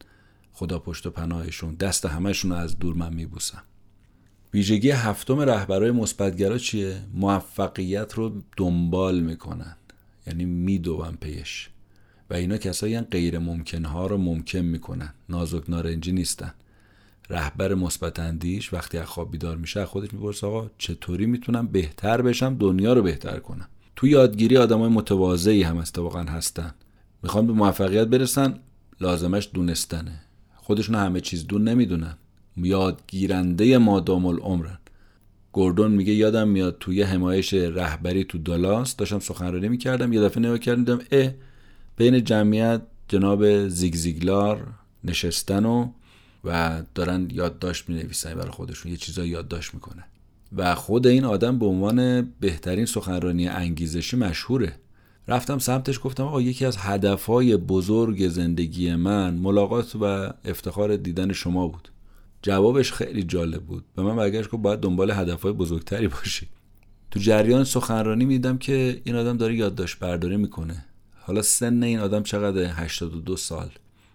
[0.53, 3.63] خدا پشت و پناهشون دست همهشون رو از دور من میبوسم
[4.53, 9.75] ویژگی هفتم رهبرای مثبتگرا چیه؟ موفقیت رو دنبال می‌کنن.
[10.27, 11.69] یعنی میدوون پیش.
[12.29, 15.13] و اینا کسایی غیر ممکن ها رو ممکن می‌کنن.
[15.29, 16.53] نازک نارنجی نیستن.
[17.29, 22.57] رهبر مثبت اندیش وقتی از خواب بیدار میشه خودش می‌پرسه آقا چطوری می‌تونم بهتر بشم؟
[22.57, 23.67] دنیا رو بهتر کنم.
[23.95, 26.73] تو یادگیری آدمای متواضعی هم واقعا هستن.
[27.23, 28.59] می‌خوان به موفقیت برسن
[29.01, 30.21] لازمش دونستنه.
[30.55, 32.17] خودشون همه چیز دون نمی‌دونن.
[32.57, 34.77] یادگیرنده مادام العمرن.
[35.51, 40.59] گوردون میگه یادم میاد توی حمایش رهبری تو دالاس داشتم سخنرانی می‌کردم یه دفعه نگاه
[40.59, 40.99] کردم
[41.97, 44.67] بین جمعیت جناب زیگزیگلار
[45.03, 45.89] نشستن و
[46.43, 48.91] و دارن یادداشت می نویسن برای خودشون.
[48.91, 50.03] یه چیزایی یادداشت می‌کنه.
[50.55, 54.75] و خود این آدم به عنوان بهترین سخنرانی انگیزشی مشهوره.
[55.27, 61.67] رفتم سمتش گفتم آقا یکی از هدفهای بزرگ زندگی من ملاقات و افتخار دیدن شما
[61.67, 61.89] بود.
[62.41, 63.85] جوابش خیلی جالب بود.
[63.95, 66.47] به من برگشت که باید دنبال هدفهای بزرگتری باشی.
[67.11, 70.85] تو جریان سخنرانی میدم که این آدم داره یادداشت برداری می‌کنه.
[71.27, 73.69] حالا سن این آدم چقدر 82 سال.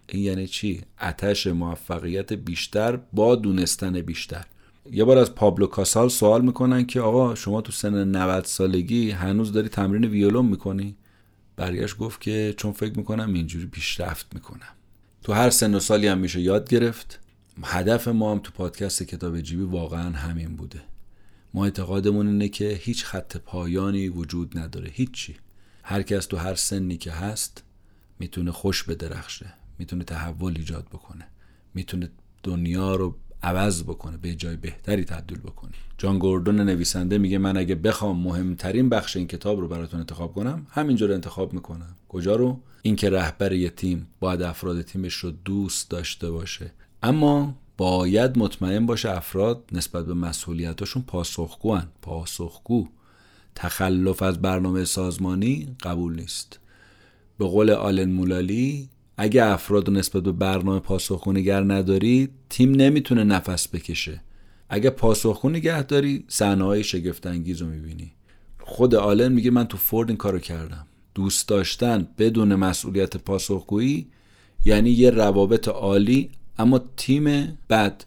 [0.07, 4.45] این یعنی چی؟ اتش موفقیت بیشتر با دونستن بیشتر.
[4.91, 9.51] یه بار از پابلو کاسال سوال می‌کنن که آقا شما تو سن 90 سالگی هنوز
[9.51, 10.95] داری تمرین ویولون می‌کنی؟
[11.55, 14.71] برگشت گفت که چون فکر می‌کنم اینجوری پیشرفت می‌کنم.
[15.23, 17.19] تو هر سن و سالی هم میشه یاد گرفت.
[17.63, 20.81] هدف ما هم تو پادکست کتاب جیبی واقعا همین بوده.
[21.53, 24.89] ما اعتقادمون اینه که هیچ خط پایانی وجود نداره.
[24.93, 25.35] هیچی.
[25.83, 27.63] هر کس تو هر سنی که هست
[28.19, 31.27] می‌تونه خوش بدرخشه می‌تونه تحول ایجاد بکنه
[31.73, 32.09] می‌تونه
[32.43, 35.71] دنیا رو عوض بکنه به جای بهتری تبدیل بکنه.
[35.97, 40.67] جان گوردون نویسنده میگه من اگه بخوام مهمترین بخش این کتاب رو براتون انتخاب کنم
[40.69, 41.95] همینجور انتخاب می‌کنم.
[42.09, 46.71] کجا رو؟ اینکه رهبر یه تیم باید افراد تیمش رو دوست داشته باشه.
[47.03, 52.87] اما باید مطمئن باشه افراد نسبت به مسئولیتاشون پاسخگوان پاسخگو.
[53.55, 56.59] تخلف از برنامه سازمانی قبول نیست.
[57.37, 63.67] به قول آلن مولالی اگه افراد نسبت به برنامه پاسخگو نگر نداری تیم نمی‌تونه نفس
[63.67, 64.21] بکشه.
[64.69, 68.11] اگه پاسخگو نگه داری صحنه های شگفت انگیز رو می‌بینی.
[68.59, 70.87] خود آلن میگه من تو فورد این کارو کردم.
[71.15, 74.07] دوست داشتن بدون مسئولیت پاسخگویی
[74.65, 76.29] یعنی یه روابط عالی
[76.59, 78.03] اما تیم بد.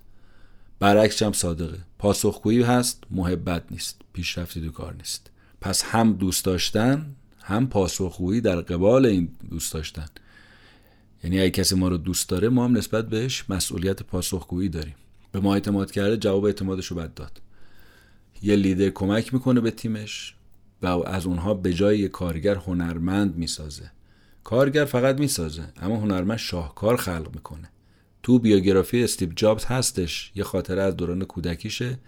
[0.78, 1.78] برعکس هم صادقه.
[1.98, 4.00] پاسخگویی هست محبت نیست.
[4.12, 5.30] پیشرفتی دو کار نیست.
[5.64, 7.06] پس هم دوست داشتن
[7.42, 10.06] هم پاسخگویی در قبال این دوست داشتن.
[11.24, 14.94] یعنی اگه کسی ما رو دوست داره ما هم نسبت بهش مسئولیت پاسخگویی داریم.
[15.32, 17.40] به ما اعتماد کرده جواب اعتمادش رو بد داد.
[18.42, 20.34] یه لیدر کمک می‌کنه به تیمش
[20.82, 23.90] و از اونها به جای یه کارگر هنرمند می‌سازه.
[24.44, 27.70] کارگر فقط می‌سازه اما هنرمند شاهکار خلق می‌کنه.
[28.22, 31.98] تو بیوگرافی استیو جابز هستش یه خاطره از دوران کودکیشه.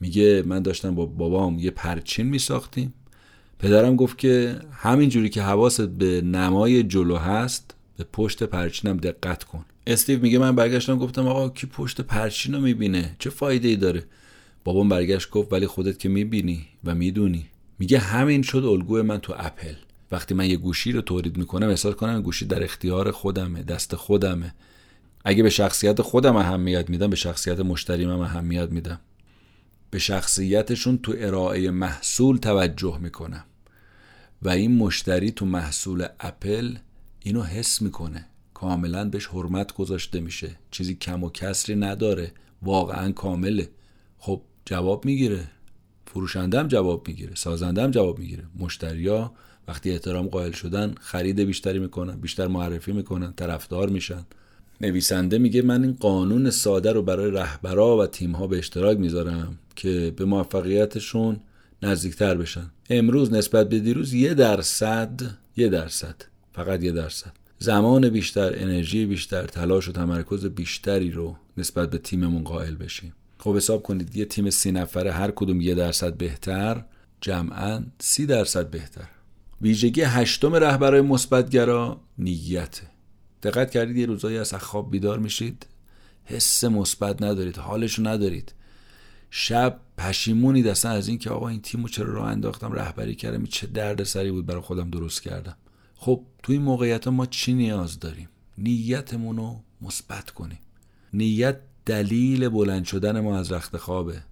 [0.00, 2.94] میگه من داشتم با بابام یه پرچین میساختیم.
[3.58, 9.44] پدرم گفت که همین جوری که حواست به نمای جلو هست به پشت پرچینم دقت
[9.44, 9.64] کن.
[9.86, 14.04] استیو میگه من برگشتم گفتم آقا کی پشت پرچین رو می‌بینه؟ چه فایده ای داره؟
[14.64, 17.46] بابام برگشت گفت ولی خودت که می‌بینی و می‌دونی.
[17.78, 19.74] میگه همین شد الگوی من تو اپل.
[20.12, 24.54] وقتی من یه گوشی رو تولید می‌کنم احساس کنم گوشی در اختیار خودمه دست خودمه.
[25.24, 29.00] اگه به شخصیت خودم اهمیت میدم به شخصیت مشتریم هم اهمیت میدم.
[29.96, 33.44] به شخصیتشون تو ارائه محصول توجه می‌کنم
[34.42, 36.76] و این مشتری تو محصول اپل
[37.20, 38.26] اینو حس می‌کنه.
[38.54, 40.58] کاملا بهش حرمت گذاشته میشه.
[40.70, 42.32] چیزی کم و کسری نداره.
[42.62, 43.68] واقعا کامله.
[44.18, 45.44] خب جواب می‌گیره.
[46.06, 47.34] فروشنده هم جواب می‌گیره.
[47.34, 48.44] سازنده هم جواب می‌گیره.
[48.58, 49.32] مشتریا
[49.68, 54.26] وقتی احترام قائل شدن خرید بیشتری می‌کنن بیشتر معرفی می‌کنن طرفدار میشن.
[54.80, 59.58] نویسنده میگه من این قانون ساده رو برای رهبرا و تیمها به اشتراک می‌ذارم.
[59.76, 61.40] که به موفقیتشون
[61.82, 62.70] نزدیکتر بشن.
[62.90, 65.20] امروز نسبت به دیروز یه درصد
[65.56, 66.16] یه درصد
[66.52, 67.32] فقط یه درصد.
[67.58, 73.12] زمان بیشتر انرژی بیشتر تلاش و تمرکز بیشتری رو نسبت به تیممون قائل بشیم.
[73.38, 76.84] خب حساب کنید یه تیم سی نفره هر کدوم یه درصد بهتر
[77.20, 79.08] جمعا سی درصد بهتر.
[79.62, 82.82] ویژگی هشتم رهبرای مثبتگرا نیته
[83.42, 85.66] دقت کردید یه روزایی از خواب بیدار میشید
[86.24, 88.52] حس مثبت ندارید حالشو ندارید.
[89.30, 94.02] شب پشیمونید اصلا از اینکه آقا این تیمو چرا راه انداختم رهبری کردم چه درد
[94.02, 95.56] سری بود برای خودم درست کردم.
[95.94, 98.28] خب تو این موقعیت ما چی نیاز داریم؟
[98.58, 100.58] نیتمون رو مثبت کنیم.
[101.12, 104.22] نیت دلیل بلند شدن ما از رخت خوابه.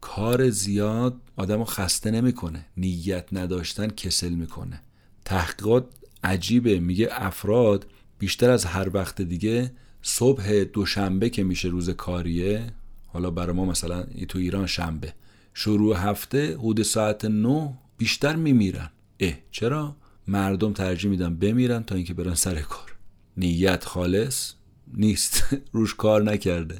[0.00, 2.66] کار زیاد آدم رو خسته نمی‌کنه.
[2.76, 4.80] نیت نداشتن کسل می‌کنه.
[5.24, 5.86] تحقیقات
[6.24, 6.80] عجیبه.
[6.80, 7.86] میگه افراد
[8.18, 9.72] بیشتر از هر وقت دیگه
[10.02, 12.66] صبح دوشنبه که میشه روز کاریه
[13.14, 15.12] حالا برای ما مثلا تو ایران شنبه.
[15.54, 18.90] شروع هفته حدود ساعت 9 بیشتر میمیرن.
[19.20, 19.96] اه چرا؟
[20.28, 22.96] مردم ترجیح میدن بمیرن تا اینکه برن سر کار.
[23.36, 24.52] نیت خالص
[24.94, 25.46] نیست.
[25.72, 26.78] روش کار نکرده.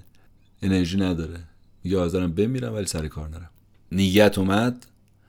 [0.62, 1.40] انرژی نداره.
[1.84, 3.50] میگه حاضرم بمیرم ولی سر کار نرم
[3.92, 4.86] نیت اومد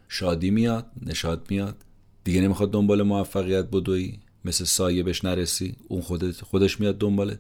[0.08, 1.76] شادی میاد نشاد میاد.
[2.24, 4.20] دیگه نمی‌خواد دنبال موفقیت بدوی.
[4.46, 7.40] مثل سایه بهش نرسی اون خودت خودش میاد دنبالت.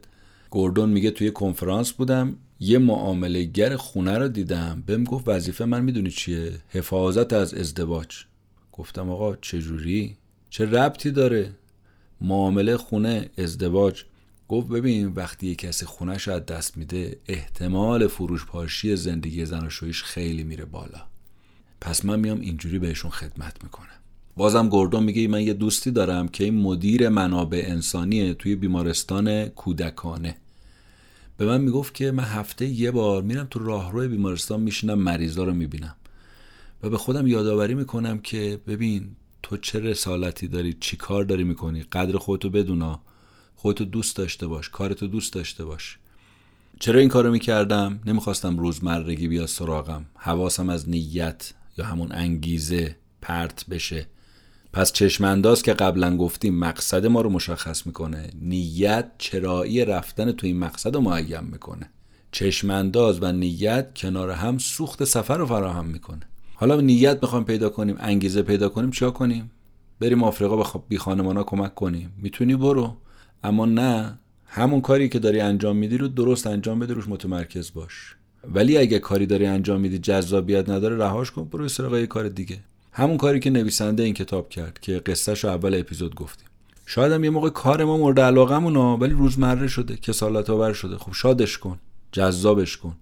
[0.49, 2.37] گوردون میگه توی کنفرانس بودم.
[2.59, 8.15] یه معامله گر خونه رو دیدم بهم گفت وظیفه من می‌دونی چیه؟ حفاظت از ازدواج.
[8.71, 10.17] گفتم آقا چجوری؟
[10.49, 11.51] چه ربطی داره؟
[12.21, 14.03] معامله خونه ازدواج.
[14.47, 19.69] گفت ببین وقتی یه کسی خونش از دست میده احتمال فروش پاشی زندگی زن و
[19.69, 21.01] شویش خیلی میره بالا.
[21.81, 23.87] پس من میام اینجوری بهشون خدمت می‌کنم.
[24.37, 30.35] بازم گردون میگه من یه دوستی دارم که این مدیر منابع انسانیه توی بیمارستان کودکانه.
[31.37, 35.53] به من می‌گفت که من هفته یه بار میرم تو راهروی بیمارستان میشینم مریضا رو
[35.53, 35.95] می‌بینم.
[36.83, 41.83] و به خودم یادآوری می‌کنم که ببین تو چه رسالتی داری؟ چی کار داری می‌کنی؟
[41.83, 43.01] قدر خودتو بدونا.
[43.55, 44.69] خودتو دوست داشته باش.
[44.69, 45.97] کارتو دوست داشته باش.
[46.79, 50.05] چرا این کارو می‌کردم؟ نمی‌خواستم روزمرگی بیا سراغم.
[50.15, 54.07] حواسم از نیت یا همون انگیزه پرت بشه.
[54.75, 58.29] پس چشمانداز که قبلا گفتیم مقصد ما رو مشخص می‌کنه.
[58.41, 61.89] نیت چرایی رفتن تو این مقصد رو معین می‌کنه.
[62.31, 66.19] چشمانداز و نیت کنار هم سوخت سفر رو فراهم می‌کنه.
[66.53, 69.51] حالا نیت می‌خوایم پیدا کنیم انگیزه پیدا کنیم چیا کنیم؟
[69.99, 72.13] بریم آفریقا به بی خانمانا کمک کنیم.
[72.17, 72.97] می‌تونی برو.
[73.43, 78.15] اما نه همون کاری که داری انجام میدی رو درست انجام بده روش متمرکز باش.
[78.53, 82.59] ولی اگه کاری داری انجام میدی جذابیت نداره رهاش کن برو سراغ یه کار دیگه.
[82.97, 86.47] همون کاری که نویسنده این کتاب کرد که قصهش رو اول اپیزود گفتیم.
[86.85, 90.97] شاید هم یه موقع کار ما مورد علاقمونه ولی روزمره شده کسالت آور شده.
[90.97, 91.79] خب شادش کن
[92.11, 92.97] جذابش کن.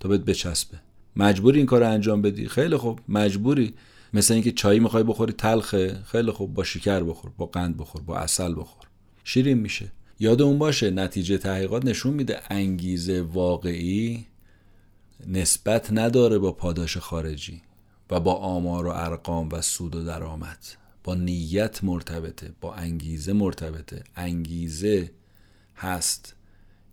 [0.00, 0.78] تا بهت بچسبه.
[1.16, 3.74] مجبوری این کار رو انجام بدی؟ خیلی خوب مجبوری.
[4.14, 6.02] مثل اینکه چای می‌خوای بخوری تلخه.
[6.06, 8.86] خیلی خوب با شکر بخور با قند بخور با اصل بخور.
[9.24, 9.92] شیرین میشه.
[10.20, 14.26] یاد اون باشه نتیجه تحقیقات نشون میده انگیزه واقعی
[15.26, 17.62] نسبت نداره با پاداش خارجی.
[18.10, 20.58] و با آمار و ارقام و سود و درآمد
[21.04, 24.04] با نیت مرتبطه با انگیزه مرتبطه.
[24.16, 25.10] انگیزه
[25.76, 26.34] هست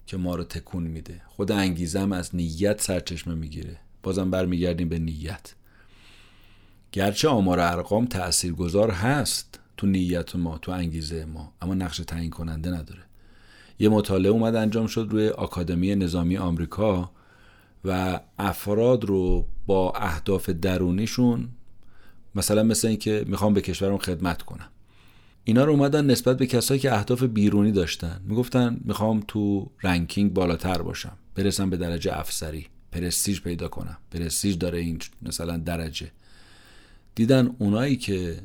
[0.07, 1.21] که ما رو تکون میده.
[1.27, 3.77] خود انگیزه هم از نیت سرچشمه می‌گیره.
[4.03, 5.53] بازم برمیگردیم به نیت.
[6.91, 11.97] گرچه آمار و ارقام تأثیر گذار هست تو نیت ما تو انگیزه ما اما نقش
[11.97, 13.01] تعیین کننده نداره.
[13.79, 17.11] یه مطالعه اومد انجام شد روی آکادمی نظامی آمریکا
[17.85, 21.49] و افراد رو با اهداف درونیشون
[22.35, 24.69] مثلا مثل اینکه می‌خوام به کشورم خدمت کنم.
[25.43, 28.21] اینا رو اومدن نسبت به کسایی که اهداف بیرونی داشتن.
[28.25, 31.17] می‌گفتن می‌خوام تو رنکینگ بالاتر باشم.
[31.35, 32.67] برسم به درجه افسری.
[32.91, 33.97] پرستیج پیدا کنم.
[34.11, 36.11] پرستیج داره این مثلا درجه.
[37.15, 38.37] دیدن اونایی که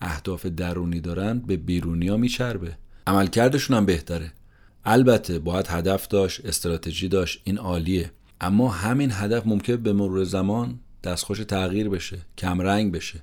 [0.00, 2.76] اهداف درونی دارن به بیرونی ها میچربه.
[3.06, 4.32] عملکردشون هم بهتره.
[4.84, 7.40] البته باید هدف داشت استراتژی داشت.
[7.44, 8.10] این عالیه.
[8.40, 13.20] اما همین هدف ممکن به مرور زمان دستخوش تغییر بشه کمرنگ بشه.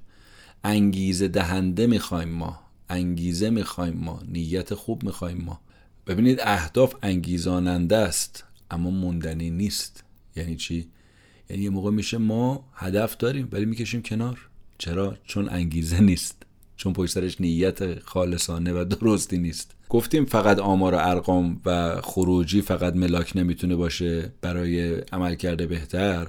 [0.64, 2.60] انگیزه دهنده می‌خوایم ما
[2.90, 5.60] انگیزه می‌خوایم ما نیت خوب می‌خوایم ما.
[6.08, 10.04] ببینید اهداف انگیزاننده است اما موندنی نیست.
[10.36, 10.88] یعنی چی؟
[11.50, 14.50] یعنی یه موقع میشه ما هدف داریم ولی می‌کشیم کنار.
[14.78, 16.45] چرا؟ چون انگیزه نیست.
[16.78, 19.76] چون پشت سرش نیت خالصانه و درستی نیست.
[19.90, 26.28] گفتیم فقط آمار و ارقام و خروجی فقط ملاک نمی‌تونه باشه برای عمل کرده بهتر.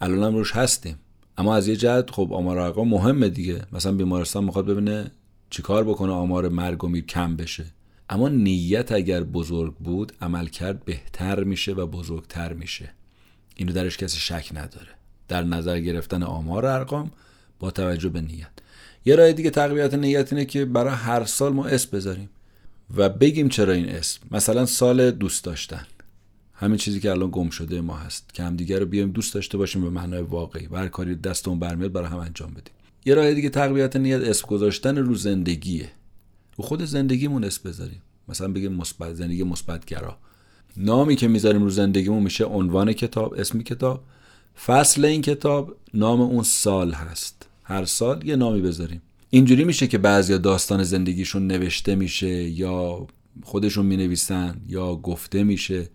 [0.00, 0.98] الان هم روش هستیم.
[1.38, 3.62] اما از یه جهت خب آمار و ارقام مهمه دیگه.
[3.72, 5.10] مثلا بیمارستان می‌خواد ببینه
[5.50, 7.64] چیکار بکنه آمار مرگ و میر کم بشه.
[8.10, 12.94] اما نیت اگر بزرگ بود عمل کرد بهتر میشه و بزرگتر میشه.
[13.56, 14.88] اینو درش کسی شک نداره.
[15.28, 17.10] در نظر گرفتن آمار و ارقام
[17.58, 18.50] با توجه به نیت.
[19.04, 22.30] یه راه دیگه تقویت نیت اینه که برای هر سال ما اسم بذاریم
[22.96, 24.20] و بگیم چرا این اسم.
[24.30, 25.86] مثلا سال دوست داشتن.
[26.54, 29.82] همین چیزی که الان گم شده ما هست که همدیگه رو بیایم دوست داشته باشیم
[29.82, 32.74] به معنای واقعی و هر کاری دستمون برمیاد برای هم انجام بدیم.
[33.04, 35.90] یه راه دیگه تقویت نیت اسم گذاشتن رو زندگیه.
[36.56, 38.02] رو خود زندگیمون اسم بذاریم.
[38.28, 40.16] مثلا بگیم مثبت زندگی مثبتگرا.
[40.76, 44.04] نامی که می‌ذاریم رو زندگیمون میشه عنوان کتاب اسم کتاب.
[44.66, 47.41] فصل این کتاب نام اون سال هست.
[47.62, 49.02] هر سال یه نامی بذاریم.
[49.30, 53.06] اینجوری میشه که بعضیا داستان زندگیشون نوشته میشه یا
[53.42, 55.88] خودشون می‌نویسن یا گفته میشه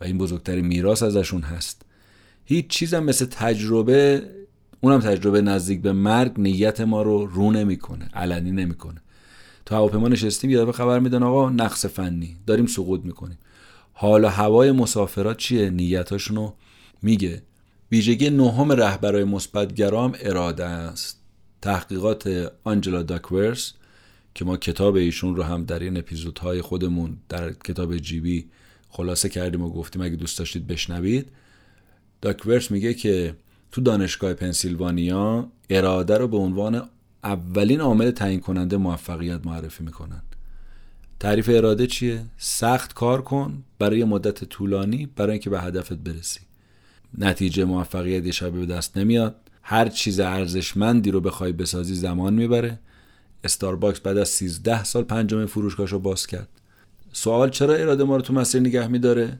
[0.00, 1.82] و این بزرگترین میراث ازشون هست.
[2.44, 4.22] هیچ چیزم مثل تجربه
[4.80, 9.00] اونم تجربه نزدیک به مرگ نیت ما رو رو نمی‌کنه علنی نمی‌کنه.
[9.66, 13.38] تو هواپیما نشستیم یه به خبر میدن آقا نقص فنی داریم سقوط می‌کنیم.
[13.92, 16.54] حالا هوای مسافرات چیه؟ نیتاشون رو
[17.02, 17.42] میگه.
[17.92, 21.20] ویژگی نهم رهبرای مثبتگرام اراده است.
[21.62, 23.72] تحقیقات آنجلا داکورس
[24.34, 28.46] که ما کتاب ایشون رو هم در این اپیزودهای خودمون در کتاب جیبی
[28.88, 31.28] خلاصه کردیم و گفتیم اگه دوست داشتید بشنوید.
[32.20, 33.34] داکورس میگه که
[33.72, 36.88] تو دانشگاه پنسیلوانیا اراده رو به عنوان
[37.24, 40.22] اولین عامل تعیین کننده موفقیت معرفی می‌کنن.
[41.20, 46.40] تعریف اراده چیه؟ سخت کار کن برای مدت طولانی برای اینکه به هدفت برسی.
[47.18, 49.36] نتیجه موفقیت یه شبه به دست نمیاد.
[49.62, 52.78] هر چیز ارزشمندی رو بخوای بسازی زمان می‌بره.
[53.44, 56.48] استارباکس بعد از 13 سال پنجمین فروشگاهش رو باز کرد.
[57.12, 59.38] سوال چرا اراده ما رو تو مسیر نگه میداره؟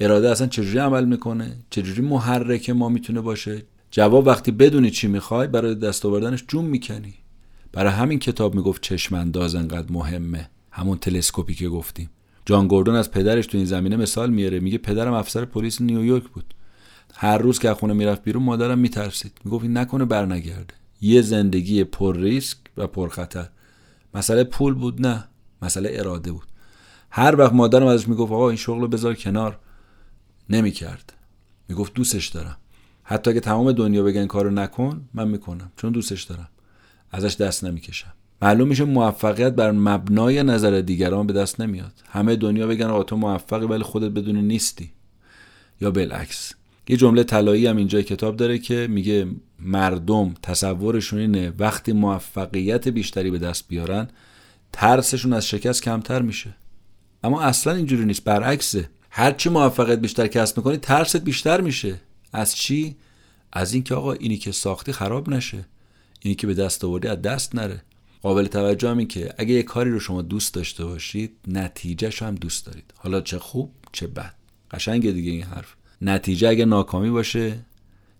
[0.00, 5.46] اراده اصلا چجوری عمل می‌کنه؟ چجوری محرک ما می‌تونه باشه؟ جواب وقتی بدونی چی می‌خوای
[5.46, 7.14] برای دست آوردنش جون می‌کنی.
[7.72, 10.50] برای همین کتاب می‌گفت چشم انداز انقدر مهمه.
[10.70, 12.10] همون تلسکوپی که گفتیم.
[12.46, 14.60] جان گوردون از پدرش تو این زمینه مثال میاره.
[14.60, 16.54] میگه پدرم افسر پلیس نیویورک بود.
[17.22, 19.32] هر روز که خونه می‌رفت بیرون مادرم میترسید.
[19.44, 20.74] می‌گفت این نکنه برنگرده.
[21.00, 23.48] یه زندگی پر ریسک و پر خطر.
[24.14, 25.24] مسئله پول بود نه
[25.62, 26.46] مسئله اراده بود.
[27.10, 29.58] هر وقت مادرم ازش می‌گفت آقا این شغل رو بذار کنار.
[30.50, 31.12] نمی‌کرد.
[31.68, 32.56] می‌گفت دوستش دارم.
[33.02, 35.72] حتی اگه تمام دنیا بگن کارو نکن من می‌کنم.
[35.76, 36.48] چون دوستش دارم.
[37.10, 38.12] ازش دست نمی‌کشم.
[38.42, 41.92] معلوم میشه موفقیت بر مبنای نظر دیگران به دست نمیاد.
[42.08, 44.92] همه دنیا بگن آقا تو موفقی ولی خودت بدون نیستی.
[45.80, 46.54] یا بالعکس.
[46.88, 49.26] یه جمله طلایی هم اینجا کتاب داره که میگه
[49.58, 54.08] مردم تصورشون اینه وقتی موفقیت بیشتری به دست بیارن
[54.72, 56.54] ترسشون از شکست کمتر میشه.
[57.24, 58.90] اما اصلا اینجوری نیست برعکسه.
[59.10, 62.00] هرچی موفقیت بیشتر کسب می‌کنی ترست بیشتر میشه.
[62.32, 62.96] از چی؟
[63.52, 65.64] از اینکه آقا اینی که ساختی خراب نشه.
[66.20, 67.82] اینی که به دست آوردی از دست نره.
[68.22, 72.34] قابل توجه هم این که اگه یه کاری رو شما دوست داشته باشید نتیجهش هم
[72.34, 72.94] دوست دارید.
[72.96, 74.34] حالا چه خوب چه بد.
[74.70, 75.74] قشنگه دیگه این حرف.
[76.04, 77.58] نتیجه اگه ناکامی باشه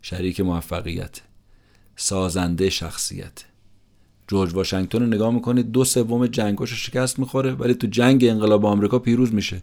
[0.03, 1.21] شریک موفقیت
[1.97, 3.45] سازنده شخصیت.
[4.29, 8.99] جورج واشنگتن رو نگاه می‌کنید دو سوم جنگاش شکست می‌خوره ولی تو جنگ انقلاب آمریکا
[8.99, 9.63] پیروز میشه.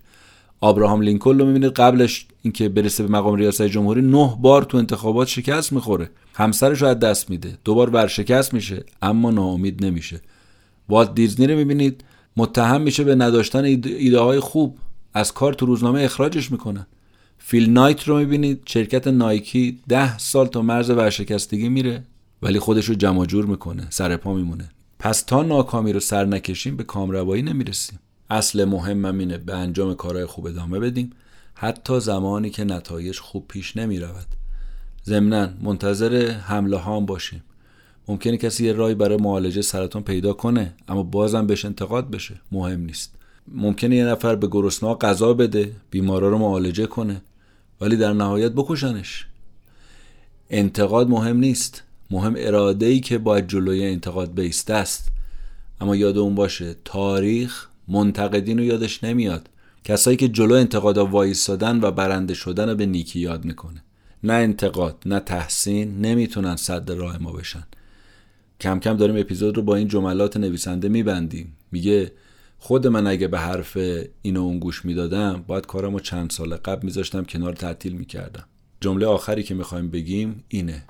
[0.61, 5.27] آبراهام لینکلن رو می‌بینید قبلش اینکه برسه به مقام ریاست جمهوری نه بار تو انتخابات
[5.27, 6.09] شکست می‌خوره.
[6.33, 7.57] همسرش رو از دست میده.
[7.63, 10.21] دوبار ورشکست میشه اما ناامید نمیشه.
[10.89, 12.03] والت دیزنی رو می‌بینید
[12.37, 14.77] متهم میشه به نداشتن ایده های خوب.
[15.13, 16.85] از کار تو روزنامه اخراجش می‌کنن.
[17.49, 18.61] فیل نایت رو می‌بینید.
[18.65, 22.03] شرکت نایکی ده سال تا مرز ورشکستگی میره
[22.41, 24.69] ولی خودش رو جمع جور می‌کنه سر پا میمونه.
[24.99, 27.99] پس تا ناکامی رو سر نکشیم به کامروایی نمی‌رسیم.
[28.29, 31.11] اصل مهمم اینه به انجام کارهای خوب ادامه بدیم.
[31.53, 34.27] حتی زمانی که نتایج خوب پیش نمی رود
[35.05, 37.43] ضمنا منتظر حمله ها باشیم.
[38.07, 42.41] ممکنه کسی یه رای برای معالجه سرطان پیدا کنه اما بازم بهش انتقاد بشه.
[42.51, 43.15] مهم نیست.
[43.47, 47.21] ممکنه یه نفر به گرسنه‌ها غذا بده بیمارا رو معالجه کنه.
[47.81, 49.25] ولی در نهایت بکشنش.
[50.49, 51.83] انتقاد مهم نیست.
[52.11, 55.11] مهم اراده ای که باید جلوی انتقاد بیسته است.
[55.81, 59.49] اما یاد اون باشه تاریخ منتقدین رو یادش نمیاد.
[59.83, 63.83] کسایی که جلو انتقادا وایستادن و برنده شدن رو به نیکی یاد می‌کنه.
[64.23, 67.63] نه انتقاد نه تحسین نمی‌تونن صد راه ما بشن.
[68.61, 71.57] کم کم داریم اپیزود رو با این جملات نویسنده میبندیم.
[71.71, 72.11] میگه
[72.61, 73.77] خود من اگه به حرف
[74.21, 78.45] اینو اون گوش می‌دادم باید کارمو چند سال قبل میذاشتم کنار تعطیل می‌کردم.
[78.81, 80.83] جمله آخری که می‌خوایم بگیم اینه.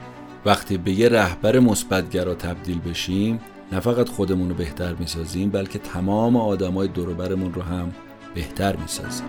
[0.46, 3.40] وقتی به یه رهبر مثبتگرا تبدیل بشیم
[3.72, 7.92] نه فقط خودمون رو بهتر می‌سازیم بلکه تمام آدمای دوروبرمون رو هم
[8.36, 9.28] بهتر می‌سازیم.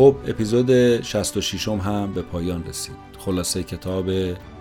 [0.00, 2.96] خب اپیزود 66 هم به پایان رسید.
[3.18, 4.10] خلاصه کتاب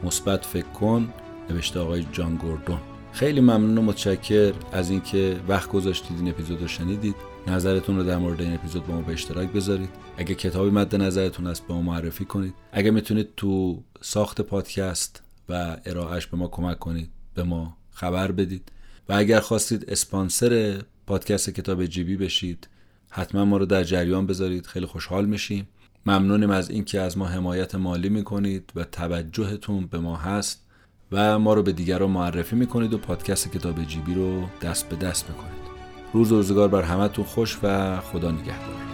[0.03, 1.13] مثبت فکر کن
[1.49, 2.79] نوشته آقای جان گوردون.
[3.11, 7.15] خیلی ممنون و متشکر از اینکه وقت گذاشتید این اپیزود رو شنیدید.
[7.47, 9.89] نظرتون رو در مورد این اپیزود با ما به اشتراک بذارید.
[10.17, 12.53] اگه کتابی مد نظرتون است به ما معرفی کنید.
[12.71, 18.71] اگه می‌تونید تو ساخت پادکست و ارائهش به ما کمک کنید به ما خبر بدید.
[19.09, 22.67] و اگر خواستید اسپانسر پادکست کتاب جیبی بشید
[23.09, 25.67] حتما ما رو در جریان بذارید خیلی خوشحال میشیم.
[26.05, 30.65] ممنونیم از اینکه از ما حمایت مالی می‌کنید و توجهتون به ما هست
[31.11, 35.29] و ما رو به دیگران معرفی می‌کنید و پادکست کتاب جیبی رو دست به دست
[35.29, 35.69] می‌کنید.
[36.13, 38.88] روز و روزگار بر همتون خوش و خدا نگهدار.